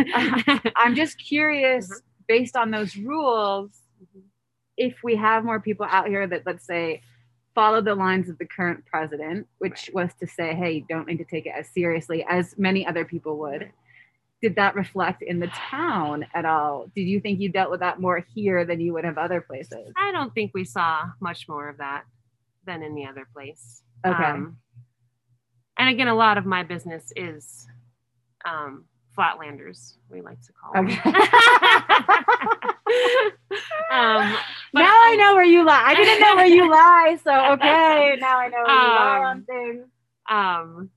I'm 0.76 0.94
just 0.94 1.18
curious, 1.18 1.90
Mhm. 1.90 2.03
based 2.28 2.57
on 2.57 2.70
those 2.70 2.96
rules, 2.96 3.82
if 4.76 5.03
we 5.03 5.16
have 5.16 5.44
more 5.44 5.59
people 5.61 5.84
out 5.90 6.07
here 6.07 6.26
that, 6.28 6.46
let's 6.46 6.64
say, 6.64 7.03
follow 7.61 7.80
the 7.80 7.94
lines 7.94 8.28
of 8.28 8.38
the 8.38 8.46
current 8.46 8.84
president, 8.86 9.46
which 9.58 9.90
was 9.92 10.11
to 10.20 10.26
say, 10.26 10.54
hey, 10.54 10.84
don't 10.88 11.06
need 11.06 11.18
to 11.18 11.24
take 11.24 11.46
it 11.46 11.52
as 11.56 11.68
seriously 11.68 12.24
as 12.28 12.54
many 12.58 12.86
other 12.86 13.04
people 13.04 13.36
would. 13.38 13.70
Did 14.40 14.56
that 14.56 14.74
reflect 14.74 15.22
in 15.22 15.40
the 15.40 15.48
town 15.48 16.26
at 16.34 16.46
all? 16.46 16.90
Did 16.94 17.02
you 17.02 17.20
think 17.20 17.40
you 17.40 17.50
dealt 17.50 17.70
with 17.70 17.80
that 17.80 18.00
more 18.00 18.24
here 18.34 18.64
than 18.64 18.80
you 18.80 18.94
would 18.94 19.04
have 19.04 19.18
other 19.18 19.40
places? 19.40 19.92
i 19.96 20.11
don't 20.11 20.34
think 20.34 20.52
we 20.54 20.64
saw 20.64 21.02
much 21.20 21.48
more 21.48 21.68
of 21.68 21.76
that 21.76 22.04
than 22.66 22.82
in 22.82 22.94
the 22.94 23.04
other 23.04 23.26
place 23.32 23.82
Okay. 24.06 24.24
Um, 24.24 24.56
and 25.78 25.88
again, 25.88 26.08
a 26.08 26.14
lot 26.14 26.38
of 26.38 26.46
my 26.46 26.62
business 26.62 27.12
is 27.16 27.66
um, 28.44 28.84
flatlanders, 29.20 29.94
we 30.10 30.22
like 30.22 30.40
to 30.42 30.52
call 30.52 30.72
them. 30.72 30.86
Okay. 30.86 30.96
um, 33.90 34.36
now 34.72 34.94
I 35.08 35.16
know 35.18 35.34
where 35.34 35.44
you 35.44 35.64
lie. 35.64 35.82
I 35.84 35.94
didn't 35.94 36.20
know 36.20 36.36
where 36.36 36.46
you 36.46 36.70
lie, 36.80 37.18
so 37.22 37.52
okay. 37.52 38.16
Now 38.20 38.38
I 38.38 38.48
know 38.48 38.62
where 38.66 38.74
you 38.74 38.88
lie 38.88 39.16
Um, 39.18 39.24
on 39.24 39.42
things. 39.44 39.86
Um, 40.30 40.90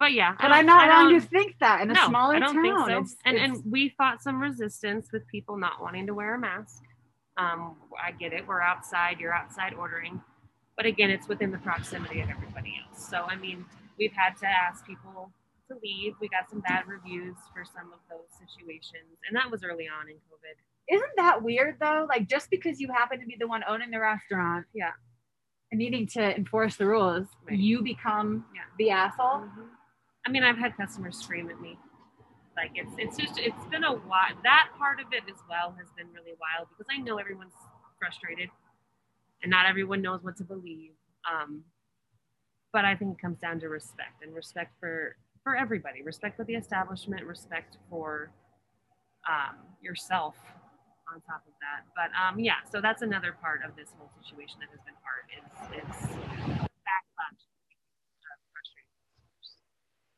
but 0.00 0.12
yeah, 0.12 0.34
but 0.40 0.50
I'm 0.50 0.66
not 0.66 0.88
wrong 0.88 1.10
to 1.12 1.20
think 1.20 1.56
that 1.60 1.80
in 1.82 1.90
a 1.90 1.94
no, 1.94 2.08
smaller 2.08 2.36
I 2.36 2.38
don't 2.40 2.54
town. 2.54 2.62
think 2.64 2.78
so. 2.78 2.86
It's- 2.88 3.16
and 3.24 3.36
it's- 3.36 3.58
and 3.62 3.72
we 3.72 3.90
fought 3.96 4.22
some 4.22 4.40
resistance 4.40 5.12
with 5.12 5.26
people 5.28 5.56
not 5.56 5.80
wanting 5.80 6.06
to 6.08 6.14
wear 6.14 6.34
a 6.34 6.38
mask. 6.38 6.82
Um, 7.36 7.76
I 8.02 8.10
get 8.12 8.32
it. 8.32 8.46
We're 8.46 8.60
outside. 8.60 9.18
You're 9.20 9.34
outside 9.34 9.74
ordering, 9.74 10.20
but 10.76 10.86
again, 10.86 11.10
it's 11.10 11.28
within 11.28 11.50
the 11.52 11.58
proximity 11.58 12.20
of 12.20 12.28
everybody 12.28 12.74
else. 12.86 13.08
So 13.08 13.22
I 13.22 13.36
mean, 13.36 13.64
we've 13.98 14.12
had 14.12 14.36
to 14.38 14.46
ask 14.46 14.84
people 14.86 15.32
to 15.68 15.76
leave. 15.82 16.14
We 16.20 16.28
got 16.28 16.48
some 16.50 16.60
bad 16.60 16.86
reviews 16.86 17.36
for 17.52 17.64
some 17.64 17.92
of 17.92 18.00
those 18.10 18.28
situations, 18.38 19.18
and 19.28 19.36
that 19.36 19.50
was 19.50 19.64
early 19.64 19.88
on 19.88 20.08
in 20.08 20.16
COVID. 20.16 20.56
Isn't 20.94 21.16
that 21.16 21.42
weird 21.42 21.76
though? 21.80 22.06
Like 22.08 22.28
just 22.28 22.50
because 22.50 22.80
you 22.80 22.88
happen 22.92 23.20
to 23.20 23.26
be 23.26 23.36
the 23.38 23.46
one 23.48 23.62
owning 23.68 23.90
the 23.90 24.00
restaurant, 24.00 24.66
Yeah. 24.74 24.92
and 25.72 25.78
needing 25.78 26.06
to 26.08 26.36
enforce 26.36 26.76
the 26.76 26.86
rules, 26.86 27.26
Right. 27.48 27.58
you 27.58 27.82
become 27.82 28.46
Yeah. 28.54 28.64
the 28.78 28.90
asshole. 28.90 29.40
Mhm. 29.48 29.70
I 30.26 30.30
mean, 30.30 30.42
I've 30.44 30.58
had 30.58 30.76
customers 30.76 31.18
scream 31.18 31.50
at 31.50 31.60
me. 31.60 31.78
Like 32.56 32.72
it's 32.74 32.94
it's 32.98 33.16
just 33.16 33.38
it's 33.38 33.64
been 33.66 33.84
a 33.84 33.92
while. 33.96 34.36
That 34.42 34.70
part 34.78 35.00
of 35.00 35.12
it 35.12 35.24
as 35.28 35.42
well 35.48 35.72
has 35.72 35.90
been 35.96 36.12
really 36.12 36.34
wild 36.34 36.68
because 36.68 36.86
I 36.90 36.98
know 36.98 37.16
everyone's 37.18 37.56
frustrated, 37.98 38.50
and 39.42 39.50
not 39.50 39.66
everyone 39.66 40.02
knows 40.02 40.22
what 40.22 40.36
to 40.36 40.44
believe. 40.44 40.94
Um, 41.30 41.64
but 42.72 42.84
I 42.84 42.94
think 42.94 43.16
it 43.18 43.22
comes 43.22 43.38
down 43.38 43.58
to 43.60 43.68
respect 43.68 44.22
and 44.22 44.34
respect 44.34 44.78
for 44.78 45.16
for 45.44 45.54
everybody, 45.54 46.02
respect 46.02 46.36
for 46.36 46.44
the 46.44 46.54
establishment, 46.54 47.24
respect 47.24 47.76
for 47.88 48.30
um, 49.28 49.56
yourself. 49.80 50.34
On 51.14 51.20
top 51.20 51.44
of 51.46 51.52
that, 51.60 51.84
but 51.94 52.08
um, 52.18 52.40
yeah, 52.40 52.64
so 52.72 52.80
that's 52.80 53.02
another 53.02 53.36
part 53.40 53.60
of 53.62 53.76
this 53.76 53.90
whole 53.98 54.08
situation 54.24 54.56
that 54.58 54.70
has 54.72 54.80
been 54.88 54.96
hard 55.04 55.28
is 55.36 55.44
is 55.76 56.16
backlash 56.80 57.44
of 57.44 58.40
frustrated 58.50 58.88
customers 59.04 59.60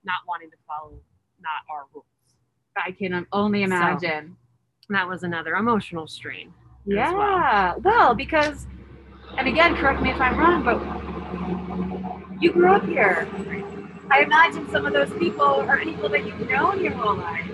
not 0.05 0.23
wanting 0.29 0.49
to 0.49 0.57
follow 0.65 0.95
not 1.43 1.67
our 1.69 1.87
rules. 1.93 2.07
I 2.77 2.93
can 2.93 3.27
only 3.33 3.63
So, 3.63 3.65
imagine. 3.67 4.37
That 4.91 5.09
was 5.09 5.25
another 5.25 5.57
emotional 5.57 6.07
strain. 6.07 6.55
as 6.87 6.95
yeah. 6.95 7.13
well. 7.13 7.81
Well. 7.83 8.15
because, 8.15 8.69
and 9.39 9.49
again, 9.49 9.77
correct 9.77 10.03
me 10.03 10.11
if 10.11 10.21
I'm 10.21 10.39
wrong, 10.39 10.63
but 10.65 12.43
you 12.43 12.53
grew 12.53 12.73
up 12.73 12.85
here. 12.87 13.29
I 14.11 14.23
imagine 14.23 14.69
some 14.71 14.87
of 14.87 14.93
those 14.93 15.13
people 15.19 15.43
are 15.45 15.79
people 15.81 16.09
that 16.11 16.25
you've 16.25 16.49
known 16.49 16.83
your 16.83 16.93
whole 16.93 17.17
life. 17.17 17.47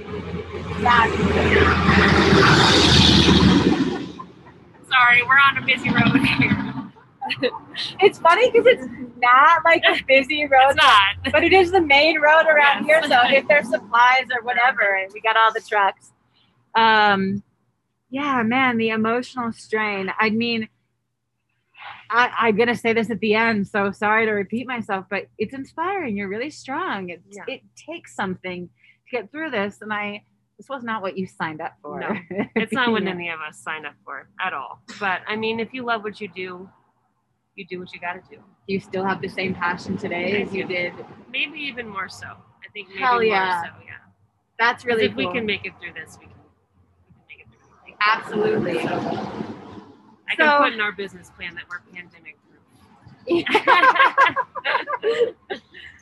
Sorry, 4.89 5.23
we're 5.23 5.39
on 5.39 5.59
a 5.59 5.67
busy 5.67 5.91
road 5.91 6.25
here. 6.27 6.59
It's 8.01 8.19
funny 8.19 8.51
because 8.51 8.67
it's 8.67 8.85
not 9.17 9.65
like 9.65 9.83
a 9.89 9.97
busy 10.07 10.45
road, 10.47 10.71
It's 10.71 10.77
not. 10.77 11.33
but 11.33 11.43
it 11.43 11.53
is 11.55 11.71
the 11.71 11.81
main 11.81 12.21
road 12.21 12.43
around 12.47 12.87
Yes. 12.87 13.07
here. 13.09 13.17
So 13.19 13.35
if 13.35 13.49
there's 13.49 13.69
supplies 13.71 14.27
or 14.35 14.43
whatever, 14.43 14.83
and 14.97 15.11
we 15.15 15.21
got 15.23 15.37
all 15.37 15.53
the 15.53 15.61
trucks. 15.61 16.13
Um, 16.75 17.43
yeah, 18.11 18.43
man, 18.43 18.77
the 18.77 18.91
emotional 18.91 19.53
strain. 19.53 20.13
I 20.19 20.29
mean, 20.31 20.69
I, 22.15 22.31
I'm 22.49 22.57
gonna 22.57 22.77
say 22.77 22.93
this 22.93 23.11
at 23.11 23.19
the 23.21 23.35
end, 23.35 23.67
so 23.67 23.91
sorry 23.91 24.27
to 24.27 24.33
repeat 24.33 24.67
myself, 24.67 25.07
but 25.09 25.27
it's 25.39 25.55
inspiring. 25.55 26.17
You're 26.17 26.29
really 26.29 26.51
strong. 26.51 27.09
It 27.09 27.23
Yeah. 27.31 27.45
it 27.49 27.63
takes 27.75 28.15
something 28.15 28.69
to 28.69 29.17
get 29.17 29.31
through 29.33 29.51
this, 29.51 29.81
and 29.81 29.93
I. 29.93 30.25
This 30.59 30.69
was 30.69 30.85
not 30.85 31.03
what 31.03 31.17
you 31.19 31.27
signed 31.27 31.61
up 31.61 31.73
for. 31.83 31.99
No, 31.99 32.15
It's 32.55 32.73
not 32.73 32.93
what 32.93 33.03
Yeah. 33.03 33.11
any 33.11 33.31
of 33.31 33.41
us 33.41 33.59
signed 33.59 33.85
up 33.87 33.95
for 34.05 34.29
at 34.39 34.53
all. 34.53 34.83
But 35.01 35.23
I 35.27 35.35
mean, 35.35 35.59
if 35.59 35.73
you 35.75 35.83
love 35.85 36.05
what 36.05 36.21
you 36.21 36.29
do, 36.29 36.69
you 37.57 37.67
do 37.67 37.81
what 37.81 37.93
you 37.93 37.99
got 37.99 38.13
to 38.13 38.21
do. 38.31 38.37
Do 38.37 38.75
you 38.75 38.79
still 38.79 39.05
have 39.05 39.21
the 39.21 39.29
same 39.29 39.55
passion 39.55 39.97
today 39.97 40.37
I 40.39 40.43
as 40.43 40.53
you 40.55 40.65
did? 40.65 40.93
Maybe 41.33 41.59
even 41.59 41.89
more 41.89 42.09
so. 42.09 42.27
I 42.29 42.69
think 42.73 42.91
maybe 42.91 43.01
Hell 43.01 43.15
more 43.15 43.25
yeah. 43.25 43.63
so. 43.63 43.69
Yeah. 43.85 43.93
That's 44.59 44.85
really 44.85 45.07
if 45.07 45.17
cool. 45.17 45.27
we 45.27 45.33
can 45.33 45.47
make 45.47 45.65
it 45.65 45.73
through 45.81 45.95
this, 45.95 46.17
we 46.21 46.27
can. 46.27 46.35
We 47.29 47.35
can 47.35 47.35
make 47.41 47.41
it 47.41 47.49
through. 47.85 47.95
Absolutely. 48.01 49.62
I 50.31 50.37
So- 50.37 50.45
can 50.45 50.63
put 50.63 50.73
in 50.75 50.81
our 50.81 50.93
business 50.93 51.31
plan 51.31 51.55
that 51.55 51.65
we're 51.69 51.81
pandemic 51.95 52.37
proof. 52.49 52.61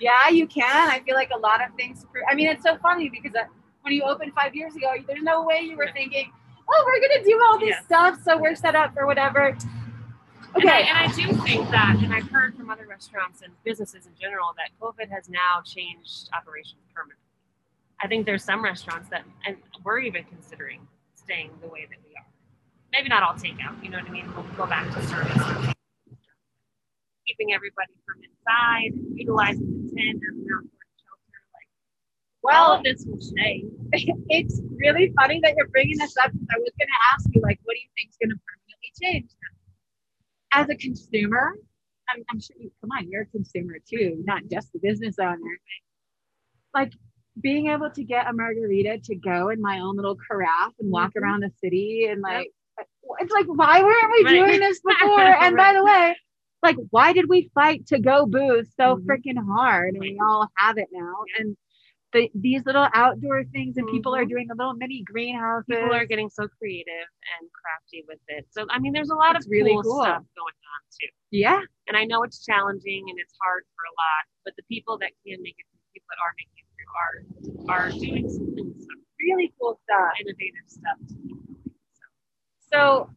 yeah, 0.01 0.29
you 0.31 0.47
can. 0.47 0.89
I 0.91 1.01
feel 1.01 1.15
like 1.15 1.31
a 1.35 1.39
lot 1.39 1.63
of 1.67 1.75
things. 1.77 2.07
Pro- 2.13 2.23
I 2.31 2.35
mean, 2.35 2.49
it's 2.49 2.63
so 2.63 2.77
funny 2.79 3.09
because 3.11 3.35
uh, 3.35 3.45
when 3.83 3.95
you 3.95 4.03
opened 4.03 4.33
five 4.35 4.55
years 4.55 4.75
ago, 4.77 4.93
there's 5.07 5.23
no 5.23 5.43
way 5.45 5.61
you 5.61 5.77
were 5.77 5.87
Yeah. 5.87 5.93
thinking, 5.93 6.33
"Oh, 6.69 6.85
we're 6.87 7.01
gonna 7.09 7.25
do 7.25 7.41
all 7.45 7.59
this 7.59 7.71
Yeah. 7.71 7.83
stuff, 7.83 8.23
so 8.23 8.37
we're 8.39 8.55
set 8.55 8.75
up 8.75 8.95
for 8.95 9.07
whatever." 9.07 9.49
And 9.49 9.59
I, 10.55 10.59
Okay. 10.59 10.89
and 10.89 10.99
I 10.99 11.07
do 11.15 11.33
think 11.43 11.71
that, 11.71 11.97
and 12.03 12.13
I've 12.13 12.29
heard 12.31 12.57
from 12.57 12.71
other 12.71 12.87
restaurants 12.87 13.43
and 13.43 13.53
businesses 13.65 14.07
in 14.07 14.13
general 14.21 14.53
that 14.57 14.71
COVID 14.81 15.09
has 15.11 15.29
now 15.29 15.63
changed 15.65 16.29
operations 16.33 16.81
permanently. 16.95 17.17
I 18.03 18.09
think 18.09 18.27
there's 18.27 18.45
some 18.45 18.65
restaurants 18.65 19.09
that, 19.11 19.25
and 19.47 19.57
we're 19.85 20.01
even 20.01 20.25
considering 20.25 20.87
staying 21.15 21.51
the 21.61 21.69
way 21.69 21.87
that 21.91 21.99
we 22.09 22.17
are. 22.17 22.25
Maybe 22.93 23.09
not 23.09 23.23
all 23.23 23.35
takeout, 23.35 23.83
you 23.83 23.91
know 23.91 23.99
what 23.99 24.09
I 24.09 24.11
mean? 24.11 24.27
We'll 24.35 24.45
go 24.57 24.67
back 24.67 24.87
to 24.95 25.03
service. 25.07 25.75
Keeping 27.27 27.53
everybody 27.55 27.93
from 28.05 28.23
inside, 28.25 28.93
utilizing 29.15 29.67
the 29.87 29.91
tent 29.95 30.19
or 30.23 30.35
outdoor 30.57 30.85
shelter. 30.99 31.41
Like, 31.55 31.69
Well, 32.43 32.73
of 32.73 32.83
this 32.85 33.05
will 33.07 33.21
stay. 33.21 33.65
it's 33.93 34.61
really 34.77 35.13
funny 35.17 35.41
that 35.45 35.55
you're 35.57 35.69
bringing 35.69 35.99
this 35.99 36.17
up 36.17 36.33
because 36.33 36.49
I 36.51 36.59
was 36.59 36.71
going 36.79 36.89
to 36.89 37.01
ask 37.15 37.29
you, 37.33 37.41
like, 37.43 37.61
what 37.63 37.75
do 37.75 37.81
you 37.81 37.89
think 37.97 38.11
is 38.11 38.17
going 38.21 38.31
to 38.31 38.41
permanently 38.43 38.93
change? 39.01 39.31
As 40.53 40.69
a 40.69 40.75
consumer, 40.75 41.55
I'm, 42.09 42.25
I'm 42.31 42.41
sure 42.41 42.57
you, 42.59 42.73
come 42.81 42.91
on, 42.99 43.09
you're 43.09 43.23
a 43.23 43.27
consumer 43.27 43.77
too, 43.89 44.21
not 44.27 44.43
just 44.51 44.73
the 44.73 44.81
business 44.83 45.15
owner. 45.21 45.39
Like, 46.75 46.93
being 47.41 47.69
able 47.69 47.89
to 47.91 48.03
get 48.03 48.27
a 48.27 48.33
margarita 48.33 48.99
to 49.05 49.15
go 49.15 49.51
in 49.51 49.63
my 49.63 49.79
own 49.79 49.95
little 49.95 50.17
carafe 50.17 50.73
and 50.81 50.91
walk 50.91 51.13
Mhm. 51.15 51.23
around 51.23 51.41
the 51.41 51.51
city 51.63 52.09
and 52.11 52.21
like, 52.21 52.51
it's 53.19 53.33
like, 53.33 53.47
why 53.47 53.83
weren't 53.83 54.13
we 54.13 54.25
Right. 54.25 54.47
doing 54.47 54.61
this 54.61 54.81
before? 54.87 55.21
And 55.23 55.57
by 55.57 55.73
the 55.73 55.85
way, 55.85 56.17
like, 56.63 56.77
why 56.91 57.13
did 57.13 57.29
we 57.29 57.51
fight 57.55 57.87
to 57.89 57.99
go 57.99 58.27
booze 58.27 58.73
so 58.77 58.97
Mhm. 58.97 59.07
freaking 59.07 59.39
hard? 59.47 59.95
And 59.95 60.01
we 60.01 60.19
all 60.23 60.49
have 60.57 60.79
it 60.79 60.89
now. 60.93 61.15
And 61.39 61.57
the, 62.13 62.31
these 62.35 62.67
little 62.67 62.89
outdoor 62.93 63.45
things, 63.45 63.77
and 63.77 63.87
people 63.89 64.15
are 64.15 64.25
Mhm. 64.25 64.29
doing 64.31 64.47
the 64.49 64.55
little 64.57 64.75
mini 64.75 65.03
greenhouses. 65.03 65.67
People 65.69 65.95
are 65.95 66.05
getting 66.07 66.29
so 66.29 66.49
creative 66.49 67.07
and 67.41 67.51
crafty 67.53 68.05
with 68.09 68.19
it. 68.29 68.47
So 68.51 68.67
I 68.69 68.79
mean, 68.79 68.93
there's 68.93 69.11
a 69.11 69.15
lot 69.15 69.37
It's 69.37 69.47
of 69.47 69.51
really 69.51 69.73
cool, 69.75 69.83
cool. 69.85 70.03
stuff 70.03 70.25
going 70.37 70.55
on 70.75 70.81
too. 70.91 71.07
yeah, 71.31 71.63
And 71.87 71.97
I 71.97 72.05
know 72.05 72.23
it's 72.25 72.45
challenging 72.45 73.09
and 73.09 73.19
it's 73.21 73.35
hard 73.41 73.65
for 73.77 73.85
a 73.85 73.95
lot, 73.95 74.23
but 74.45 74.57
the 74.57 74.63
people 74.65 74.99
that 74.99 75.13
can 75.25 75.41
make 75.43 75.55
it, 75.59 75.67
through, 75.71 75.81
people 75.95 76.09
that 76.11 76.21
are 76.21 76.35
making 76.37 76.65
it 76.67 76.67
through, 76.75 76.91
are 77.71 77.87
are 77.87 77.91
doing 77.91 78.29
some, 78.29 78.75
some 78.81 79.03
really 79.21 79.53
cool 79.61 79.79
stuff. 79.85 80.13
innovative 80.21 80.67
stuff. 80.67 80.99
To 81.09 81.15
keep 81.15 81.31
going. 81.31 81.73
So, 81.95 82.05
So, 82.73 83.11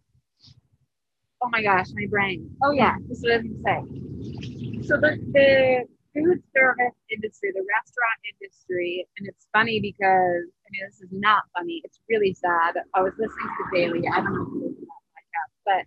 oh 1.42 1.50
my 1.52 1.62
gosh, 1.62 1.88
my 1.94 2.08
brain. 2.10 2.50
Oh 2.64 2.72
yeah, 2.72 2.96
this 3.08 3.20
is 3.20 3.24
what 3.24 3.34
I 3.34 3.38
was 3.38 3.46
gonna 3.46 3.64
say. 3.64 4.84
So 4.88 4.98
the 4.98 5.18
the 5.32 5.86
food 6.14 6.44
service 6.56 6.96
industry, 7.12 7.52
the 7.54 7.66
restaurant 7.66 8.20
industry, 8.34 9.08
and 9.18 9.28
it's 9.28 9.48
funny 9.54 9.80
because 9.80 10.46
I 10.46 10.68
mean 10.72 10.82
this 10.86 11.02
is 11.02 11.10
not 11.12 11.44
funny. 11.58 11.82
It's 11.84 12.00
really 12.10 12.34
sad. 12.34 12.76
I 12.96 13.02
was 13.02 13.14
listening 13.18 13.50
to 13.58 13.78
Daily. 13.78 14.08
I 14.08 14.22
don't 14.22 14.34
know 14.34 14.44
if 14.44 14.78
you 14.80 14.88
that 14.88 15.04
podcast, 15.14 15.54
but 15.66 15.86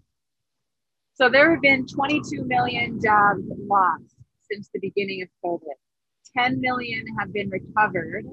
so 1.15 1.31
there 1.31 1.51
have 1.51 1.63
been 1.63 1.87
22 1.87 2.45
million 2.45 3.01
jobs 3.03 3.43
lost 3.69 4.17
since 4.51 4.69
the 4.73 4.81
beginning 4.81 5.23
of 5.23 5.29
COVID. 5.45 5.77
10 6.37 6.61
million 6.61 7.05
have 7.19 7.33
been 7.33 7.49
recovered. 7.49 8.27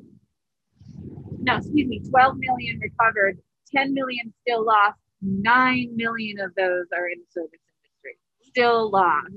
No, 1.40 1.58
excuse 1.58 1.88
me, 1.88 2.02
12 2.10 2.38
million 2.38 2.80
recovered 2.80 3.40
10 3.74 3.94
million 3.94 4.34
still 4.42 4.66
lost. 4.66 5.00
9 5.24 5.96
million 5.96 6.40
of 6.40 6.54
those 6.56 6.86
are 6.96 7.08
in 7.08 7.20
the 7.20 7.26
service 7.32 7.60
industry, 7.78 8.18
still 8.42 8.92
lost. 8.92 9.34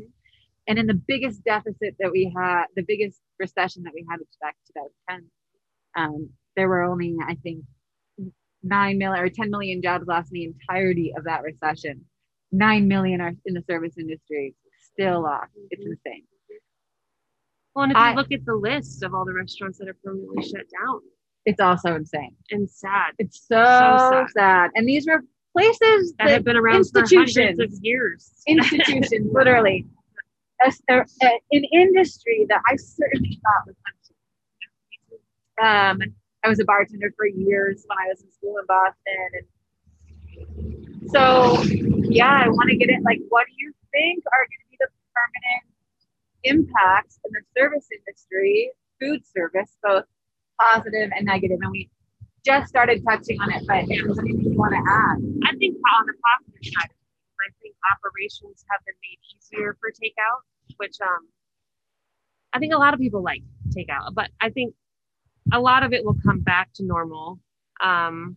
And 0.68 0.78
in 0.78 0.87
the 0.87 0.95
biggest 1.07 1.45
deficit 1.45 1.95
that 2.01 2.11
we 2.11 2.32
had, 2.37 2.64
the 2.74 2.82
biggest 2.87 3.20
recession 3.39 3.84
that 3.84 3.93
we 3.95 4.05
had, 4.11 4.18
which 4.18 4.28
back 4.41 4.57
in 4.76 4.82
2010, 5.18 5.30
um, 5.97 6.30
there 6.57 6.68
were 6.68 6.82
only, 6.82 7.14
I 7.26 7.37
think, 7.37 7.64
9 8.64 8.99
million 8.99 9.24
or 9.24 9.28
10 9.28 9.51
million 9.51 9.80
jobs 9.80 10.07
lost 10.09 10.32
in 10.32 10.41
the 10.41 10.45
entirety 10.45 11.12
of 11.16 11.24
that 11.24 11.43
recession. 11.43 12.05
9 12.51 12.89
million 12.89 13.20
are 13.20 13.32
in 13.45 13.55
the 13.55 13.62
service 13.70 13.95
industry, 13.97 14.55
still 14.93 15.22
lost. 15.22 15.53
It's 15.70 15.84
insane. 15.87 16.24
well, 17.74 17.84
and 17.84 17.93
if 17.93 17.97
I- 17.99 18.11
you 18.11 18.16
look 18.16 18.32
at 18.32 18.45
the 18.45 18.55
list 18.55 19.03
of 19.05 19.14
all 19.14 19.24
the 19.24 19.34
restaurants 19.34 19.78
that 19.78 19.89
are 19.89 19.97
permanently 20.03 20.43
shut 20.43 20.66
down, 20.82 21.01
It's 21.45 21.61
also 21.61 21.95
insane. 21.95 22.34
and 22.51 22.68
sad 22.68 23.12
It's 23.18 23.47
so, 23.47 23.55
sad. 23.62 24.26
sad. 24.30 24.70
And 24.74 24.89
these 24.89 25.07
were 25.07 25.22
places 25.57 26.14
that 26.18 26.26
that 26.26 26.32
have 26.32 26.44
been 26.44 26.57
around 26.57 26.84
for 26.84 27.00
hundreds 27.00 27.36
institutions. 27.36 27.61
of 27.61 27.84
years. 27.84 28.32
institutions, 28.46 29.32
literally. 29.32 29.86
Uh, 30.90 31.02
an 31.52 31.64
industry 31.72 32.46
that 32.48 32.61
I 32.66 32.76
certainly 32.76 33.40
thought 33.42 33.66
was. 33.66 33.76
Um, 35.62 35.98
I 36.44 36.48
was 36.48 36.61
a 36.61 36.64
bartender 36.64 37.12
for 37.16 37.26
years 37.26 37.84
when 37.86 37.96
I 37.98 38.09
was 38.09 38.22
in 38.22 38.30
school 38.30 38.57
in 38.59 38.66
Boston, 38.66 39.30
and 39.38 41.11
so 41.11 41.62
yeah, 42.11 42.42
I 42.44 42.48
want 42.48 42.68
to 42.70 42.76
get 42.76 42.90
it. 42.90 43.02
Like, 43.04 43.20
what 43.28 43.46
do 43.46 43.52
you 43.57 43.72
think 43.92 44.24
are 44.26 44.44
going 44.44 44.64
to 44.64 44.70
be 44.70 44.76
the 44.80 44.88
permanent 45.14 45.64
impacts 46.44 47.18
in 47.24 47.32
the 47.32 47.42
service 47.59 47.88
industry, 47.90 48.70
food 49.00 49.22
service, 49.26 49.76
both 49.82 50.04
positive 50.61 51.11
and 51.16 51.26
negative? 51.26 51.59
And 51.61 51.70
we 51.70 51.90
just 52.47 52.68
started 52.68 53.03
touching 53.03 53.40
on 53.40 53.51
it, 53.53 53.66
but 53.66 53.84
there's 53.88 54.18
anything 54.18 54.53
you 54.53 54.59
want 54.59 54.72
to 54.72 54.78
add, 54.78 55.51
I 55.51 55.57
think 55.59 55.76
on 55.99 56.07
the 56.07 56.14
positive 56.14 56.72
side 56.72 56.90
I 57.47 57.53
think 57.62 57.74
operations 57.92 58.64
have 58.70 58.80
been 58.86 58.94
made 59.03 59.18
easier 59.36 59.76
for 59.80 59.90
takeout, 59.90 60.40
which 60.78 60.97
um, 61.01 61.28
I 62.53 62.59
think 62.59 62.72
a 62.74 62.78
lot 62.78 62.94
of 62.94 63.01
people 63.01 63.22
like 63.22 63.42
takeout, 63.76 64.14
but 64.14 64.30
I 64.40 64.51
think 64.51 64.74
a 65.53 65.61
lot 65.61 65.84
of 65.84 65.92
it 65.92 66.05
will 66.05 66.16
come 66.24 66.40
back 66.40 66.70
to 66.74 66.84
normal. 66.84 67.38
Um, 67.80 68.36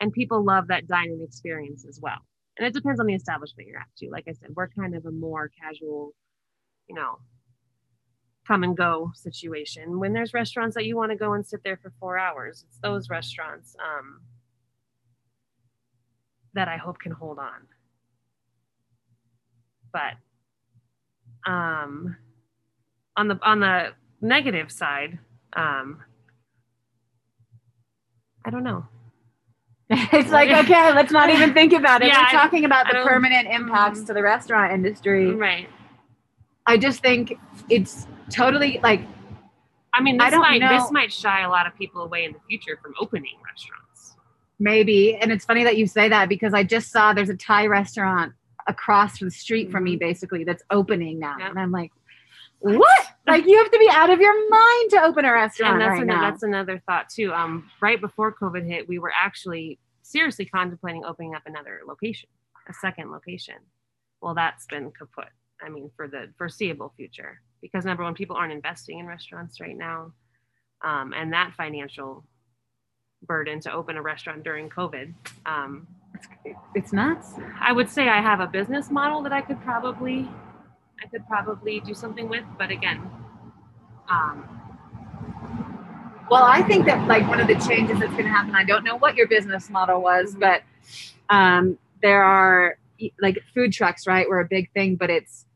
and 0.00 0.12
people 0.12 0.44
love 0.44 0.68
that 0.68 0.88
dining 0.88 1.20
experience 1.22 1.84
as 1.86 2.00
well. 2.00 2.18
And 2.58 2.66
it 2.66 2.74
depends 2.74 3.00
on 3.00 3.06
the 3.06 3.14
establishment 3.14 3.68
you're 3.68 3.78
at 3.78 3.86
too. 3.98 4.08
Like 4.10 4.24
I 4.28 4.32
said, 4.32 4.50
we're 4.56 4.68
kind 4.68 4.96
of 4.96 5.04
a 5.06 5.10
more 5.10 5.50
casual, 5.62 6.12
you 6.88 6.94
know, 6.94 7.18
come 8.50 8.64
and 8.64 8.76
go 8.76 9.12
situation. 9.14 10.00
When 10.00 10.12
there's 10.12 10.34
restaurants 10.34 10.74
that 10.74 10.84
you 10.84 10.96
want 10.96 11.12
to 11.12 11.16
go 11.16 11.34
and 11.34 11.46
sit 11.46 11.62
there 11.62 11.76
for 11.76 11.92
four 12.00 12.18
hours, 12.18 12.64
it's 12.66 12.78
those 12.82 13.08
restaurants. 13.08 13.76
Um, 13.78 14.22
that 16.54 16.66
I 16.66 16.76
hope 16.76 16.98
can 16.98 17.12
hold 17.12 17.38
on. 17.38 17.68
But 19.92 20.14
um, 21.48 22.16
on 23.16 23.28
the 23.28 23.38
on 23.44 23.60
the 23.60 23.90
negative 24.20 24.72
side, 24.72 25.20
um, 25.52 26.02
I 28.44 28.50
don't 28.50 28.64
know. 28.64 28.86
it's 29.90 30.30
like 30.30 30.50
okay 30.50 30.92
let's 30.92 31.10
not 31.10 31.30
even 31.30 31.52
think 31.52 31.72
about 31.72 32.00
it 32.00 32.06
Yeah, 32.08 32.22
we're 32.22 32.38
talking 32.38 32.64
about 32.64 32.86
the 32.86 32.94
permanent 33.02 33.48
impacts 33.48 34.00
Mhm. 34.00 34.06
to 34.06 34.14
the 34.14 34.22
restaurant 34.22 34.72
industry 34.72 35.34
Right. 35.34 35.68
I 36.66 36.76
just 36.76 37.00
think 37.00 37.34
it's 37.68 38.06
totally 38.30 38.78
like 38.82 39.02
I 39.92 40.00
mean, 40.02 40.20
I 40.20 40.26
this 40.26 40.32
don't 40.34 40.42
might 40.42 40.58
know. 40.60 40.68
this 40.68 40.92
might 40.92 41.12
shy 41.12 41.42
a 41.42 41.48
lot 41.48 41.66
of 41.66 41.74
people 41.76 42.02
away 42.02 42.24
in 42.24 42.32
the 42.32 42.38
future 42.48 42.78
from 42.80 42.94
opening 43.00 43.34
restaurants. 43.44 44.14
maybe 44.58 45.16
and 45.16 45.32
it's 45.32 45.44
funny 45.44 45.64
that 45.64 45.76
you 45.76 45.86
say 45.86 46.08
that 46.08 46.28
because 46.28 46.54
i 46.54 46.62
just 46.62 46.90
saw 46.92 47.12
there's 47.12 47.28
a 47.30 47.36
thai 47.36 47.66
restaurant 47.66 48.32
across 48.68 49.18
the 49.18 49.30
street 49.30 49.70
from 49.70 49.84
me 49.84 49.96
basically 49.96 50.44
that's 50.44 50.62
opening 50.70 51.18
now 51.18 51.36
Yeah. 51.38 51.48
and 51.50 51.58
i'm 51.58 51.72
like 51.72 51.90
what 52.60 53.06
like 53.26 53.46
you 53.46 53.56
have 53.56 53.70
to 53.70 53.78
be 53.78 53.88
out 53.90 54.10
of 54.10 54.20
your 54.20 54.34
mind 54.50 54.90
to 54.90 55.02
open 55.02 55.24
a 55.24 55.32
restaurant 55.32 55.72
and 55.74 55.80
that's 55.80 55.90
right 55.92 56.00
an- 56.02 56.06
now 56.08 56.20
that's 56.30 56.42
another 56.42 56.82
thought 56.86 57.08
too. 57.08 57.32
Um, 57.32 57.70
right 57.80 57.98
before 58.00 58.34
COVID 58.34 58.66
hit, 58.66 58.86
we 58.86 58.98
were 58.98 59.12
actually 59.18 59.78
seriously 60.02 60.44
contemplating 60.44 61.04
opening 61.06 61.34
up 61.34 61.42
another 61.46 61.80
location, 61.88 62.28
a 62.68 62.74
second 62.74 63.10
location. 63.10 63.54
Well, 64.20 64.34
that's 64.34 64.66
been 64.66 64.90
kaput. 64.90 65.28
I 65.64 65.68
mean, 65.68 65.90
for 65.96 66.08
the 66.08 66.32
foreseeable 66.38 66.92
future, 66.96 67.40
because 67.60 67.84
number 67.84 68.02
one, 68.02 68.14
people 68.14 68.36
aren't 68.36 68.52
investing 68.52 68.98
in 68.98 69.06
restaurants 69.06 69.60
right 69.60 69.76
now, 69.76 70.12
um, 70.84 71.12
and 71.16 71.32
that 71.32 71.54
financial 71.56 72.24
burden 73.26 73.60
to 73.60 73.72
open 73.72 73.96
a 73.96 74.02
restaurant 74.02 74.42
during 74.44 74.68
COVID. 74.70 75.12
Um, 75.46 75.86
it's 76.74 76.92
nuts 76.92 77.34
I 77.60 77.72
would 77.72 77.88
say 77.88 78.08
I 78.08 78.20
have 78.20 78.40
a 78.40 78.46
business 78.46 78.90
model 78.90 79.22
that 79.22 79.32
I 79.32 79.42
could 79.42 79.60
probably, 79.62 80.28
I 81.02 81.06
could 81.08 81.26
probably 81.26 81.80
do 81.80 81.94
something 81.94 82.28
with, 82.28 82.44
but 82.58 82.70
again, 82.70 83.00
um, 84.10 84.48
Well, 86.30 86.44
I 86.44 86.62
think 86.62 86.86
that 86.86 87.06
like 87.08 87.28
one 87.28 87.40
of 87.40 87.48
the 87.48 87.56
changes 87.56 87.98
that's 87.98 88.12
going 88.12 88.24
to 88.24 88.30
happen. 88.30 88.54
I 88.54 88.64
don't 88.64 88.84
know 88.84 88.96
what 88.96 89.16
your 89.16 89.28
business 89.28 89.68
model 89.70 90.00
was, 90.00 90.34
but 90.34 90.62
um, 91.28 91.78
there 92.02 92.22
are 92.22 92.78
like 93.20 93.38
food 93.54 93.72
trucks, 93.72 94.06
right? 94.06 94.28
Were 94.28 94.40
a 94.40 94.48
big 94.48 94.70
thing, 94.72 94.96
but 94.96 95.10
it's 95.10 95.46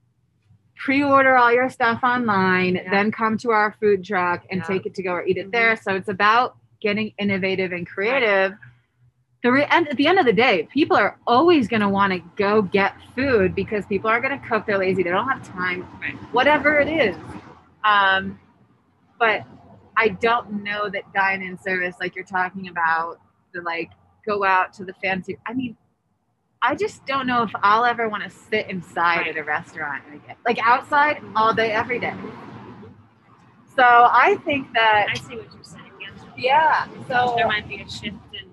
pre-order 0.85 1.35
all 1.35 1.51
your 1.51 1.71
stuff 1.71 2.01
online, 2.05 2.75
Yeah. 2.75 2.91
then 2.91 3.11
come 3.11 3.39
to 3.39 3.51
our 3.53 3.73
food 3.81 4.05
truck 4.05 4.45
and 4.51 4.61
Yeah. 4.61 4.67
take 4.67 4.85
it 4.85 4.95
to 4.97 5.03
go 5.03 5.15
or 5.15 5.25
eat 5.25 5.39
it 5.39 5.49
Mhm. 5.49 5.53
there. 5.53 5.77
So 5.77 5.95
it's 5.95 6.09
about 6.11 6.57
getting 6.83 7.15
innovative 7.19 7.73
and 7.73 7.87
creative. 7.87 8.53
The 9.43 9.51
re- 9.51 9.67
and 9.71 9.89
at 9.89 9.97
the 9.97 10.07
end 10.07 10.19
of 10.19 10.27
the 10.27 10.33
day, 10.35 10.69
people 10.75 10.95
are 10.99 11.17
always 11.27 11.69
going 11.69 11.81
to 11.81 11.89
want 11.89 12.13
to 12.13 12.19
go 12.37 12.61
get 12.61 12.95
food 13.17 13.55
because 13.55 13.87
people 13.87 14.11
are 14.11 14.21
going 14.21 14.39
to 14.39 14.47
cook. 14.47 14.67
They're 14.67 14.77
lazy. 14.77 15.03
They 15.03 15.11
don't 15.11 15.27
have 15.29 15.43
time. 15.43 15.87
Right. 16.03 16.15
Whatever 16.33 16.79
it 16.79 16.89
is. 16.89 17.17
Um, 17.83 18.39
but 19.19 19.45
I 19.97 20.09
don't 20.09 20.63
know 20.65 20.91
that 20.91 21.11
dine-in 21.15 21.57
service, 21.59 21.97
like 21.99 22.15
you're 22.15 22.27
talking 22.27 22.69
about, 22.69 23.21
the 23.53 23.63
like 23.63 23.91
go 24.27 24.45
out 24.45 24.75
to 24.75 24.85
the 24.85 24.93
fancy. 25.03 25.39
I 25.47 25.55
mean, 25.55 25.77
I 26.67 26.75
just 26.75 27.05
don't 27.05 27.27
know 27.27 27.43
if 27.43 27.51
I'll 27.63 27.85
ever 27.85 28.09
want 28.09 28.23
to 28.25 28.31
sit 28.31 28.71
inside 28.71 29.19
Right. 29.19 29.29
at 29.29 29.37
a 29.37 29.45
restaurant 29.45 30.03
again, 30.09 30.37
like 30.47 30.59
outside 30.65 31.23
all 31.37 31.53
day, 31.53 31.73
every 31.73 31.99
day. 31.99 32.15
So 33.77 33.83
I 33.85 34.37
think 34.45 34.73
that 34.73 35.09
I 35.11 35.15
see 35.15 35.37
what 35.37 35.53
you're 35.53 35.63
saying. 35.63 35.85
Yes. 36.01 36.13
yeah. 36.39 36.87
So 37.09 37.35
there 37.37 37.47
might 37.47 37.69
be 37.69 37.83
a 37.83 37.89
shift 37.91 38.17
in 38.33 38.51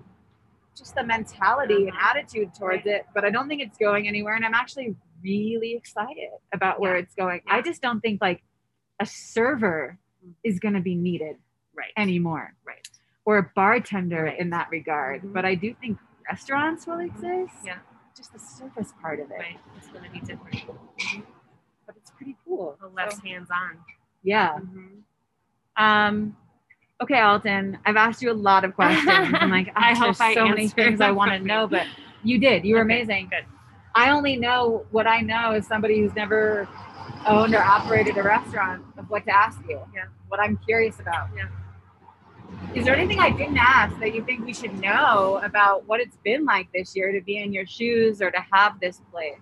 just 0.76 0.94
the 0.94 1.04
mentality 1.04 1.86
and 1.86 1.90
Uh-huh. 1.92 2.10
attitude 2.10 2.52
towards 2.54 2.86
it, 2.86 3.06
but 3.14 3.24
I 3.24 3.30
don't 3.30 3.48
think 3.48 3.62
it's 3.62 3.78
going 3.78 4.06
anywhere. 4.08 4.34
And 4.34 4.44
I'm 4.44 4.54
actually 4.54 4.94
really 5.22 5.74
excited 5.74 6.30
about 6.52 6.80
where 6.80 6.96
Yeah. 6.96 7.02
it's 7.02 7.14
going. 7.14 7.40
Yeah. 7.46 7.54
I 7.54 7.62
just 7.62 7.80
don't 7.80 8.00
think 8.00 8.20
like 8.20 8.42
a 9.00 9.06
server 9.06 9.98
is 10.44 10.58
going 10.60 10.74
to 10.74 10.80
be 10.80 10.94
needed 10.96 11.36
Right. 11.74 11.92
anymore, 11.96 12.54
right. 12.64 12.86
or 13.24 13.38
a 13.38 13.50
bartender 13.54 14.24
Right. 14.24 14.38
in 14.38 14.50
that 14.50 14.68
regard. 14.70 15.22
Mhm. 15.22 15.32
But 15.32 15.44
I 15.44 15.54
do 15.54 15.72
think 15.74 15.98
restaurants 16.28 16.86
will 16.88 16.98
exist. 16.98 17.54
Yeah. 17.64 17.78
Just 18.22 18.32
the 18.34 18.38
surface 18.38 18.92
part 19.02 19.18
of 19.18 19.32
it. 19.32 19.38
Right. 19.38 19.58
It's 19.76 19.88
going 19.88 20.04
to 20.04 20.10
be 20.10 20.20
different. 20.20 20.62
But 21.86 21.96
it's 21.96 22.12
pretty 22.12 22.36
cool. 22.46 22.76
The 22.80 22.86
less 22.86 23.16
So, 23.16 23.22
hands 23.26 23.48
on. 23.50 23.78
yeah. 24.22 24.58
Mhm. 24.60 25.00
Um, 25.76 26.36
okay, 27.02 27.18
Alton, 27.18 27.78
I've 27.84 27.96
asked 27.96 28.22
you 28.22 28.30
a 28.30 28.32
lot 28.32 28.64
of 28.64 28.74
questions. 28.76 29.08
I'm 29.08 29.50
like, 29.50 29.72
I 29.74 29.90
I 29.90 29.94
hope 29.96 30.20
I 30.20 30.34
so 30.34 30.46
many 30.46 30.68
things 30.68 31.00
I 31.00 31.10
want 31.10 31.32
to 31.32 31.40
know, 31.40 31.66
but 31.66 31.84
you 32.22 32.38
did. 32.38 32.64
You 32.64 32.76
were 32.76 32.82
Okay, 32.82 32.94
amazing. 33.00 33.28
Good. 33.30 33.44
I 33.96 34.10
only 34.10 34.36
know 34.36 34.86
what 34.92 35.08
I 35.08 35.20
know 35.20 35.50
as 35.50 35.66
somebody 35.66 35.98
who's 36.00 36.14
never 36.14 36.68
owned 37.26 37.54
or 37.56 37.62
operated 37.62 38.16
a 38.18 38.22
restaurant 38.22 38.84
of 38.98 39.10
what 39.10 39.24
to 39.24 39.36
ask 39.36 39.58
you. 39.68 39.80
Yeah. 39.92 40.04
What 40.28 40.38
I'm 40.38 40.58
curious 40.58 41.00
about. 41.00 41.28
Yeah. 41.36 41.48
Is 42.74 42.84
there 42.84 42.96
anything 42.96 43.18
I 43.18 43.30
didn't 43.30 43.58
ask 43.58 43.98
that 44.00 44.14
you 44.14 44.24
think 44.24 44.46
we 44.46 44.54
should 44.54 44.78
know 44.80 45.40
about 45.44 45.86
what 45.86 46.00
it's 46.00 46.16
been 46.24 46.44
like 46.44 46.72
this 46.72 46.96
year 46.96 47.12
to 47.12 47.20
be 47.20 47.38
in 47.38 47.52
your 47.52 47.66
shoes 47.66 48.22
or 48.22 48.30
to 48.30 48.44
have 48.50 48.80
this 48.80 49.00
place? 49.10 49.38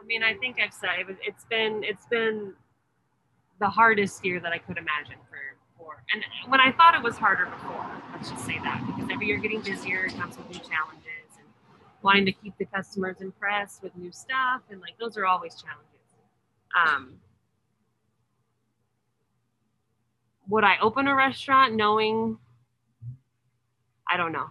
I 0.00 0.06
mean, 0.06 0.22
I 0.22 0.34
think 0.34 0.56
I've 0.60 0.72
said 0.72 0.90
it 0.98 1.16
it's 1.22 1.44
been 1.44 1.82
it's 1.84 2.06
been 2.06 2.54
the 3.60 3.68
hardest 3.68 4.24
year 4.24 4.40
that 4.40 4.52
I 4.52 4.58
could 4.58 4.78
imagine 4.78 5.16
for 5.28 5.34
for. 5.84 6.02
And 6.12 6.24
when 6.50 6.60
I 6.60 6.72
thought 6.72 6.94
it 6.94 7.02
was 7.02 7.16
harder 7.16 7.46
before, 7.46 7.86
let's 8.12 8.30
just 8.30 8.44
say 8.44 8.58
that 8.62 8.82
because 8.86 9.10
every 9.10 9.26
year 9.26 9.38
getting 9.38 9.60
busier 9.60 10.08
comes 10.08 10.36
with 10.36 10.48
new 10.48 10.58
challenges 10.58 11.36
and 11.38 11.46
wanting 12.02 12.26
to 12.26 12.32
keep 12.32 12.56
the 12.58 12.64
customers 12.66 13.20
impressed 13.20 13.82
with 13.82 13.96
new 13.96 14.12
stuff 14.12 14.62
and 14.70 14.80
like 14.80 14.96
those 14.98 15.16
are 15.16 15.26
always 15.26 15.54
challenges. 15.54 15.90
Um, 16.76 17.14
would 20.48 20.64
I 20.64 20.76
open 20.80 21.08
a 21.08 21.14
restaurant 21.14 21.74
knowing? 21.74 22.38
I 24.10 24.16
don't 24.16 24.32
know. 24.32 24.46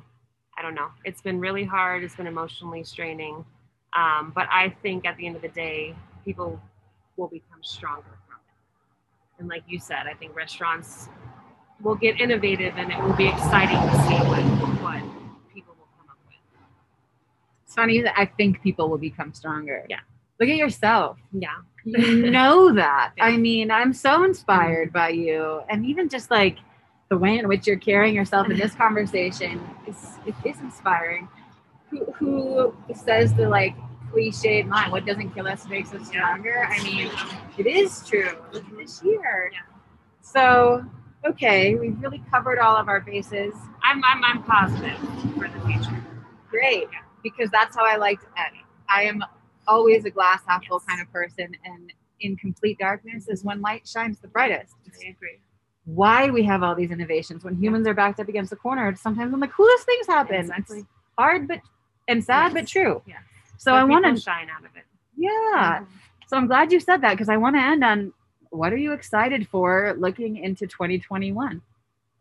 I 0.58 0.62
don't 0.62 0.76
know. 0.76 0.90
It's 1.04 1.22
been 1.22 1.40
really 1.40 1.64
hard. 1.64 2.04
It's 2.04 2.16
been 2.16 2.28
emotionally 2.28 2.84
straining. 2.84 3.46
Um, 3.96 4.32
but 4.36 4.48
I 4.52 4.76
think 4.82 5.06
at 5.06 5.18
the 5.18 5.28
end 5.28 5.36
of 5.36 5.42
the 5.42 5.50
day, 5.50 5.96
people 6.26 6.60
will 7.18 7.28
become 7.28 7.60
stronger 7.62 8.18
from 8.28 8.40
it. 8.48 9.40
And 9.40 9.48
like 9.50 9.64
you 9.68 9.80
said, 9.80 10.08
I 10.10 10.14
think 10.16 10.36
restaurants 10.36 11.10
will 11.82 11.96
get 11.96 12.20
innovative 12.20 12.74
and 12.78 12.92
it 12.92 13.00
will 13.04 13.16
be 13.16 13.28
exciting 13.28 13.78
to 13.78 14.08
see 14.08 14.16
what, 14.28 14.44
what 14.82 15.02
people 15.54 15.76
will 15.78 15.88
come 15.98 16.10
up 16.10 16.18
with. 16.26 16.38
It's 17.66 17.76
funny 17.76 18.02
that 18.02 18.18
I 18.18 18.26
think 18.26 18.62
people 18.62 18.90
will 18.90 18.98
become 18.98 19.34
stronger. 19.34 19.86
Yeah. 19.90 20.00
Look 20.44 20.52
at 20.52 20.58
yourself. 20.58 21.18
Yeah. 21.32 21.56
You 21.86 22.30
know 22.30 22.74
that. 22.74 23.14
Yeah. 23.18 23.28
I 23.28 23.38
mean, 23.38 23.72
I'm 23.72 23.94
so 23.94 24.26
inspired 24.26 24.92
by 24.92 25.08
you. 25.08 25.62
And 25.70 25.86
even 25.86 26.10
just 26.10 26.30
like 26.30 26.58
the 27.08 27.18
way 27.18 27.38
in 27.38 27.48
which 27.48 27.66
you're 27.66 27.78
carrying 27.78 28.14
yourself 28.14 28.50
in 28.50 28.58
this 28.58 28.76
conversation 28.76 29.66
is 29.88 30.18
it 30.26 30.36
is 30.44 30.60
inspiring. 30.60 31.30
Who, 31.92 32.04
who 32.16 32.76
says 32.94 33.34
the 33.36 33.48
like 33.48 33.74
cliched 34.12 34.68
line, 34.68 34.92
what 34.92 35.06
doesn't 35.06 35.34
kill 35.34 35.48
us 35.48 35.66
makes 35.66 35.94
us 35.94 36.08
stronger? 36.08 36.68
I 36.70 36.84
mean, 36.84 37.10
it 37.58 37.66
is 37.66 38.06
true. 38.06 38.36
Look 38.52 38.66
at 38.66 38.78
this 38.78 39.02
year. 39.02 39.50
Yeah. 39.54 39.60
So, 40.20 40.84
okay, 41.26 41.76
we've 41.76 41.98
really 42.02 42.22
covered 42.30 42.60
all 42.60 42.76
of 42.76 42.90
our 42.90 43.00
bases. 43.00 43.54
I'm, 43.82 44.04
I'm, 44.04 44.22
I'm 44.26 44.44
positive 44.44 44.98
for 45.38 45.48
the 45.48 45.66
future. 45.66 46.04
Great, 46.50 46.90
because 47.24 47.50
that's 47.50 47.78
how 47.78 47.86
I 47.86 47.96
like 47.96 48.20
to 48.20 48.28
end. 48.38 48.58
I 48.90 49.04
am 49.04 49.24
always 49.68 50.06
a 50.06 50.10
glass 50.10 50.42
half 50.48 50.66
full 50.66 50.78
Yes. 50.80 50.86
kind 50.88 51.02
of 51.02 51.12
person, 51.12 51.56
and 51.66 51.94
in 52.22 52.36
complete 52.38 52.78
darkness 52.80 53.28
is 53.28 53.44
when 53.44 53.62
light 53.62 53.88
shines 53.88 54.20
the 54.20 54.28
brightest. 54.28 54.76
I 55.04 55.10
agree. 55.10 55.40
Why 55.86 56.30
we 56.30 56.44
have 56.44 56.64
all 56.64 56.76
these 56.76 56.92
innovations 56.92 57.44
when 57.44 57.56
humans 57.56 57.88
are 57.88 57.94
backed 57.94 58.20
up 58.20 58.30
against 58.30 58.50
the 58.52 58.56
corner. 58.56 58.96
Sometimes 58.96 59.32
when 59.32 59.42
the 59.42 59.48
coolest 59.50 59.86
things 59.86 60.08
happen. 60.08 60.36
Exactly. 60.36 60.80
It's 60.80 60.88
hard, 61.18 61.48
but 61.48 61.60
and 62.08 62.24
sad, 62.24 62.54
but 62.54 62.68
true. 62.68 63.02
Yeah. 63.06 63.16
So 63.58 63.72
But 63.72 63.78
I 63.80 63.84
want 63.84 64.06
to, 64.06 64.20
shine 64.22 64.48
out 64.50 64.62
of 64.64 64.76
it. 64.76 64.84
yeah. 65.18 65.30
Mm-hmm. 65.82 65.84
So 66.28 66.38
I'm 66.38 66.48
glad 66.48 66.72
you 66.72 66.80
said 66.80 67.02
that 67.02 67.12
because 67.12 67.30
I 67.30 67.38
want 67.38 67.56
to 67.58 67.62
end 67.62 67.84
on 67.84 68.14
what 68.50 68.72
are 68.72 68.78
you 68.78 68.94
excited 68.94 69.48
for 69.48 69.94
looking 69.98 70.38
into 70.38 70.68
2021? 70.68 71.62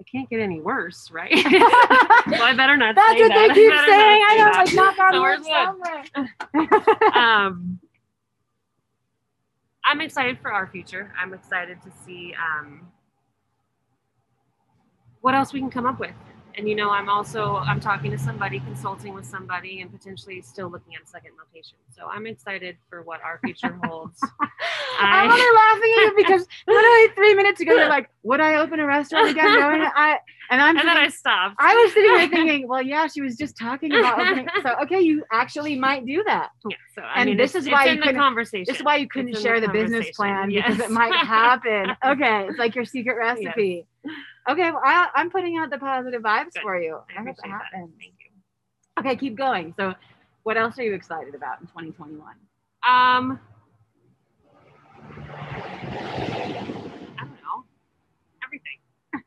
It 0.03 0.11
can't 0.11 0.29
get 0.29 0.41
any 0.41 0.61
worse, 0.61 1.13
right? 1.13 1.31
well, 1.33 2.43
I 2.43 2.55
better 2.57 2.77
not 2.77 2.97
That's 2.97 3.21
what 3.21 3.29
that. 3.29 3.49
they 3.49 3.55
keep 3.55 3.71
not 3.71 3.89
saying. 3.89 4.23
I 4.29 4.37
know, 4.37 4.51
like 4.51 4.75
knock 4.75 4.99
on 4.99 5.13
So 5.13 5.23
wood 5.23 5.45
somewhere. 6.57 7.15
um, 7.15 7.79
I'm 9.87 10.01
excited 10.01 10.41
for 10.43 10.53
our 10.53 10.67
future. 10.67 11.13
I'm 11.17 11.33
excited 11.33 11.81
to 11.83 11.91
see 12.05 12.35
um, 12.35 12.89
what 15.21 15.37
else 15.37 15.53
we 15.53 15.61
can 15.61 15.71
come 15.71 15.87
up 15.87 16.01
with. 16.01 16.11
And 16.57 16.69
you 16.69 16.75
know, 16.75 16.91
I'm 16.91 17.09
also 17.09 17.57
I'm 17.57 17.81
talking 17.81 18.11
to 18.11 18.19
somebody, 18.19 18.61
consulting 18.61 19.15
with 19.15 19.25
somebody, 19.25 19.81
and 19.81 19.91
potentially 19.91 20.41
still 20.43 20.71
looking 20.71 20.95
at 20.95 21.03
a 21.03 21.07
second 21.07 21.33
location. 21.39 21.77
So 21.97 22.07
I'm 22.07 22.27
excited 22.27 22.77
for 22.91 23.03
what 23.03 23.21
our 23.23 23.41
future 23.45 23.79
holds. 23.85 24.21
I'm 24.99 25.31
only 25.31 25.41
laughing 25.41 25.95
at 25.97 26.03
you 26.03 26.13
because 26.17 26.47
literally 26.67 27.09
three 27.15 27.35
minutes 27.35 27.61
ago 27.61 27.73
you're 27.75 27.89
like, 27.89 28.11
"Would 28.23 28.41
I 28.41 28.57
open 28.57 28.81
a 28.81 28.87
restaurant 28.87 29.31
again?" 29.31 29.59
Going, 29.59 29.83
I 29.83 30.19
and 30.51 30.61
I'm 30.61 30.77
and 30.79 30.87
then 30.87 30.97
I 30.97 31.09
stopped. 31.09 31.57
I 31.59 31.75
was 31.75 31.93
sitting 31.93 32.13
there 32.13 32.29
thinking, 32.29 32.69
"Well, 32.69 32.83
yeah, 32.83 33.07
she 33.07 33.23
was 33.23 33.37
just 33.37 33.57
talking 33.57 33.93
about 33.95 34.21
opening." 34.21 34.49
So 34.63 34.75
okay, 34.83 35.01
you 35.01 35.25
actually 35.33 35.79
might 35.79 36.05
do 36.05 36.23
that. 36.25 36.51
yeah. 36.69 36.77
So 36.95 37.03
I 37.03 37.21
and 37.21 37.29
mean, 37.31 37.37
this 37.39 37.55
is 37.55 37.69
why 37.69 37.87
you 37.87 38.01
couldn't- 38.01 38.17
conversation. 38.17 38.65
This 38.69 38.77
is 38.77 38.85
why 38.85 38.97
you 38.97 39.09
couldn't 39.09 39.39
share 39.39 39.61
the, 39.61 39.67
the 39.69 39.73
business 39.73 40.11
plan 40.15 40.51
because 40.51 40.79
it 40.79 40.91
might 40.91 41.15
happen. 41.15 41.97
Okay, 42.05 42.47
it's 42.49 42.59
like 42.59 42.75
your 42.75 42.85
secret 42.85 43.17
recipe. 43.17 43.87
Okay, 44.49 44.71
well, 44.71 44.83
I, 44.85 45.09
I'm 45.15 45.31
putting 45.31 45.57
out 45.57 45.71
the 45.71 45.79
positive 45.79 46.23
vibes 46.23 46.55
Good. 46.55 46.63
for 46.63 46.81
you. 46.81 46.99
I 47.11 47.15
I, 47.15 47.19
hope 47.19 47.29
it 47.29 47.39
appreciate 47.39 47.51
that. 47.51 47.71
Thank 47.73 47.93
you. 48.01 48.31
Okay, 48.99 49.17
keep 49.17 49.37
going. 49.37 49.75
So, 49.77 49.95
what 50.43 50.57
else 50.57 50.79
are 50.79 50.83
you 50.83 50.95
excited 50.95 51.35
about 51.35 51.61
in 51.61 51.67
2021? 51.69 52.21
Um, 52.21 52.37
I 52.85 53.29
don't 57.19 57.31
know. 57.31 57.65
Everything. 58.45 58.79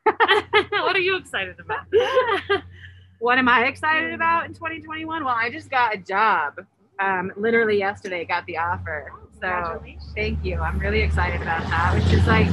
what 0.84 0.94
are 0.94 1.00
you 1.00 1.16
excited 1.16 1.56
about? 1.58 1.86
What 3.18 3.38
am 3.38 3.48
I 3.48 3.66
excited 3.66 4.12
about 4.12 4.46
in 4.46 4.52
2021? 4.52 5.24
Well, 5.24 5.34
I 5.34 5.50
just 5.50 5.70
got 5.70 5.94
a 5.94 5.98
job. 5.98 6.66
Um, 7.00 7.32
literally 7.36 7.78
yesterday, 7.78 8.24
got 8.24 8.44
the 8.46 8.58
offer. 8.58 9.12
So 9.40 9.82
thank 10.14 10.44
you. 10.44 10.58
I'm 10.60 10.78
really 10.78 11.00
excited 11.02 11.42
about 11.42 11.62
that. 11.64 11.94
Which 11.94 12.12
is 12.12 12.26
like, 12.26 12.48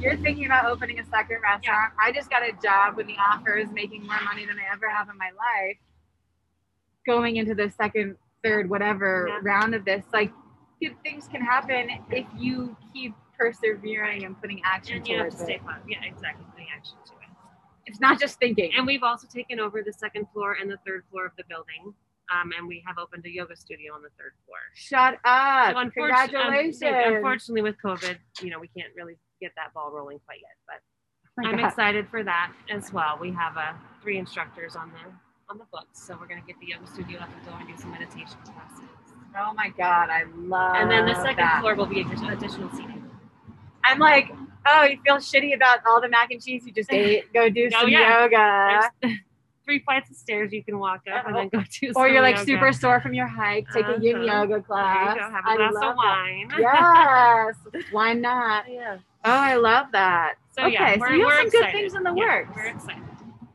you're 0.00 0.16
thinking 0.16 0.46
about 0.46 0.66
opening 0.66 0.98
a 0.98 1.04
second 1.06 1.38
restaurant. 1.42 1.92
I 2.00 2.12
just 2.12 2.30
got 2.30 2.42
a 2.42 2.52
job 2.62 2.96
with 2.96 3.06
the 3.06 3.14
offer 3.14 3.52
offers, 3.58 3.68
making 3.72 4.06
more 4.06 4.20
money 4.24 4.46
than 4.46 4.56
I 4.58 4.72
ever 4.72 4.88
have 4.88 5.08
in 5.08 5.16
my 5.18 5.30
life. 5.30 5.76
Going 7.06 7.36
into 7.36 7.54
the 7.54 7.70
second, 7.70 8.16
third, 8.44 8.68
whatever 8.70 9.26
Yeah. 9.28 9.38
round 9.42 9.74
of 9.74 9.84
this, 9.84 10.04
like 10.12 10.32
good 10.80 11.00
things 11.02 11.28
can 11.28 11.40
happen 11.40 11.90
if 12.10 12.26
you 12.36 12.76
keep 12.92 13.14
persevering 13.38 14.24
and 14.24 14.40
putting 14.40 14.60
action 14.64 14.96
And 14.98 15.08
you 15.08 15.18
have 15.18 15.30
to 15.30 15.36
stay 15.36 15.54
it. 15.54 15.62
fun. 15.62 15.80
Yeah, 15.88 16.02
exactly. 16.04 16.44
Putting 16.52 16.68
action 16.76 16.96
to 17.06 17.12
it. 17.12 17.18
It's 17.86 18.00
not 18.00 18.20
just 18.20 18.38
thinking. 18.38 18.72
And 18.76 18.86
we've 18.86 19.02
also 19.02 19.26
taken 19.26 19.58
over 19.58 19.82
the 19.82 19.92
second 19.92 20.26
floor 20.32 20.56
and 20.60 20.70
the 20.70 20.78
third 20.86 21.04
floor 21.10 21.26
of 21.26 21.32
the 21.36 21.44
building. 21.48 21.94
Um, 22.32 22.52
and 22.56 22.66
we 22.66 22.82
have 22.86 22.96
opened 22.98 23.24
a 23.26 23.30
yoga 23.30 23.54
studio 23.56 23.94
on 23.94 24.00
the 24.02 24.08
third 24.18 24.32
floor. 24.46 24.58
Shut 24.74 25.18
up! 25.24 25.72
So 25.74 25.78
unfortunately, 25.78 26.06
um, 26.06 26.28
Congratulations! 26.30 26.82
unfortunately, 27.16 27.62
with 27.62 27.76
COVID, 27.84 28.16
you 28.42 28.50
know, 28.50 28.58
we 28.60 28.68
can't 28.68 28.92
really 28.96 29.16
get 29.40 29.52
that 29.56 29.74
ball 29.74 29.90
rolling 29.92 30.18
quite 30.24 30.38
yet. 30.40 30.56
But 30.66 30.80
Oh 31.44 31.48
I'm 31.48 31.56
God. 31.58 31.66
excited 31.68 32.08
for 32.10 32.22
that 32.24 32.52
as 32.70 32.92
well. 32.92 33.18
We 33.20 33.30
have 33.32 33.56
uh, 33.56 33.72
three 34.02 34.18
instructors 34.18 34.76
on 34.76 34.90
the 34.92 35.10
on 35.50 35.58
the 35.58 35.64
books, 35.72 35.98
so 36.00 36.16
we're 36.20 36.26
gonna 36.26 36.42
get 36.46 36.56
the 36.60 36.66
yoga 36.68 36.86
studio 36.86 37.20
up 37.20 37.28
and 37.36 37.44
going, 37.46 37.66
and 37.66 37.76
do 37.76 37.80
some 37.82 37.90
meditation 37.90 38.36
classes. 38.44 38.84
Oh 39.38 39.52
my 39.54 39.68
god, 39.70 40.10
I 40.10 40.24
love. 40.36 40.76
and 40.76 40.90
then 40.90 41.06
the 41.06 41.14
second 41.16 41.36
that. 41.44 41.60
floor 41.60 41.74
will 41.74 41.86
be 41.86 42.00
additional 42.02 42.36
seating. 42.70 43.02
I'm 43.84 43.98
like, 43.98 44.30
oh, 44.66 44.84
you 44.84 44.98
feel 45.04 45.16
shitty 45.16 45.54
about 45.54 45.80
all 45.86 46.00
the 46.00 46.08
mac 46.08 46.30
and 46.30 46.40
cheese 46.42 46.64
you 46.66 46.72
just 46.72 46.92
ate? 46.92 47.32
Go 47.32 47.48
do 47.48 47.68
Oh, 47.74 47.80
some 47.80 47.88
yeah. 47.88 48.22
yoga. 48.22 48.90
Three 49.64 49.78
flights 49.80 50.10
of 50.10 50.16
stairs 50.16 50.52
you 50.52 50.64
can 50.64 50.78
walk 50.78 51.02
up 51.12 51.24
and 51.26 51.36
then 51.36 51.48
go 51.48 51.62
to. 51.62 51.92
Or 51.94 52.08
you're 52.08 52.20
like 52.22 52.34
yoga. 52.36 52.44
super 52.46 52.72
sore 52.72 53.00
from 53.00 53.14
your 53.14 53.28
hike. 53.28 53.66
Take 53.72 53.86
a 53.86 53.98
yin 54.00 54.16
Uh-huh. 54.16 54.24
yoga 54.24 54.48
There 54.48 54.56
you 54.58 54.64
class. 54.64 55.16
go. 55.18 55.30
Have 55.30 55.44
I 55.46 55.54
a 55.54 55.56
glass 55.56 55.84
of 55.84 55.96
wine. 55.96 56.48
that. 56.48 57.54
Yes. 57.74 57.84
Why 57.92 58.12
not? 58.14 58.64
yeah. 58.68 58.98
Oh, 59.24 59.30
I 59.30 59.54
love 59.54 59.86
that. 59.92 60.34
So 60.56 60.64
okay, 60.64 60.72
yeah, 60.72 60.98
so 60.98 61.06
you 61.12 61.28
have 61.28 61.38
some 61.38 61.48
good 61.60 61.70
things 61.72 61.94
in 61.94 62.02
the 62.02 62.12
Yeah, 62.14 62.24
works. 62.40 62.50
We're 62.56 62.66
excited. 62.66 63.02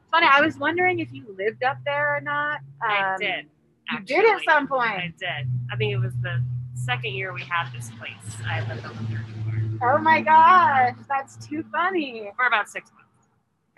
Funny, 0.09 0.27
I 0.31 0.39
was 0.41 0.57
wondering 0.57 0.99
if 0.99 1.11
you 1.11 1.25
lived 1.37 1.63
up 1.63 1.77
there 1.85 2.15
or 2.15 2.21
not. 2.21 2.61
I 2.81 3.13
Um, 3.13 3.19
did. 3.19 3.45
You 3.91 3.99
did 4.05 4.25
at 4.25 4.31
actually. 4.37 4.43
some 4.45 4.67
I 4.73 5.13
did. 5.19 5.49
I 5.71 5.75
think 5.75 5.91
it 5.91 5.97
was 5.97 6.13
the 6.21 6.41
second 6.73 7.11
year 7.13 7.33
we 7.33 7.41
had 7.41 7.69
this 7.73 7.91
place. 7.99 8.37
I 8.47 8.61
lived 8.61 8.85
on 8.85 8.95
the 8.95 9.03
third 9.03 9.25
floor 9.79 9.95
Oh 9.95 9.97
my 9.99 10.21
gosh, 10.21 10.95
that's 11.09 11.35
too 11.45 11.63
funny. 11.71 12.31
for 12.37 12.45
about 12.47 12.69
six 12.69 12.89
months. 12.93 13.06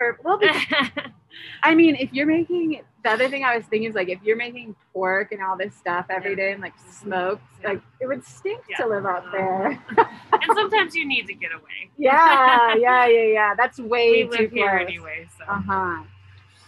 For 0.00 0.18
well, 0.24 0.40
I 1.62 1.74
mean, 1.74 1.94
if 1.96 2.10
you're 2.14 2.24
making 2.26 2.80
the 3.04 3.10
other 3.10 3.28
thing 3.28 3.44
I 3.44 3.54
was 3.54 3.66
thinking 3.66 3.90
is 3.90 3.94
like 3.94 4.08
if 4.08 4.18
you're 4.22 4.36
making 4.36 4.74
pork 4.94 5.30
and 5.32 5.42
all 5.42 5.58
this 5.58 5.74
stuff 5.74 6.06
every 6.08 6.34
day 6.34 6.52
and 6.52 6.62
like 6.62 6.72
smoked, 6.90 7.42
Yeah. 7.60 7.68
like 7.72 7.82
it 8.00 8.06
would 8.06 8.24
stink 8.24 8.62
Yeah. 8.70 8.78
to 8.78 8.86
live 8.86 9.04
out 9.04 9.30
there. 9.30 9.66
and 9.98 10.50
sometimes 10.54 10.94
you 10.94 11.06
need 11.06 11.26
to 11.26 11.34
get 11.34 11.50
away. 11.52 11.90
yeah, 11.98 12.74
yeah, 12.76 13.06
yeah, 13.06 13.22
yeah. 13.24 13.54
That's 13.54 13.78
way 13.78 14.24
we 14.24 14.36
too 14.38 14.42
live 14.44 14.52
here 14.52 14.70
anyway, 14.70 15.28
so 15.36 15.44
Uh 15.46 15.60
huh. 15.68 16.02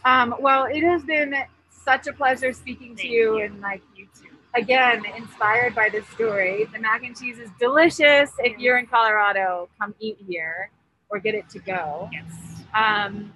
Um, 0.04 0.34
well, 0.38 0.64
it 0.66 0.82
has 0.82 1.02
been 1.02 1.34
such 1.70 2.06
a 2.08 2.12
pleasure 2.12 2.52
speaking 2.52 2.94
to 2.96 3.08
you, 3.08 3.38
you. 3.38 3.44
and 3.46 3.62
like 3.62 3.80
you 3.96 4.08
too. 4.14 4.28
again, 4.54 5.04
inspired 5.16 5.74
by 5.74 5.88
this 5.88 6.06
story. 6.08 6.66
The 6.70 6.78
mac 6.80 7.02
and 7.02 7.18
cheese 7.18 7.38
is 7.38 7.48
delicious. 7.58 8.30
If 8.40 8.58
you're 8.58 8.76
in 8.76 8.84
Colorado, 8.86 9.70
come 9.80 9.94
eat 10.00 10.18
here 10.28 10.70
or 11.08 11.18
get 11.18 11.34
it 11.34 11.48
to 11.50 11.58
go. 11.60 12.10
Yes. 12.12 12.51
Um, 12.74 13.32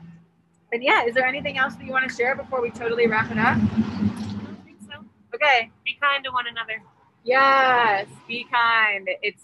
and 0.72 0.82
yeah, 0.82 1.05
is 1.05 1.14
there 1.14 1.26
anything 1.26 1.59
else 1.59 1.74
that 1.76 1.84
you 1.84 1.93
want 1.93 2.09
to 2.09 2.14
share 2.14 2.34
before 2.34 2.61
we 2.61 2.70
totally 2.70 3.07
wrap 3.07 3.30
it 3.30 3.39
up? 3.39 3.57
I 3.57 3.59
don't 3.59 4.61
think 4.64 4.78
so. 4.80 4.99
Okay. 5.34 5.70
Be 5.84 5.97
kind 6.01 6.24
to 6.24 6.30
one 6.30 6.47
another. 6.47 6.82
Yes. 7.24 8.07
Be 8.28 8.45
kind. 8.53 9.09
It's 9.22 9.43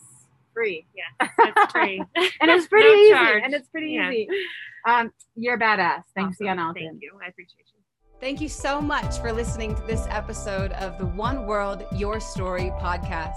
free. 0.55 0.87
Yeah, 0.95 1.29
it's 1.39 1.73
free. 1.73 2.03
And 2.41 2.51
it's 2.51 2.67
pretty 2.67 2.89
No 2.89 2.95
easy. 2.95 3.13
charge. 3.13 3.43
And 3.45 3.55
it's 3.55 3.69
pretty 3.69 3.93
Yeah. 3.93 4.11
easy. 4.11 4.29
Um, 4.87 5.13
you're 5.37 5.59
badass. 5.59 6.03
Thanks 6.15 6.37
Awesome. 6.37 6.47
again, 6.47 6.59
Alton. 6.59 6.83
Thank 6.91 7.03
you. 7.03 7.19
I 7.25 7.29
appreciate 7.29 7.67
you. 7.75 7.81
Thank 8.21 8.41
you 8.41 8.49
so 8.49 8.81
much 8.81 9.19
for 9.19 9.33
listening 9.33 9.75
to 9.75 9.83
this 9.83 10.07
episode 10.11 10.73
of 10.73 10.97
the 10.99 11.07
One 11.07 11.47
World 11.47 11.85
Your 11.97 12.21
Story 12.21 12.71
podcast. 12.81 13.35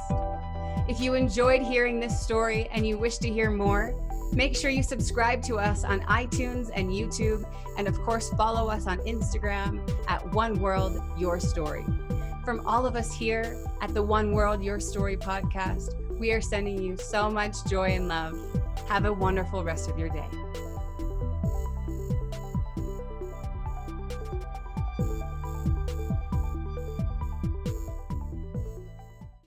If 0.89 0.99
you 0.99 1.15
enjoyed 1.15 1.61
hearing 1.61 1.99
this 1.99 2.19
story 2.19 2.67
and 2.71 2.85
you 2.85 2.97
wish 2.97 3.17
to 3.19 3.29
hear 3.29 3.49
more, 3.49 3.93
make 4.35 4.55
sure 4.55 4.69
you 4.69 4.83
subscribe 4.83 5.41
to 5.43 5.57
us 5.57 5.83
on 5.83 6.01
iTunes 6.01 6.69
and 6.75 6.89
YouTube, 6.89 7.49
and 7.77 7.87
of 7.87 7.99
course, 8.01 8.29
follow 8.31 8.69
us 8.69 8.85
on 8.85 8.99
Instagram 8.99 9.79
at 10.07 10.33
One 10.33 10.59
World 10.59 11.01
Your 11.17 11.39
Story. 11.39 11.85
From 12.43 12.65
all 12.67 12.85
of 12.85 12.95
us 12.95 13.13
here 13.13 13.57
at 13.81 13.93
the 13.93 14.03
One 14.03 14.33
World 14.33 14.61
Your 14.61 14.79
Story 14.79 15.15
podcast, 15.17 15.95
we 16.19 16.31
are 16.31 16.41
sending 16.41 16.81
you 16.81 16.97
so 16.97 17.29
much 17.29 17.65
joy 17.65 17.91
and 17.93 18.07
love. 18.07 18.37
Have 18.87 19.05
a 19.05 19.13
wonderful 19.13 19.63
rest 19.63 19.89
of 19.89 19.97
your 19.97 20.09
day. 20.09 20.27